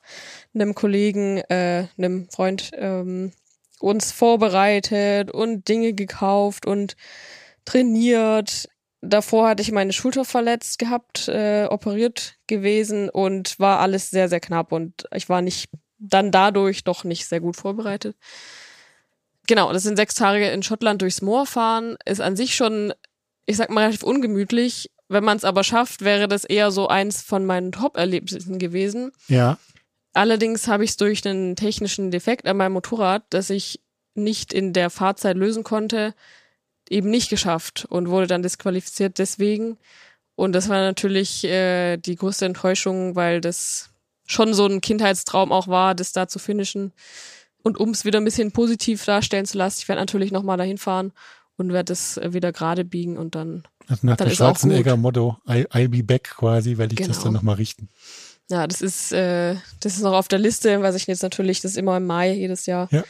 einem 0.55 0.75
Kollegen, 0.75 1.39
äh, 1.51 1.89
einem 1.99 2.29
Freund, 2.31 2.71
ähm, 2.75 3.33
uns 3.81 4.13
vorbereitet 4.13 5.31
und 5.31 5.69
Dinge 5.69 5.93
gekauft 5.93 6.67
und 6.67 6.97
trainiert. 7.65 8.69
Davor 9.01 9.49
hatte 9.49 9.63
ich 9.63 9.71
meine 9.73 9.93
Schulter 9.93 10.25
verletzt 10.25 10.79
gehabt, 10.79 11.29
äh, 11.29 11.67
operiert 11.71 12.37
gewesen 12.47 13.09
und 13.11 13.61
war 13.61 13.79
alles 13.81 14.11
sehr, 14.11 14.29
sehr 14.29 14.41
knapp 14.41 14.73
und 14.73 15.07
ich 15.15 15.29
war 15.29 15.43
nicht 15.43 15.69
dann 15.99 16.31
dadurch 16.31 16.85
doch 16.85 17.05
nicht 17.05 17.27
sehr 17.27 17.41
gut 17.41 17.57
vorbereitet. 17.57 18.17
Genau, 19.47 19.73
das 19.73 19.83
sind 19.83 19.97
sechs 19.97 20.15
Tage 20.15 20.49
in 20.51 20.63
Schottland 20.63 21.03
durchs 21.03 21.23
Moor 21.23 21.47
fahren, 21.47 21.97
ist 22.05 22.21
an 22.21 22.37
sich 22.37 22.55
schon, 22.55 22.93
ich 23.47 23.57
sag 23.57 23.71
mal, 23.71 23.81
relativ 23.81 24.03
ungemütlich. 24.03 24.91
Wenn 25.09 25.25
man 25.25 25.39
es 25.39 25.45
aber 25.45 25.65
schafft, 25.65 26.03
wäre 26.03 26.29
das 26.29 26.45
eher 26.45 26.71
so 26.71 26.87
eins 26.89 27.23
von 27.23 27.47
meinen 27.47 27.73
Top-Erlebnissen 27.73 28.59
gewesen. 28.59 29.11
Ja. 29.29 29.59
Allerdings 30.13 30.69
habe 30.69 30.85
ich 30.85 30.91
es 30.91 30.97
durch 30.99 31.27
einen 31.27 31.57
technischen 31.57 32.11
Defekt 32.11 32.47
an 32.47 32.59
meinem 32.59 32.73
Motorrad, 32.73 33.25
das 33.31 33.49
ich 33.51 33.81
nicht 34.15 34.53
in 34.53 34.73
der 34.73 34.91
Fahrzeit 34.91 35.37
lösen 35.37 35.65
konnte, 35.65 36.15
eben 36.91 37.09
nicht 37.09 37.31
geschafft 37.31 37.87
und 37.89 38.09
wurde 38.09 38.27
dann 38.27 38.43
disqualifiziert 38.43 39.19
deswegen. 39.19 39.79
Und 40.35 40.53
das 40.53 40.69
war 40.69 40.81
natürlich 40.81 41.45
äh, 41.45 41.97
die 41.97 42.17
größte 42.17 42.47
Enttäuschung, 42.47 43.17
weil 43.17 43.41
das 43.41 43.91
schon 44.29 44.55
so 44.55 44.67
ein 44.67 44.81
Kindheitstraum 44.81 45.51
auch 45.51 45.67
war, 45.67 45.95
das 45.97 46.13
da 46.13 46.29
zu 46.29 46.39
finishen. 46.39 46.93
Und 47.65 47.79
um 47.79 47.91
es 47.91 48.05
wieder 48.05 48.21
ein 48.21 48.25
bisschen 48.25 48.53
positiv 48.53 49.05
darstellen 49.05 49.47
zu 49.47 49.59
lassen, 49.59 49.79
ich 49.81 49.89
werde 49.89 50.01
natürlich 50.03 50.31
nochmal 50.31 50.57
dahin 50.59 50.79
fahren 50.79 51.13
und 51.57 51.73
werde 51.73 51.93
es 51.93 52.17
äh, 52.19 52.33
wieder 52.33 52.53
gerade 52.53 52.85
biegen 52.85 53.17
und 53.19 53.35
dann. 53.35 53.65
Also 53.89 54.07
nach 54.07 54.17
Dann 54.17 54.29
dem. 54.29 54.37
Schwarzenegger-Motto, 54.37 55.39
I, 55.49 55.67
I'll 55.73 55.89
be 55.89 56.05
back 56.05 56.35
quasi, 56.37 56.79
werde 56.79 56.95
ich 56.95 57.07
das 57.07 57.17
Genau. 57.17 57.25
dann 57.25 57.33
nochmal 57.33 57.57
richten. 57.57 57.89
Ja, 58.51 58.67
das 58.67 58.81
ist, 58.81 59.13
äh, 59.13 59.57
das 59.81 59.97
ist 59.97 60.03
noch 60.03 60.13
auf 60.15 60.29
der 60.29 60.39
Liste, 60.39 60.81
was 60.83 60.95
ich 60.95 61.07
jetzt 61.07 61.23
natürlich, 61.23 61.61
das 61.61 61.73
ist 61.73 61.77
immer 61.79 61.97
im 61.97 62.07
Mai 62.07 62.33
jedes 62.33 62.67
Jahr, 62.67 62.89
Ja. 62.93 63.03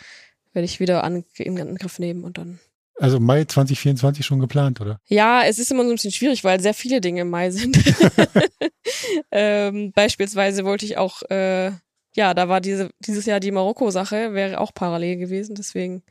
werde 0.52 0.64
ich 0.64 0.80
wieder 0.80 1.04
an, 1.04 1.24
in 1.36 1.60
Angriff 1.60 1.98
nehmen 1.98 2.24
und 2.24 2.38
dann. 2.38 2.58
Also 3.00 3.20
Mai 3.20 3.44
2024 3.44 4.26
schon 4.26 4.40
geplant, 4.40 4.80
oder? 4.80 5.00
Ja, 5.06 5.42
es 5.44 5.58
ist 5.58 5.70
immer 5.70 5.84
so 5.84 5.90
ein 5.90 5.94
bisschen 5.94 6.10
schwierig, 6.12 6.42
weil 6.44 6.60
sehr 6.60 6.74
viele 6.74 7.00
Dinge 7.00 7.20
im 7.22 7.30
Mai 7.30 7.50
sind. 7.50 7.78
ähm, 9.30 9.92
beispielsweise 9.92 10.64
wollte 10.64 10.84
ich 10.84 10.96
auch, 10.98 11.22
äh, 11.30 11.70
ja, 12.14 12.34
da 12.34 12.48
war 12.48 12.60
diese, 12.60 12.90
dieses 13.00 13.26
Jahr 13.26 13.40
die 13.40 13.50
Marokko-Sache, 13.52 14.34
wäre 14.34 14.60
auch 14.60 14.72
parallel 14.74 15.16
gewesen, 15.16 15.54
deswegen, 15.54 16.02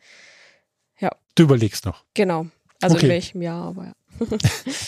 Du 1.35 1.43
überlegst 1.43 1.85
noch. 1.85 2.03
genau. 2.15 2.47
Also 2.81 2.95
Okay. 2.95 3.05
in 3.05 3.11
welchem 3.11 3.41
Jahr, 3.43 3.63
aber 3.67 3.85
ja. 3.85 3.93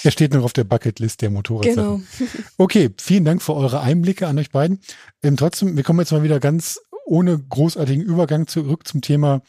Er 0.03 0.09
steht 0.11 0.33
noch 0.33 0.43
auf 0.43 0.53
der 0.53 0.63
Bucketlist 0.63 1.21
der 1.21 1.29
Motorradsachen. 1.29 1.75
Genau. 2.17 2.29
Okay, 2.57 2.89
vielen 2.99 3.23
Dank 3.25 3.43
für 3.43 3.55
eure 3.55 3.81
Einblicke 3.81 4.25
an 4.25 4.37
euch 4.39 4.49
beiden. 4.49 4.79
Ähm, 5.21 5.37
trotzdem, 5.37 5.75
wir 5.75 5.83
kommen 5.83 5.99
jetzt 5.99 6.11
mal 6.11 6.23
wieder 6.23 6.39
ganz 6.39 6.79
ohne 7.05 7.37
großartigen 7.37 8.03
Übergang 8.03 8.47
zurück 8.47 8.87
zum 8.87 9.01
Thema 9.01 9.41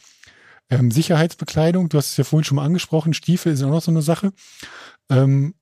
ähm, 0.71 0.89
Sicherheitsbekleidung. 0.89 1.89
Du 1.89 1.97
hast 1.97 2.11
es 2.11 2.17
ja 2.17 2.23
vorhin 2.23 2.45
schon 2.45 2.55
mal 2.55 2.65
angesprochen. 2.65 3.13
Stiefel 3.13 3.55
sind 3.55 3.67
auch 3.67 3.73
noch 3.73 3.81
so 3.81 3.91
eine 3.91 4.01
Sache. 4.01 4.31
Ähm, 5.09 5.53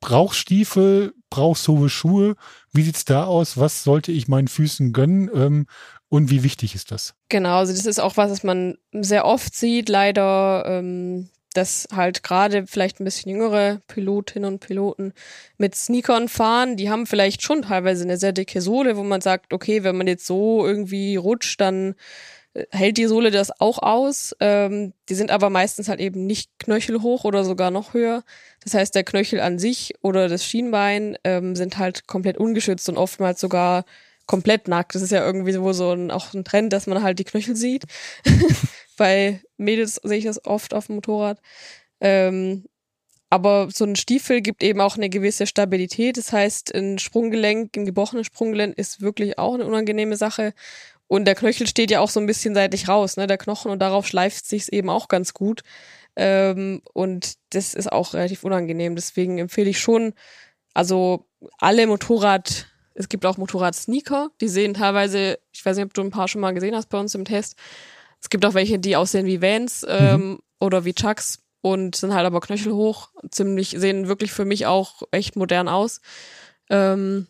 brauchst 0.00 0.38
Stiefel, 0.38 1.12
brauchst 1.28 1.68
hohe 1.68 1.90
Schuhe? 1.90 2.36
Wie 2.72 2.82
sieht's 2.82 3.04
da 3.04 3.24
aus? 3.24 3.58
Was 3.58 3.84
sollte 3.84 4.12
ich 4.12 4.28
meinen 4.28 4.48
Füßen 4.48 4.92
gönnen? 4.92 5.28
Ähm, 5.34 5.66
und 6.08 6.30
wie 6.30 6.42
wichtig 6.42 6.74
ist 6.74 6.90
das? 6.90 7.14
Genau, 7.28 7.58
also 7.58 7.72
das 7.72 7.86
ist 7.86 8.00
auch 8.00 8.16
was, 8.16 8.30
was 8.30 8.42
man 8.42 8.78
sehr 8.92 9.24
oft 9.24 9.54
sieht, 9.54 9.88
leider, 9.88 10.64
ähm, 10.66 11.28
dass 11.52 11.86
halt 11.94 12.22
gerade 12.22 12.66
vielleicht 12.66 13.00
ein 13.00 13.04
bisschen 13.04 13.30
jüngere 13.30 13.80
Pilotinnen 13.86 14.52
und 14.52 14.60
Piloten 14.60 15.12
mit 15.56 15.74
Sneakern 15.74 16.28
fahren, 16.28 16.76
die 16.76 16.90
haben 16.90 17.06
vielleicht 17.06 17.42
schon 17.42 17.62
teilweise 17.62 18.04
eine 18.04 18.16
sehr 18.16 18.32
dicke 18.32 18.60
Sohle, 18.60 18.96
wo 18.96 19.04
man 19.04 19.20
sagt, 19.20 19.52
okay, 19.52 19.84
wenn 19.84 19.96
man 19.96 20.08
jetzt 20.08 20.26
so 20.26 20.66
irgendwie 20.66 21.16
rutscht, 21.16 21.60
dann 21.60 21.94
hält 22.70 22.96
die 22.96 23.06
Sohle 23.06 23.30
das 23.30 23.60
auch 23.60 23.78
aus. 23.78 24.34
Ähm, 24.40 24.92
die 25.08 25.14
sind 25.14 25.30
aber 25.30 25.50
meistens 25.50 25.88
halt 25.88 26.00
eben 26.00 26.26
nicht 26.26 26.50
knöchelhoch 26.58 27.24
oder 27.24 27.44
sogar 27.44 27.70
noch 27.70 27.94
höher. 27.94 28.24
Das 28.64 28.74
heißt, 28.74 28.94
der 28.94 29.04
Knöchel 29.04 29.40
an 29.40 29.58
sich 29.58 29.94
oder 30.02 30.28
das 30.28 30.44
Schienbein 30.44 31.16
ähm, 31.24 31.54
sind 31.54 31.78
halt 31.78 32.06
komplett 32.06 32.38
ungeschützt 32.38 32.88
und 32.88 32.96
oftmals 32.96 33.40
sogar 33.40 33.84
komplett 34.26 34.68
nackt. 34.68 34.94
Das 34.94 35.02
ist 35.02 35.12
ja 35.12 35.24
irgendwie 35.24 35.52
so 35.52 35.72
so 35.72 35.92
ein, 35.92 36.10
auch 36.10 36.34
ein 36.34 36.44
Trend, 36.44 36.72
dass 36.72 36.86
man 36.86 37.02
halt 37.02 37.18
die 37.18 37.24
Knöchel 37.24 37.56
sieht. 37.56 37.84
Bei 38.96 39.40
Mädels 39.56 40.00
sehe 40.02 40.18
ich 40.18 40.24
das 40.24 40.44
oft 40.44 40.74
auf 40.74 40.86
dem 40.86 40.96
Motorrad. 40.96 41.40
Ähm, 42.00 42.64
aber 43.30 43.68
so 43.72 43.84
ein 43.84 43.94
Stiefel 43.94 44.40
gibt 44.40 44.64
eben 44.64 44.80
auch 44.80 44.96
eine 44.96 45.08
gewisse 45.08 45.46
Stabilität. 45.46 46.16
Das 46.16 46.32
heißt, 46.32 46.74
ein 46.74 46.98
Sprunggelenk, 46.98 47.76
ein 47.76 47.84
gebrochenes 47.84 48.26
Sprunggelenk 48.26 48.76
ist 48.76 49.00
wirklich 49.00 49.38
auch 49.38 49.54
eine 49.54 49.66
unangenehme 49.66 50.16
Sache. 50.16 50.52
Und 51.10 51.24
der 51.24 51.34
Knöchel 51.34 51.66
steht 51.66 51.90
ja 51.90 51.98
auch 51.98 52.08
so 52.08 52.20
ein 52.20 52.26
bisschen 52.26 52.54
seitlich 52.54 52.86
raus, 52.86 53.16
ne, 53.16 53.26
der 53.26 53.36
Knochen, 53.36 53.72
und 53.72 53.80
darauf 53.80 54.06
schleift 54.06 54.46
sich's 54.46 54.68
eben 54.68 54.88
auch 54.88 55.08
ganz 55.08 55.34
gut. 55.34 55.62
Ähm, 56.14 56.82
und 56.92 57.34
das 57.50 57.74
ist 57.74 57.90
auch 57.90 58.14
relativ 58.14 58.44
unangenehm. 58.44 58.94
Deswegen 58.94 59.38
empfehle 59.38 59.70
ich 59.70 59.80
schon, 59.80 60.14
also 60.72 61.26
alle 61.58 61.88
Motorrad, 61.88 62.68
es 62.94 63.08
gibt 63.08 63.26
auch 63.26 63.38
Motorrad-Sneaker, 63.38 64.30
die 64.40 64.46
sehen 64.46 64.74
teilweise, 64.74 65.40
ich 65.52 65.66
weiß 65.66 65.78
nicht, 65.78 65.86
ob 65.86 65.94
du 65.94 66.02
ein 66.02 66.12
paar 66.12 66.28
schon 66.28 66.42
mal 66.42 66.54
gesehen 66.54 66.76
hast 66.76 66.90
bei 66.90 67.00
uns 67.00 67.16
im 67.16 67.24
Test. 67.24 67.56
Es 68.20 68.30
gibt 68.30 68.46
auch 68.46 68.54
welche, 68.54 68.78
die 68.78 68.94
aussehen 68.94 69.26
wie 69.26 69.42
Vans 69.42 69.84
ähm, 69.88 70.38
oder 70.60 70.84
wie 70.84 70.94
Chucks 70.94 71.40
und 71.60 71.96
sind 71.96 72.14
halt 72.14 72.24
aber 72.24 72.40
knöchelhoch, 72.40 73.08
ziemlich, 73.32 73.70
sehen 73.70 74.06
wirklich 74.06 74.30
für 74.30 74.44
mich 74.44 74.66
auch 74.66 75.02
echt 75.10 75.34
modern 75.34 75.66
aus. 75.66 76.02
Ähm, 76.68 77.26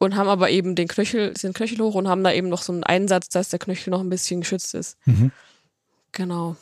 und 0.00 0.16
haben 0.16 0.28
aber 0.28 0.48
eben 0.50 0.74
den 0.74 0.88
Knöchel, 0.88 1.36
sind 1.36 1.54
knöchelhoch 1.54 1.94
und 1.94 2.08
haben 2.08 2.24
da 2.24 2.32
eben 2.32 2.48
noch 2.48 2.62
so 2.62 2.72
einen 2.72 2.84
Einsatz, 2.84 3.28
dass 3.28 3.50
der 3.50 3.58
Knöchel 3.58 3.90
noch 3.90 4.00
ein 4.00 4.08
bisschen 4.08 4.40
geschützt 4.40 4.74
ist. 4.74 4.96
Mhm. 5.04 5.30
Genau. 6.12 6.56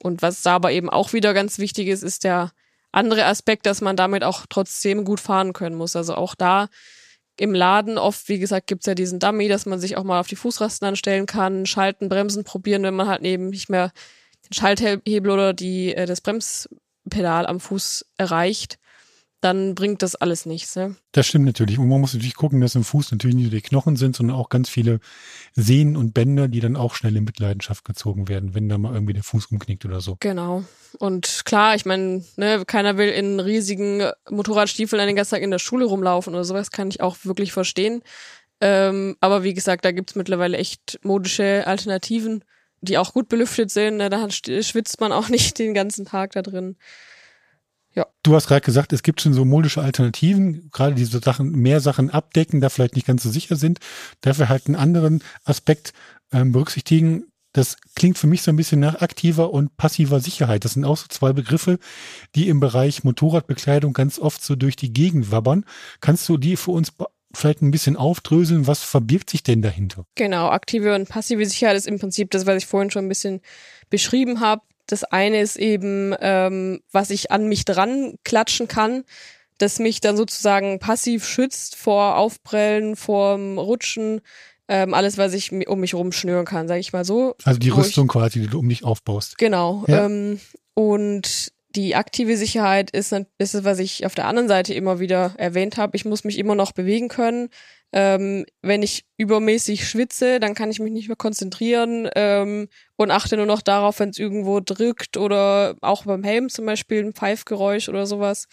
Und 0.00 0.22
was 0.22 0.42
da 0.42 0.54
aber 0.54 0.70
eben 0.70 0.88
auch 0.88 1.12
wieder 1.12 1.34
ganz 1.34 1.58
wichtig 1.58 1.88
ist, 1.88 2.04
ist 2.04 2.22
der 2.22 2.52
andere 2.92 3.26
Aspekt, 3.26 3.66
dass 3.66 3.80
man 3.80 3.96
damit 3.96 4.22
auch 4.22 4.46
trotzdem 4.48 5.04
gut 5.04 5.18
fahren 5.18 5.52
können 5.52 5.74
muss. 5.74 5.96
Also 5.96 6.14
auch 6.14 6.36
da 6.36 6.68
im 7.36 7.52
Laden 7.52 7.98
oft, 7.98 8.28
wie 8.28 8.38
gesagt, 8.38 8.68
gibt's 8.68 8.86
ja 8.86 8.94
diesen 8.94 9.18
Dummy, 9.18 9.48
dass 9.48 9.66
man 9.66 9.80
sich 9.80 9.96
auch 9.96 10.04
mal 10.04 10.20
auf 10.20 10.28
die 10.28 10.36
Fußrasten 10.36 10.86
anstellen 10.86 11.26
kann, 11.26 11.66
schalten, 11.66 12.08
bremsen, 12.08 12.44
probieren, 12.44 12.84
wenn 12.84 12.94
man 12.94 13.08
halt 13.08 13.22
eben 13.22 13.48
nicht 13.48 13.68
mehr 13.68 13.90
den 14.48 14.54
Schalthebel 14.54 15.30
oder 15.32 15.52
die, 15.52 15.96
äh, 15.96 16.06
das 16.06 16.20
Bremspedal 16.20 17.46
am 17.46 17.58
Fuß 17.58 18.06
erreicht, 18.18 18.78
dann 19.44 19.74
bringt 19.74 20.00
das 20.00 20.16
alles 20.16 20.46
nichts. 20.46 20.74
Ne? 20.74 20.96
Das 21.12 21.26
stimmt 21.26 21.44
natürlich. 21.44 21.78
Und 21.78 21.88
man 21.88 22.00
muss 22.00 22.14
natürlich 22.14 22.34
gucken, 22.34 22.62
dass 22.62 22.74
im 22.74 22.82
Fuß 22.82 23.12
natürlich 23.12 23.36
nicht 23.36 23.44
nur 23.44 23.60
die 23.60 23.60
Knochen 23.60 23.96
sind, 23.96 24.16
sondern 24.16 24.36
auch 24.36 24.48
ganz 24.48 24.70
viele 24.70 25.00
Sehnen 25.52 25.98
und 25.98 26.14
Bänder, 26.14 26.48
die 26.48 26.60
dann 26.60 26.76
auch 26.76 26.94
schnell 26.94 27.14
in 27.14 27.24
Mitleidenschaft 27.24 27.84
gezogen 27.84 28.28
werden, 28.28 28.54
wenn 28.54 28.70
da 28.70 28.78
mal 28.78 28.94
irgendwie 28.94 29.12
der 29.12 29.22
Fuß 29.22 29.46
umknickt 29.46 29.84
oder 29.84 30.00
so. 30.00 30.16
Genau. 30.20 30.64
Und 30.98 31.42
klar, 31.44 31.74
ich 31.74 31.84
meine, 31.84 32.24
ne, 32.36 32.64
keiner 32.66 32.96
will 32.96 33.10
in 33.10 33.38
riesigen 33.38 34.10
Motorradstiefeln 34.30 35.06
den 35.06 35.16
ganzen 35.16 35.32
Tag 35.32 35.42
in 35.42 35.50
der 35.50 35.58
Schule 35.58 35.84
rumlaufen 35.84 36.34
oder 36.34 36.44
sowas, 36.44 36.70
kann 36.70 36.88
ich 36.88 37.02
auch 37.02 37.18
wirklich 37.24 37.52
verstehen. 37.52 38.02
Ähm, 38.62 39.16
aber 39.20 39.42
wie 39.42 39.52
gesagt, 39.52 39.84
da 39.84 39.92
gibt's 39.92 40.14
mittlerweile 40.14 40.56
echt 40.56 40.98
modische 41.02 41.66
Alternativen, 41.66 42.44
die 42.80 42.96
auch 42.96 43.12
gut 43.12 43.28
belüftet 43.28 43.70
sind. 43.70 43.98
Ne, 43.98 44.08
da 44.08 44.26
schwitzt 44.30 45.00
man 45.00 45.12
auch 45.12 45.28
nicht 45.28 45.58
den 45.58 45.74
ganzen 45.74 46.06
Tag 46.06 46.32
da 46.32 46.40
drin. 46.40 46.76
Du 48.22 48.34
hast 48.34 48.48
gerade 48.48 48.62
gesagt, 48.62 48.92
es 48.92 49.02
gibt 49.02 49.20
schon 49.20 49.34
so 49.34 49.44
modische 49.44 49.82
Alternativen, 49.82 50.70
gerade 50.72 50.94
diese 50.94 51.20
Sachen, 51.20 51.52
mehr 51.52 51.80
Sachen 51.80 52.10
abdecken, 52.10 52.60
da 52.60 52.68
vielleicht 52.68 52.96
nicht 52.96 53.06
ganz 53.06 53.22
so 53.22 53.30
sicher 53.30 53.56
sind. 53.56 53.78
Dafür 54.20 54.48
halt 54.48 54.66
einen 54.66 54.76
anderen 54.76 55.22
Aspekt 55.44 55.92
ähm, 56.32 56.52
berücksichtigen. 56.52 57.24
Das 57.52 57.76
klingt 57.94 58.18
für 58.18 58.26
mich 58.26 58.42
so 58.42 58.50
ein 58.50 58.56
bisschen 58.56 58.80
nach 58.80 59.00
aktiver 59.00 59.52
und 59.52 59.76
passiver 59.76 60.18
Sicherheit. 60.18 60.64
Das 60.64 60.72
sind 60.72 60.84
auch 60.84 60.96
so 60.96 61.06
zwei 61.08 61.32
Begriffe, 61.32 61.78
die 62.34 62.48
im 62.48 62.58
Bereich 62.58 63.04
Motorradbekleidung 63.04 63.92
ganz 63.92 64.18
oft 64.18 64.42
so 64.42 64.56
durch 64.56 64.74
die 64.74 64.92
Gegend 64.92 65.30
wabbern. 65.30 65.64
Kannst 66.00 66.28
du 66.28 66.36
die 66.36 66.56
für 66.56 66.72
uns 66.72 66.92
vielleicht 67.32 67.62
ein 67.62 67.70
bisschen 67.70 67.96
aufdröseln? 67.96 68.66
Was 68.66 68.82
verbirgt 68.82 69.30
sich 69.30 69.44
denn 69.44 69.62
dahinter? 69.62 70.04
Genau, 70.16 70.48
aktive 70.48 70.94
und 70.96 71.08
passive 71.08 71.46
Sicherheit 71.46 71.76
ist 71.76 71.86
im 71.86 72.00
Prinzip 72.00 72.32
das, 72.32 72.46
was 72.46 72.56
ich 72.56 72.66
vorhin 72.66 72.90
schon 72.90 73.04
ein 73.04 73.08
bisschen 73.08 73.40
beschrieben 73.88 74.40
habe. 74.40 74.62
Das 74.86 75.04
eine 75.04 75.40
ist 75.40 75.56
eben, 75.56 76.14
ähm, 76.20 76.80
was 76.92 77.10
ich 77.10 77.30
an 77.30 77.48
mich 77.48 77.64
dran 77.64 78.14
klatschen 78.24 78.68
kann, 78.68 79.04
das 79.58 79.78
mich 79.78 80.00
dann 80.00 80.16
sozusagen 80.16 80.78
passiv 80.78 81.26
schützt 81.26 81.76
vor 81.76 82.16
Aufprellen, 82.16 82.96
vor 82.96 83.38
Rutschen, 83.38 84.20
ähm, 84.68 84.94
alles, 84.94 85.16
was 85.18 85.32
ich 85.34 85.52
um 85.52 85.80
mich 85.80 85.94
rumschnüren 85.94 86.44
kann, 86.44 86.68
sage 86.68 86.80
ich 86.80 86.92
mal 86.92 87.04
so. 87.04 87.34
Also 87.44 87.58
die 87.58 87.70
Wo 87.70 87.80
ich- 87.80 87.86
Rüstung 87.86 88.08
quasi, 88.08 88.40
die 88.40 88.46
du 88.48 88.58
um 88.58 88.68
dich 88.68 88.82
aufbaust. 88.84 89.38
Genau. 89.38 89.84
Ja. 89.86 90.06
Ähm, 90.06 90.40
und 90.74 91.52
die 91.76 91.94
aktive 91.96 92.36
Sicherheit 92.36 92.90
ist, 92.90 93.12
ist 93.38 93.54
es, 93.54 93.64
was 93.64 93.78
ich 93.78 94.06
auf 94.06 94.14
der 94.14 94.26
anderen 94.26 94.48
Seite 94.48 94.74
immer 94.74 95.00
wieder 95.00 95.34
erwähnt 95.38 95.76
habe. 95.76 95.96
Ich 95.96 96.04
muss 96.04 96.24
mich 96.24 96.38
immer 96.38 96.54
noch 96.54 96.72
bewegen 96.72 97.08
können. 97.08 97.48
Ähm, 97.96 98.44
wenn 98.60 98.82
ich 98.82 99.04
übermäßig 99.18 99.88
schwitze, 99.88 100.40
dann 100.40 100.54
kann 100.54 100.68
ich 100.68 100.80
mich 100.80 100.92
nicht 100.92 101.06
mehr 101.06 101.16
konzentrieren 101.16 102.08
ähm, 102.16 102.68
und 102.96 103.12
achte 103.12 103.36
nur 103.36 103.46
noch 103.46 103.62
darauf, 103.62 104.00
wenn 104.00 104.08
es 104.08 104.18
irgendwo 104.18 104.58
drückt 104.58 105.16
oder 105.16 105.76
auch 105.80 106.04
beim 106.04 106.24
Helm 106.24 106.48
zum 106.48 106.66
Beispiel 106.66 107.04
ein 107.04 107.12
Pfeifgeräusch 107.12 107.88
oder 107.88 108.04
sowas. 108.06 108.48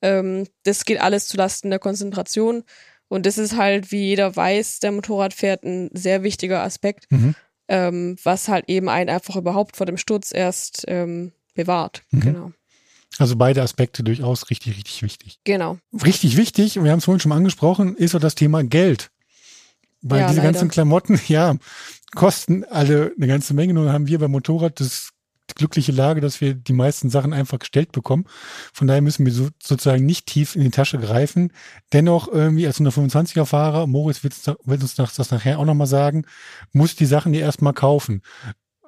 Ähm, 0.00 0.46
das 0.62 0.84
geht 0.84 1.00
alles 1.00 1.26
zulasten 1.26 1.70
der 1.70 1.80
Konzentration. 1.80 2.62
Und 3.08 3.26
das 3.26 3.36
ist 3.36 3.56
halt, 3.56 3.90
wie 3.90 4.04
jeder 4.06 4.34
weiß, 4.34 4.78
der 4.78 4.92
Motorrad 4.92 5.34
fährt 5.34 5.64
ein 5.64 5.90
sehr 5.92 6.22
wichtiger 6.22 6.62
Aspekt 6.62 7.06
Mhm. 7.10 7.34
ähm, 7.68 8.16
was 8.22 8.48
halt 8.48 8.68
eben 8.68 8.88
einen 8.88 9.10
einfach 9.10 9.34
überhaupt 9.36 9.76
vor 9.76 9.86
dem 9.86 9.96
Sturz 9.96 10.30
erst 10.32 10.84
ähm, 10.86 11.32
bewahrt. 11.54 12.02
Mhm. 12.12 12.20
Genau. 12.20 12.52
Also 13.18 13.36
beide 13.36 13.62
Aspekte 13.62 14.02
durchaus 14.02 14.50
richtig, 14.50 14.76
richtig 14.76 15.02
wichtig. 15.02 15.38
Genau. 15.44 15.78
Richtig 16.04 16.36
wichtig, 16.36 16.82
wir 16.82 16.90
haben 16.90 16.98
es 16.98 17.04
vorhin 17.04 17.20
schon 17.20 17.30
mal 17.30 17.36
angesprochen, 17.36 17.94
ist 17.96 18.10
so 18.12 18.18
das 18.18 18.34
Thema 18.34 18.64
Geld. 18.64 19.10
Weil 20.02 20.20
Ja, 20.20 20.26
diese 20.28 20.40
leider. 20.40 20.52
ganzen 20.52 20.68
Klamotten, 20.68 21.20
ja, 21.28 21.56
kosten 22.14 22.64
alle 22.64 23.12
eine 23.16 23.26
ganze 23.26 23.54
Menge. 23.54 23.74
Nur 23.74 23.92
haben 23.92 24.06
wir 24.06 24.18
beim 24.18 24.30
Motorrad 24.32 24.80
das 24.80 25.10
glückliche 25.56 25.92
Lage, 25.92 26.20
dass 26.20 26.40
wir 26.40 26.54
die 26.54 26.72
meisten 26.72 27.10
Sachen 27.10 27.32
einfach 27.32 27.58
gestellt 27.58 27.92
bekommen. 27.92 28.24
Von 28.72 28.86
daher 28.88 29.02
müssen 29.02 29.24
wir 29.24 29.32
so, 29.32 29.48
sozusagen 29.62 30.04
nicht 30.04 30.26
tief 30.26 30.56
in 30.56 30.62
die 30.62 30.70
Tasche 30.70 30.98
greifen. 30.98 31.52
Dennoch 31.92 32.26
irgendwie 32.28 32.66
als 32.66 32.80
125er 32.80 33.44
Fahrer, 33.44 33.86
Moritz 33.86 34.24
wird, 34.24 34.34
uns- 34.34 34.58
wird 34.64 34.82
uns 34.82 34.94
das 34.96 35.14
das 35.14 35.30
nachher 35.30 35.58
auch 35.58 35.64
nochmal 35.64 35.86
sagen, 35.86 36.24
muss 36.72 36.96
die 36.96 37.06
Sachen 37.06 37.32
dir 37.32 37.42
erstmal 37.42 37.74
kaufen. 37.74 38.22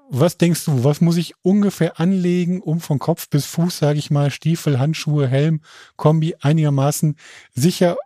Was 0.09 0.38
denkst 0.38 0.64
du, 0.64 0.84
was 0.84 1.00
muss 1.00 1.16
ich 1.16 1.34
ungefähr 1.42 1.98
anlegen, 1.98 2.61
um 2.61 2.80
von 2.80 2.98
Kopf 2.98 3.28
bis 3.28 3.46
Fuß, 3.46 3.78
sage 3.78 3.98
ich 3.98 4.11
mal, 4.11 4.30
Stiefel, 4.30 4.78
Handschuhe, 4.78 5.26
Helm, 5.26 5.62
Kombi 5.96 6.36
einigermaßen 6.40 7.16
sicher 7.54 7.96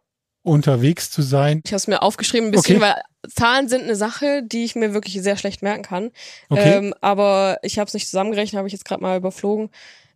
unterwegs 0.42 1.11
zu 1.11 1.22
sein? 1.22 1.61
Ich 1.64 1.72
habe 1.72 1.76
es 1.76 1.86
mir 1.88 2.03
aufgeschrieben 2.03 2.48
ein 2.48 2.53
bisschen, 2.53 2.76
Okay. 2.76 2.84
weil 2.84 3.03
Zahlen 3.30 3.68
sind 3.68 3.82
eine 3.82 3.96
Sache, 3.96 4.42
die 4.42 4.64
ich 4.64 4.74
mir 4.74 4.94
wirklich 4.94 5.20
sehr 5.22 5.36
schlecht 5.36 5.62
merken 5.62 5.82
kann. 5.82 6.11
Okay. 6.48 6.78
Ähm, 6.78 6.94
aber 7.03 7.59
ich 7.62 7.78
habe 7.78 7.88
es 7.88 7.94
nicht 7.94 8.09
zusammengerechnet, 8.09 8.57
habe 8.57 8.66
ich 8.68 8.72
jetzt 8.72 8.86
gerade 8.86 9.03
mal 9.03 9.18
überflogen. 9.18 9.70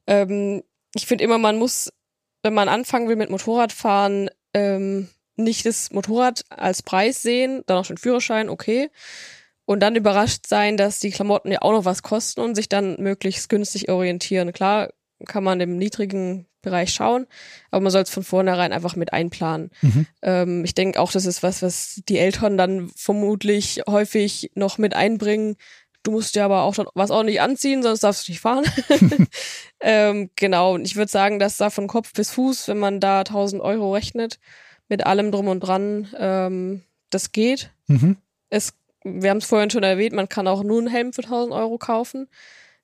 Ähm, 0.07 0.62
ich 0.95 1.07
finde 1.07 1.24
immer, 1.24 1.37
man 1.39 1.59
muss, 1.59 1.93
wenn 2.43 2.55
man 2.55 2.68
anfangen 2.68 3.09
will 3.09 3.16
mit 3.16 3.28
Motorradfahren, 3.30 4.30
ähm, 4.55 5.09
nicht 5.37 5.66
das 5.66 5.91
Motorrad 5.91 6.45
als 6.49 6.82
Preis 6.82 7.20
sehen, 7.20 7.62
dann 7.66 7.76
auch 7.78 7.85
schon 7.85 7.99
Führerschein, 7.99 8.49
okay. 8.49 8.91
Und 9.67 9.81
dann 9.81 9.97
überrascht 9.97 10.47
sein, 10.47 10.77
dass 10.77 11.01
die 11.01 11.11
Klamotten 11.11 11.51
ja 11.51 11.62
auch 11.62 11.73
noch 11.73 11.85
was 11.85 12.03
kosten 12.03 12.41
und 12.41 12.55
sich 12.55 12.69
dann 12.69 13.01
möglichst 13.01 13.49
günstig 13.49 13.89
orientieren. 13.89 14.53
Klar 14.53 14.91
kann 15.27 15.45
man 15.45 15.61
im 15.61 15.77
niedrigen 15.77 16.47
Bereich 16.61 16.93
schauen, 16.93 17.27
aber 17.71 17.83
man 17.83 17.93
soll 17.93 18.03
es 18.03 18.11
von 18.11 18.25
vornherein 18.25 18.73
einfach 18.73 18.97
mit 18.97 19.12
einplanen. 19.12 19.71
Mhm. 19.83 20.07
Ähm, 20.23 20.65
ich 20.65 20.75
denke 20.75 20.99
auch, 20.99 21.12
das 21.12 21.27
ist 21.27 21.43
was, 21.43 21.62
was 21.62 22.03
die 22.09 22.19
Eltern 22.19 22.59
dann 22.59 22.91
vermutlich 22.97 23.83
häufig 23.89 24.51
noch 24.55 24.79
mit 24.79 24.95
einbringen. 24.95 25.57
Du 26.03 26.11
musst 26.11 26.37
ja 26.37 26.45
aber 26.45 26.62
auch 26.62 26.75
dann 26.75 26.87
was 26.95 27.11
ordentlich 27.11 27.41
anziehen, 27.41 27.83
sonst 27.83 28.01
darfst 28.01 28.27
du 28.27 28.33
nicht 28.33 28.41
fahren. 28.41 28.65
ähm, 29.81 30.31
genau, 30.37 30.75
und 30.75 30.85
ich 30.85 30.97
würde 30.97 31.11
sagen, 31.11 31.39
dass 31.39 31.57
da 31.57 31.71
von 31.71 31.87
Kopf 31.87 32.12
bis 32.12 32.31
Fuß, 32.31 32.69
wenn 32.69 32.79
man 32.79 33.01
da 33.01 33.21
1000 33.21 33.62
Euro 33.62 33.93
rechnet, 33.93 34.39
mit 34.89 35.07
allem 35.07 35.33
drum 35.33 35.49
und 35.49 35.61
dran, 35.61 36.09
ähm, 36.19 36.83
das 37.11 37.33
geht. 37.33 37.71
Mhm. 37.87 38.17
Es, 38.51 38.75
wir 39.05 39.31
haben 39.31 39.39
es 39.39 39.45
vorhin 39.45 39.71
schon 39.71 39.83
erwähnt, 39.83 40.15
man 40.15 40.29
kann 40.29 40.49
auch 40.49 40.63
nur 40.63 40.79
einen 40.79 40.89
Helm 40.89 41.13
für 41.13 41.23
1000 41.23 41.53
Euro 41.55 41.79
kaufen. 41.79 42.29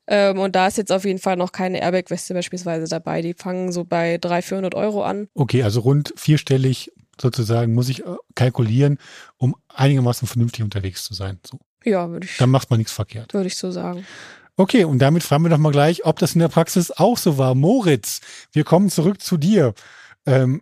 Ähm, 0.07 0.39
und 0.39 0.57
da 0.57 0.67
ist 0.67 0.77
jetzt 0.79 0.93
auf 0.93 1.05
jeden 1.05 1.19
Fall 1.19 1.37
noch 1.37 1.53
keine 1.53 1.81
Airbag-Weste 1.81 2.35
beispielsweise 2.35 2.87
dabei. 2.89 3.23
Die 3.23 3.35
fangen 3.35 3.73
so 3.73 3.85
bei 3.85 4.19
300, 4.19 4.45
400 4.45 4.75
Euro 4.75 5.03
an. 5.05 5.29
Okay, 5.35 5.63
also 5.63 5.81
rund 5.81 6.13
vierstellig 6.17 6.93
sozusagen 7.21 7.75
muss 7.75 7.89
ich 7.89 8.05
äh, 8.05 8.17
kalkulieren, 8.35 8.99
um 9.37 9.55
einigermaßen 9.69 10.27
vernünftig 10.27 10.63
unterwegs 10.65 11.05
zu 11.05 11.15
sein. 11.15 11.39
So. 11.47 11.59
Ja, 11.85 12.09
würde 12.11 12.27
ich, 12.27 12.37
Dann 12.39 12.51
macht 12.51 12.71
man 12.71 12.79
nichts 12.79 12.93
verkehrt. 12.93 13.33
würde 13.35 13.47
ich 13.47 13.57
so 13.57 13.71
sagen. 13.71 14.07
Okay, 14.57 14.85
und 14.85 14.99
damit 14.99 15.23
fragen 15.23 15.45
wir 15.45 15.49
doch 15.51 15.59
mal 15.59 15.73
gleich, 15.73 16.05
ob 16.05 16.19
das 16.19 16.35
in 16.35 16.41
der 16.41 16.49
Praxis 16.49 16.91
auch 16.91 17.17
so 17.17 17.39
war. 17.39 17.55
Moritz, 17.55 18.21
wir 18.53 18.65
kommen 18.65 18.91
zurück 18.91 19.23
zu 19.23 19.37
dir. 19.37 19.75
Ähm, 20.27 20.61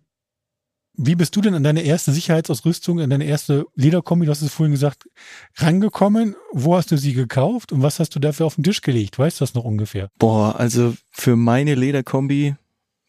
wie 1.01 1.15
bist 1.15 1.35
du 1.37 1.41
denn 1.41 1.55
an 1.55 1.63
deine 1.63 1.83
erste 1.83 2.13
Sicherheitsausrüstung, 2.13 3.01
an 3.01 3.09
deine 3.11 3.25
erste 3.25 3.65
Lederkombi, 3.77 4.27
du 4.27 4.33
hast 4.33 4.43
es 4.43 4.53
vorhin 4.53 4.73
gesagt, 4.73 5.09
rangekommen? 5.57 6.35
Wo 6.53 6.77
hast 6.77 6.91
du 6.91 6.97
sie 6.99 7.13
gekauft 7.15 7.73
und 7.73 7.83
was 7.83 8.01
hast 8.01 8.15
du 8.15 8.19
dafür 8.19 8.47
auf 8.47 8.57
den 8.57 8.65
Tisch 8.65 8.83
gelegt? 8.83 9.19
Weißt 9.19 9.41
du 9.41 9.45
das 9.45 9.55
noch 9.55 9.65
ungefähr? 9.65 10.11
Boah, 10.19 10.57
also 10.59 10.95
für 11.11 11.37
meine 11.37 11.75
Lederkombi 11.75 12.55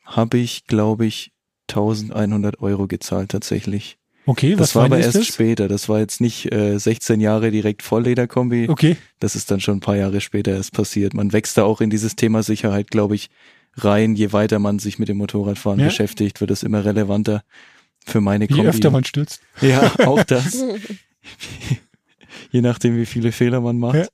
habe 0.05 0.37
ich, 0.37 0.65
glaube 0.65 1.05
ich, 1.05 1.31
1100 1.69 2.61
Euro 2.61 2.87
gezahlt 2.87 3.29
tatsächlich. 3.31 3.97
Okay, 4.25 4.51
Das 4.51 4.59
was 4.69 4.75
war 4.75 4.85
aber 4.85 4.99
erst 4.99 5.15
das? 5.15 5.25
später. 5.27 5.67
Das 5.67 5.89
war 5.89 5.99
jetzt 5.99 6.21
nicht 6.21 6.51
äh, 6.51 6.77
16 6.77 7.19
Jahre 7.19 7.49
direkt 7.51 7.81
Volllederkombi. 7.81 8.67
Okay, 8.69 8.97
Das 9.19 9.35
ist 9.35 9.49
dann 9.49 9.59
schon 9.59 9.77
ein 9.77 9.81
paar 9.81 9.95
Jahre 9.97 10.21
später 10.21 10.51
erst 10.51 10.73
passiert. 10.73 11.13
Man 11.13 11.33
wächst 11.33 11.57
da 11.57 11.63
auch 11.63 11.81
in 11.81 11.89
dieses 11.89 12.15
Thema 12.15 12.43
Sicherheit, 12.43 12.91
glaube 12.91 13.15
ich, 13.15 13.29
rein. 13.75 14.15
Je 14.15 14.31
weiter 14.31 14.59
man 14.59 14.77
sich 14.79 14.99
mit 14.99 15.09
dem 15.09 15.17
Motorradfahren 15.17 15.79
Ja. 15.79 15.85
beschäftigt, 15.87 16.41
wird 16.41 16.51
es 16.51 16.61
immer 16.63 16.85
relevanter 16.85 17.43
für 18.05 18.21
meine 18.21 18.45
je 18.45 18.55
Kombi. 18.55 18.67
öfter 18.69 18.91
man 18.91 19.03
stürzt. 19.03 19.41
ja, 19.61 19.91
auch 20.05 20.23
das. 20.23 20.63
Je 22.51 22.61
nachdem, 22.61 22.97
wie 22.97 23.05
viele 23.05 23.31
Fehler 23.31 23.61
man 23.61 23.77
macht. 23.77 24.09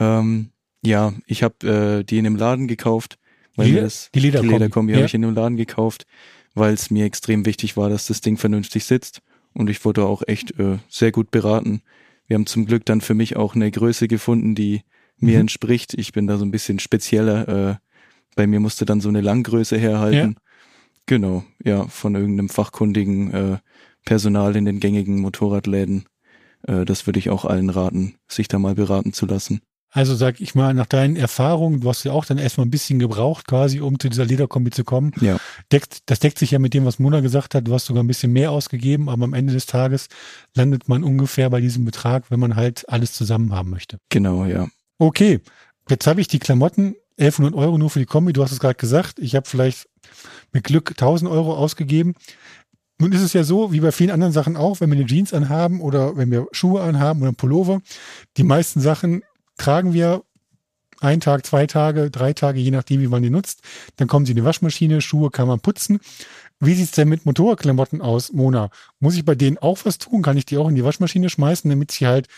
Ja, 0.00 0.20
ähm, 0.20 0.50
ja 0.84 1.12
ich 1.26 1.42
habe 1.42 1.98
äh, 2.00 2.04
die 2.04 2.18
in 2.18 2.24
dem 2.24 2.36
Laden 2.36 2.68
gekauft. 2.68 3.18
Weil 3.56 3.68
Die- 3.68 3.74
das, 3.76 4.10
die 4.14 4.20
Lederkombi. 4.20 4.48
Die 4.48 4.52
Lederkombi 4.54 4.92
Ja. 4.92 4.96
habe 4.98 5.06
ich 5.06 5.14
in 5.14 5.22
dem 5.22 5.34
Laden 5.34 5.56
gekauft, 5.56 6.06
weil 6.54 6.74
es 6.74 6.90
mir 6.90 7.04
extrem 7.04 7.46
wichtig 7.46 7.76
war, 7.76 7.88
dass 7.88 8.06
das 8.06 8.20
Ding 8.20 8.36
vernünftig 8.36 8.84
sitzt. 8.84 9.20
Und 9.52 9.70
ich 9.70 9.84
wurde 9.84 10.04
auch 10.04 10.22
echt 10.26 10.58
äh, 10.58 10.78
sehr 10.88 11.12
gut 11.12 11.30
beraten. 11.30 11.82
Wir 12.26 12.34
haben 12.34 12.46
zum 12.46 12.66
Glück 12.66 12.84
dann 12.86 13.00
für 13.00 13.14
mich 13.14 13.36
auch 13.36 13.54
eine 13.54 13.70
Größe 13.70 14.08
gefunden, 14.08 14.54
die 14.56 14.82
mir 15.18 15.34
Mhm. 15.36 15.42
entspricht. 15.42 15.94
Ich 15.94 16.10
bin 16.12 16.26
da 16.26 16.36
so 16.38 16.44
ein 16.44 16.50
bisschen 16.50 16.80
spezieller. 16.80 17.48
Äh, 17.48 17.74
bei 18.34 18.48
mir 18.48 18.58
musste 18.58 18.84
dann 18.84 19.00
so 19.00 19.08
eine 19.08 19.20
Langgröße 19.20 19.78
herhalten. 19.78 20.36
Genau, 21.06 21.44
ja, 21.62 21.86
von 21.88 22.14
irgendeinem 22.14 22.48
fachkundigen 22.48 23.32
äh, 23.32 23.58
Personal 24.04 24.56
in 24.56 24.64
den 24.64 24.80
gängigen 24.80 25.20
Motorradläden. 25.20 26.06
Äh, 26.66 26.84
das 26.84 27.06
würde 27.06 27.18
ich 27.18 27.30
auch 27.30 27.44
allen 27.44 27.70
raten, 27.70 28.16
sich 28.28 28.48
da 28.48 28.58
mal 28.58 28.74
beraten 28.74 29.12
zu 29.12 29.26
lassen. 29.26 29.60
Also 29.90 30.16
sag 30.16 30.40
ich 30.40 30.56
mal, 30.56 30.74
nach 30.74 30.86
deinen 30.86 31.14
Erfahrungen, 31.14 31.80
du 31.80 31.88
hast 31.88 32.02
ja 32.02 32.10
auch 32.10 32.24
dann 32.24 32.38
erstmal 32.38 32.66
ein 32.66 32.70
bisschen 32.70 32.98
gebraucht 32.98 33.46
quasi, 33.46 33.80
um 33.80 34.00
zu 34.00 34.08
dieser 34.08 34.24
Lederkombi 34.24 34.72
zu 34.72 34.82
kommen. 34.82 35.12
Ja. 35.20 35.36
Deckt, 35.70 35.98
das 36.06 36.18
deckt 36.18 36.40
sich 36.40 36.50
ja 36.50 36.58
mit 36.58 36.74
dem, 36.74 36.84
was 36.84 36.98
Mona 36.98 37.20
gesagt 37.20 37.54
hat. 37.54 37.68
Du 37.68 37.72
hast 37.72 37.86
sogar 37.86 38.02
ein 38.02 38.08
bisschen 38.08 38.32
mehr 38.32 38.50
ausgegeben, 38.50 39.08
aber 39.08 39.22
am 39.22 39.34
Ende 39.34 39.52
des 39.52 39.66
Tages 39.66 40.08
landet 40.52 40.88
man 40.88 41.04
ungefähr 41.04 41.48
bei 41.48 41.60
diesem 41.60 41.84
Betrag, 41.84 42.28
wenn 42.32 42.40
man 42.40 42.56
halt 42.56 42.88
alles 42.88 43.12
zusammen 43.12 43.52
haben 43.52 43.70
möchte. 43.70 43.98
Genau, 44.08 44.46
ja. 44.46 44.66
Okay, 44.98 45.40
jetzt 45.88 46.08
habe 46.08 46.20
ich 46.20 46.26
die 46.26 46.40
Klamotten, 46.40 46.96
1100 47.18 47.54
Euro 47.54 47.78
nur 47.78 47.90
für 47.90 48.00
die 48.00 48.06
Kombi, 48.06 48.32
du 48.32 48.42
hast 48.42 48.50
es 48.50 48.58
gerade 48.58 48.74
gesagt. 48.74 49.20
Ich 49.20 49.36
habe 49.36 49.48
vielleicht 49.48 49.86
mit 50.52 50.64
Glück 50.64 50.90
1000 50.90 51.30
Euro 51.30 51.54
ausgegeben. 51.54 52.14
Nun 52.98 53.12
ist 53.12 53.22
es 53.22 53.32
ja 53.32 53.42
so, 53.42 53.72
wie 53.72 53.80
bei 53.80 53.92
vielen 53.92 54.10
anderen 54.10 54.32
Sachen 54.32 54.56
auch, 54.56 54.80
wenn 54.80 54.90
wir 54.90 54.96
eine 54.96 55.06
Jeans 55.06 55.34
anhaben 55.34 55.80
oder 55.80 56.16
wenn 56.16 56.30
wir 56.30 56.46
Schuhe 56.52 56.82
anhaben 56.82 57.20
oder 57.20 57.28
einen 57.28 57.36
Pullover, 57.36 57.80
die 58.36 58.44
meisten 58.44 58.80
Sachen 58.80 59.22
tragen 59.56 59.92
wir 59.92 60.22
einen 61.00 61.20
Tag, 61.20 61.44
zwei 61.44 61.66
Tage, 61.66 62.10
drei 62.10 62.32
Tage, 62.32 62.60
je 62.60 62.70
nachdem, 62.70 63.00
wie 63.00 63.08
man 63.08 63.22
die 63.22 63.30
nutzt. 63.30 63.62
Dann 63.96 64.08
kommen 64.08 64.26
sie 64.26 64.32
in 64.32 64.36
die 64.36 64.44
Waschmaschine, 64.44 65.00
Schuhe 65.00 65.30
kann 65.30 65.48
man 65.48 65.60
putzen. 65.60 66.00
Wie 66.60 66.74
sieht's 66.74 66.92
denn 66.92 67.08
mit 67.08 67.26
Motorradklamotten 67.26 68.00
aus, 68.00 68.32
Mona? 68.32 68.70
Muss 69.00 69.16
ich 69.16 69.24
bei 69.24 69.34
denen 69.34 69.58
auch 69.58 69.78
was 69.84 69.98
tun? 69.98 70.22
Kann 70.22 70.36
ich 70.36 70.46
die 70.46 70.56
auch 70.56 70.68
in 70.68 70.76
die 70.76 70.84
Waschmaschine 70.84 71.28
schmeißen, 71.28 71.68
damit 71.68 71.90
sie 71.90 72.06
halt 72.06 72.28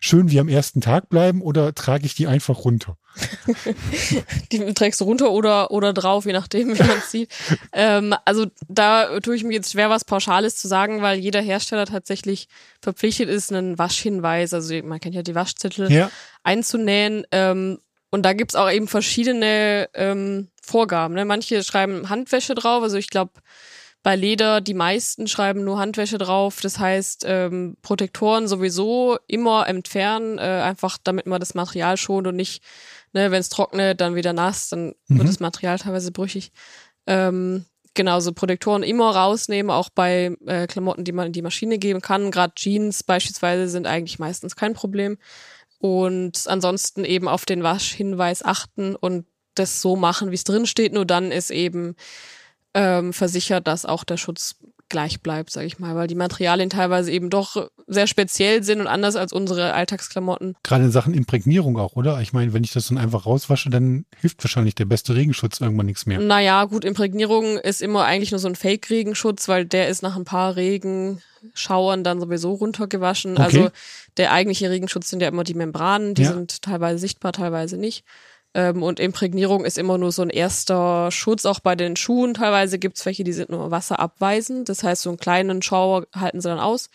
schön 0.00 0.30
wie 0.30 0.40
am 0.40 0.48
ersten 0.48 0.80
Tag 0.80 1.08
bleiben 1.08 1.42
oder 1.42 1.74
trage 1.74 2.06
ich 2.06 2.14
die 2.14 2.26
einfach 2.26 2.64
runter? 2.64 2.96
Die 4.52 4.74
trägst 4.74 5.00
du 5.00 5.04
runter 5.04 5.30
oder, 5.30 5.70
oder 5.70 5.92
drauf, 5.92 6.26
je 6.26 6.32
nachdem, 6.32 6.78
wie 6.78 6.82
man 6.82 6.98
es 6.98 7.10
sieht. 7.10 7.32
Ähm, 7.72 8.14
also 8.24 8.46
da 8.68 9.20
tue 9.20 9.36
ich 9.36 9.44
mir 9.44 9.54
jetzt 9.54 9.72
schwer, 9.72 9.90
was 9.90 10.04
Pauschales 10.04 10.56
zu 10.56 10.68
sagen, 10.68 11.02
weil 11.02 11.18
jeder 11.18 11.40
Hersteller 11.40 11.86
tatsächlich 11.86 12.48
verpflichtet 12.80 13.28
ist, 13.28 13.52
einen 13.52 13.78
Waschhinweis, 13.78 14.52
also 14.52 14.74
man 14.82 15.00
kennt 15.00 15.14
ja 15.14 15.22
die 15.22 15.34
Waschzettel, 15.34 15.90
Ja, 15.90 16.10
einzunähen. 16.42 17.26
Ähm, 17.32 17.78
und 18.10 18.22
da 18.22 18.32
gibt's 18.32 18.54
auch 18.54 18.70
eben 18.70 18.88
verschiedene 18.88 19.88
ähm, 19.94 20.48
Vorgaben. 20.62 21.14
Ne? 21.14 21.24
Manche 21.24 21.62
schreiben 21.62 22.08
Handwäsche 22.08 22.54
drauf, 22.54 22.82
also 22.82 22.96
ich 22.96 23.08
glaube, 23.08 23.32
bei 24.06 24.14
Leder, 24.14 24.60
die 24.60 24.72
meisten 24.72 25.26
schreiben 25.26 25.64
nur 25.64 25.80
Handwäsche 25.80 26.16
drauf. 26.16 26.60
Das 26.60 26.78
heißt, 26.78 27.24
ähm, 27.26 27.76
Protektoren 27.82 28.46
sowieso 28.46 29.18
immer 29.26 29.66
entfernen, 29.66 30.38
äh, 30.38 30.42
einfach 30.42 30.96
damit 31.02 31.26
man 31.26 31.40
das 31.40 31.56
Material 31.56 31.96
schont 31.96 32.28
und 32.28 32.36
nicht, 32.36 32.62
ne, 33.12 33.32
wenn 33.32 33.40
es 33.40 33.48
trocknet, 33.48 34.00
dann 34.00 34.14
wieder 34.14 34.32
nass, 34.32 34.68
dann 34.68 34.94
Mhm. 35.08 35.18
wird 35.18 35.28
das 35.28 35.40
Material 35.40 35.76
teilweise 35.80 36.12
brüchig. 36.12 36.52
Ähm, 37.08 37.64
genau, 37.94 38.20
so 38.20 38.32
Protektoren 38.32 38.84
immer 38.84 39.10
rausnehmen, 39.10 39.72
auch 39.72 39.88
bei 39.88 40.36
äh, 40.46 40.68
Klamotten, 40.68 41.02
die 41.02 41.10
man 41.10 41.26
in 41.26 41.32
die 41.32 41.42
Maschine 41.42 41.76
geben 41.76 42.00
kann. 42.00 42.30
Gerade 42.30 42.54
Jeans 42.54 43.02
beispielsweise 43.02 43.68
sind 43.68 43.88
eigentlich 43.88 44.20
meistens 44.20 44.54
kein 44.54 44.74
Problem. 44.74 45.18
Und 45.80 46.44
ansonsten 46.46 47.04
eben 47.04 47.26
auf 47.26 47.44
den 47.44 47.64
Waschhinweis 47.64 48.44
achten 48.44 48.94
und 48.94 49.26
das 49.56 49.80
so 49.82 49.96
machen, 49.96 50.30
wie 50.30 50.36
es 50.36 50.44
drin 50.44 50.66
steht. 50.66 50.92
Nur 50.92 51.06
dann 51.06 51.32
ist 51.32 51.50
eben 51.50 51.96
ähm, 52.76 53.12
versichert, 53.12 53.66
dass 53.66 53.84
auch 53.86 54.04
der 54.04 54.18
Schutz 54.18 54.54
gleich 54.88 55.20
bleibt, 55.20 55.50
sage 55.50 55.66
ich 55.66 55.80
mal, 55.80 55.96
weil 55.96 56.06
die 56.06 56.14
Materialien 56.14 56.70
teilweise 56.70 57.10
eben 57.10 57.28
doch 57.28 57.68
sehr 57.88 58.06
speziell 58.06 58.62
sind 58.62 58.80
und 58.80 58.86
anders 58.86 59.16
als 59.16 59.32
unsere 59.32 59.72
Alltagsklamotten. 59.74 60.54
gerade 60.62 60.84
in 60.84 60.92
Sachen 60.92 61.12
Imprägnierung 61.12 61.76
auch, 61.76 61.96
oder? 61.96 62.20
Ich 62.20 62.32
meine, 62.32 62.52
wenn 62.52 62.62
ich 62.62 62.72
das 62.72 62.86
dann 62.86 62.98
einfach 62.98 63.26
rauswasche, 63.26 63.68
dann 63.68 64.04
hilft 64.20 64.44
wahrscheinlich 64.44 64.76
der 64.76 64.84
beste 64.84 65.16
Regenschutz 65.16 65.60
irgendwann 65.60 65.86
nichts 65.86 66.06
mehr. 66.06 66.20
Naja, 66.20 66.64
gut, 66.66 66.84
Imprägnierung 66.84 67.58
ist 67.58 67.82
immer 67.82 68.04
eigentlich 68.04 68.30
nur 68.30 68.38
so 68.38 68.46
ein 68.46 68.54
Fake-Regenschutz, 68.54 69.48
weil 69.48 69.64
der 69.66 69.88
ist 69.88 70.02
nach 70.02 70.14
ein 70.14 70.24
paar 70.24 70.54
Regenschauern 70.54 72.04
dann 72.04 72.20
sowieso 72.20 72.52
runtergewaschen. 72.54 73.32
Okay. 73.32 73.42
Also 73.42 73.70
der 74.18 74.32
eigentliche 74.32 74.70
Regenschutz 74.70 75.10
sind 75.10 75.20
ja 75.20 75.28
immer 75.28 75.42
die 75.44 75.54
Membranen, 75.54 76.14
die 76.14 76.22
Ja. 76.22 76.32
sind 76.32 76.62
teilweise 76.62 76.98
sichtbar, 76.98 77.32
teilweise 77.32 77.76
nicht. 77.76 78.04
Ähm, 78.56 78.82
und 78.82 79.00
Imprägnierung 79.00 79.66
ist 79.66 79.76
immer 79.76 79.98
nur 79.98 80.12
so 80.12 80.22
ein 80.22 80.30
erster 80.30 81.10
Schutz, 81.10 81.44
auch 81.44 81.60
bei 81.60 81.76
den 81.76 81.94
Schuhen. 81.94 82.32
Teilweise 82.32 82.78
gibt's 82.78 83.04
welche, 83.04 83.22
die 83.22 83.34
sind 83.34 83.50
nur 83.50 83.70
wasserabweisend. 83.70 84.70
Das 84.70 84.82
heißt, 84.82 85.02
so 85.02 85.10
einen 85.10 85.18
kleinen 85.18 85.60
Schauer 85.60 86.06
halten 86.14 86.40
sie 86.40 86.48
dann 86.48 86.58
aus. 86.58 86.88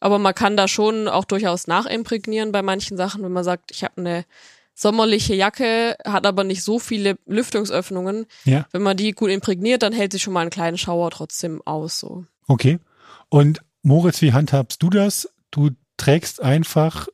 Aber 0.00 0.18
man 0.18 0.34
kann 0.34 0.56
da 0.56 0.68
schon 0.68 1.08
auch 1.08 1.26
durchaus 1.26 1.66
nachimprägnieren 1.66 2.50
bei 2.50 2.62
manchen 2.62 2.96
Sachen, 2.96 3.22
wenn 3.22 3.30
man 3.30 3.44
sagt, 3.44 3.72
ich 3.72 3.84
habe 3.84 3.98
eine 3.98 4.24
sommerliche 4.74 5.34
Jacke, 5.34 5.98
hat 6.02 6.26
aber 6.26 6.44
nicht 6.44 6.64
so 6.64 6.78
viele 6.78 7.18
Lüftungsöffnungen. 7.26 8.24
Ja, 8.44 8.66
Wenn 8.72 8.80
man 8.80 8.96
die 8.96 9.12
gut 9.12 9.30
imprägniert, 9.30 9.82
dann 9.82 9.92
hält 9.92 10.12
sich 10.12 10.22
schon 10.22 10.32
mal 10.32 10.40
einen 10.40 10.50
kleinen 10.50 10.78
Schauer 10.78 11.10
trotzdem 11.10 11.60
aus. 11.66 12.00
So. 12.00 12.24
okay. 12.48 12.78
Und 13.28 13.60
Moritz, 13.82 14.22
wie 14.22 14.32
handhabst 14.32 14.82
du 14.82 14.88
das? 14.88 15.28
Du 15.50 15.70
trägst 15.98 16.42
einfach 16.42 17.08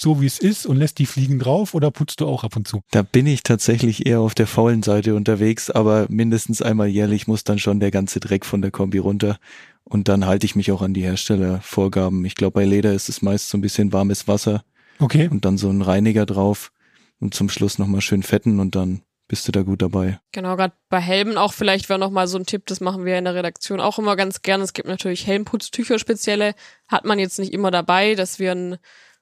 so, 0.00 0.20
wie 0.20 0.26
es 0.26 0.38
ist 0.38 0.66
und 0.66 0.76
lässt 0.76 0.98
die 0.98 1.06
Fliegen 1.06 1.38
drauf 1.38 1.74
oder 1.74 1.90
putzt 1.90 2.20
du 2.20 2.26
auch 2.26 2.44
ab 2.44 2.56
und 2.56 2.66
zu? 2.68 2.80
Da 2.90 3.02
bin 3.02 3.26
ich 3.26 3.42
tatsächlich 3.42 4.06
eher 4.06 4.20
auf 4.20 4.34
der 4.34 4.46
faulen 4.46 4.82
Seite 4.82 5.14
unterwegs, 5.14 5.70
aber 5.70 6.06
mindestens 6.08 6.62
einmal 6.62 6.88
jährlich 6.88 7.26
muss 7.26 7.44
dann 7.44 7.58
schon 7.58 7.80
der 7.80 7.90
ganze 7.90 8.20
Dreck 8.20 8.44
von 8.44 8.62
der 8.62 8.70
Kombi 8.70 8.98
runter. 8.98 9.38
Und 9.84 10.08
dann 10.08 10.26
halte 10.26 10.46
ich 10.46 10.56
mich 10.56 10.72
auch 10.72 10.82
an 10.82 10.94
die 10.94 11.02
Herstellervorgaben. 11.02 12.24
Ich 12.24 12.34
glaube, 12.34 12.54
bei 12.54 12.64
Leder 12.64 12.92
ist 12.92 13.08
es 13.08 13.22
meist 13.22 13.48
so 13.48 13.58
ein 13.58 13.60
bisschen 13.60 13.92
warmes 13.92 14.26
Wasser 14.28 14.64
Okay. 14.98 15.28
und 15.30 15.44
dann 15.44 15.58
so 15.58 15.68
ein 15.70 15.82
Reiniger 15.82 16.26
drauf 16.26 16.72
und 17.20 17.34
zum 17.34 17.48
Schluss 17.48 17.78
nochmal 17.78 18.00
schön 18.00 18.22
fetten 18.22 18.60
und 18.60 18.74
dann 18.74 19.02
bist 19.28 19.46
du 19.48 19.52
da 19.52 19.62
gut 19.62 19.82
dabei. 19.82 20.20
Genau, 20.32 20.56
gerade 20.56 20.74
bei 20.88 21.00
Helmen 21.00 21.36
auch 21.36 21.52
vielleicht 21.52 21.88
wäre 21.88 21.98
noch 21.98 22.10
mal 22.10 22.28
so 22.28 22.38
ein 22.38 22.46
Tipp, 22.46 22.66
das 22.66 22.80
machen 22.80 23.04
wir 23.04 23.18
in 23.18 23.24
der 23.24 23.34
Redaktion 23.34 23.80
auch 23.80 23.98
immer 23.98 24.14
ganz 24.16 24.42
gerne. 24.42 24.62
Es 24.64 24.72
gibt 24.72 24.88
natürlich 24.88 25.26
Helmputztücher 25.26 25.98
spezielle, 25.98 26.54
hat 26.88 27.04
man 27.04 27.18
jetzt 27.18 27.38
nicht 27.38 27.52
immer 27.52 27.70
dabei, 27.70 28.14
dass 28.14 28.38
wir 28.38 28.52
ein 28.52 28.76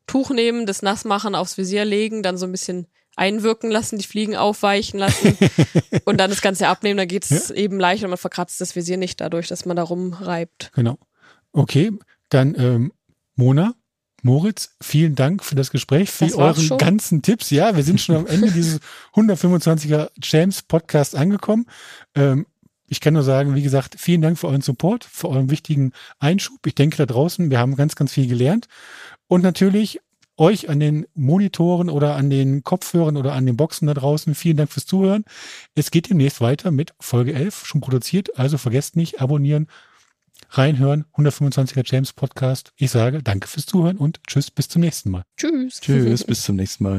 Tuch 0.06 0.30
nehmen, 0.30 0.66
das 0.66 0.82
nass 0.82 1.04
machen, 1.04 1.34
aufs 1.34 1.56
Visier 1.58 1.84
legen, 1.84 2.22
dann 2.22 2.36
so 2.36 2.46
ein 2.46 2.52
bisschen 2.52 2.86
einwirken 3.16 3.70
lassen, 3.70 3.98
die 3.98 4.06
Fliegen 4.06 4.36
aufweichen 4.36 4.98
lassen 4.98 5.36
und 6.04 6.18
dann 6.18 6.30
das 6.30 6.42
Ganze 6.42 6.68
abnehmen, 6.68 6.96
dann 6.96 7.08
geht 7.08 7.24
es 7.30 7.48
ja. 7.48 7.54
eben 7.54 7.78
leichter 7.78 8.06
und 8.06 8.10
man 8.10 8.18
verkratzt 8.18 8.60
das 8.60 8.74
Visier 8.74 8.96
nicht 8.96 9.20
dadurch, 9.20 9.48
dass 9.48 9.64
man 9.64 9.76
da 9.76 9.82
rumreibt. 9.82 10.72
Genau. 10.74 10.98
Okay, 11.52 11.92
dann 12.28 12.54
ähm, 12.58 12.92
Mona, 13.36 13.74
Moritz, 14.22 14.76
vielen 14.80 15.14
Dank 15.14 15.44
für 15.44 15.54
das 15.54 15.70
Gespräch, 15.70 16.10
für 16.10 16.24
das 16.24 16.34
euren 16.34 16.62
schon. 16.62 16.78
ganzen 16.78 17.22
Tipps. 17.22 17.50
Ja, 17.50 17.76
wir 17.76 17.84
sind 17.84 18.00
schon 18.00 18.16
am 18.16 18.26
Ende 18.26 18.50
dieses 18.50 18.80
125er 19.14 20.10
James 20.22 20.62
Podcast 20.62 21.14
angekommen. 21.14 21.66
Ähm, 22.14 22.46
ich 22.86 23.00
kann 23.00 23.14
nur 23.14 23.22
sagen, 23.22 23.54
wie 23.54 23.62
gesagt, 23.62 23.96
vielen 23.98 24.22
Dank 24.22 24.38
für 24.38 24.48
euren 24.48 24.60
Support, 24.60 25.04
für 25.04 25.28
euren 25.28 25.50
wichtigen 25.50 25.92
Einschub. 26.18 26.66
Ich 26.66 26.74
denke 26.74 26.96
da 26.96 27.06
draußen, 27.06 27.50
wir 27.50 27.58
haben 27.58 27.76
ganz, 27.76 27.96
ganz 27.96 28.12
viel 28.12 28.26
gelernt. 28.26 28.68
Und 29.26 29.42
natürlich 29.42 30.00
euch 30.36 30.68
an 30.68 30.80
den 30.80 31.06
Monitoren 31.14 31.88
oder 31.88 32.16
an 32.16 32.30
den 32.30 32.64
Kopfhörern 32.64 33.16
oder 33.16 33.34
an 33.34 33.46
den 33.46 33.56
Boxen 33.56 33.86
da 33.86 33.94
draußen. 33.94 34.34
Vielen 34.34 34.56
Dank 34.56 34.72
fürs 34.72 34.86
Zuhören. 34.86 35.24
Es 35.74 35.90
geht 35.90 36.10
demnächst 36.10 36.40
weiter 36.40 36.70
mit 36.70 36.94
Folge 36.98 37.34
11, 37.34 37.66
schon 37.66 37.80
produziert. 37.80 38.38
Also 38.38 38.58
vergesst 38.58 38.96
nicht, 38.96 39.20
abonnieren, 39.20 39.68
reinhören. 40.50 41.04
125er 41.14 41.82
James 41.84 42.12
Podcast. 42.12 42.72
Ich 42.76 42.90
sage 42.90 43.22
danke 43.22 43.48
fürs 43.48 43.66
Zuhören 43.66 43.96
und 43.96 44.20
tschüss, 44.26 44.50
bis 44.50 44.68
zum 44.68 44.82
nächsten 44.82 45.10
Mal. 45.10 45.22
Tschüss. 45.36 45.80
Tschüss, 45.80 46.24
bis 46.24 46.42
zum 46.42 46.56
nächsten 46.56 46.84
Mal. 46.84 46.98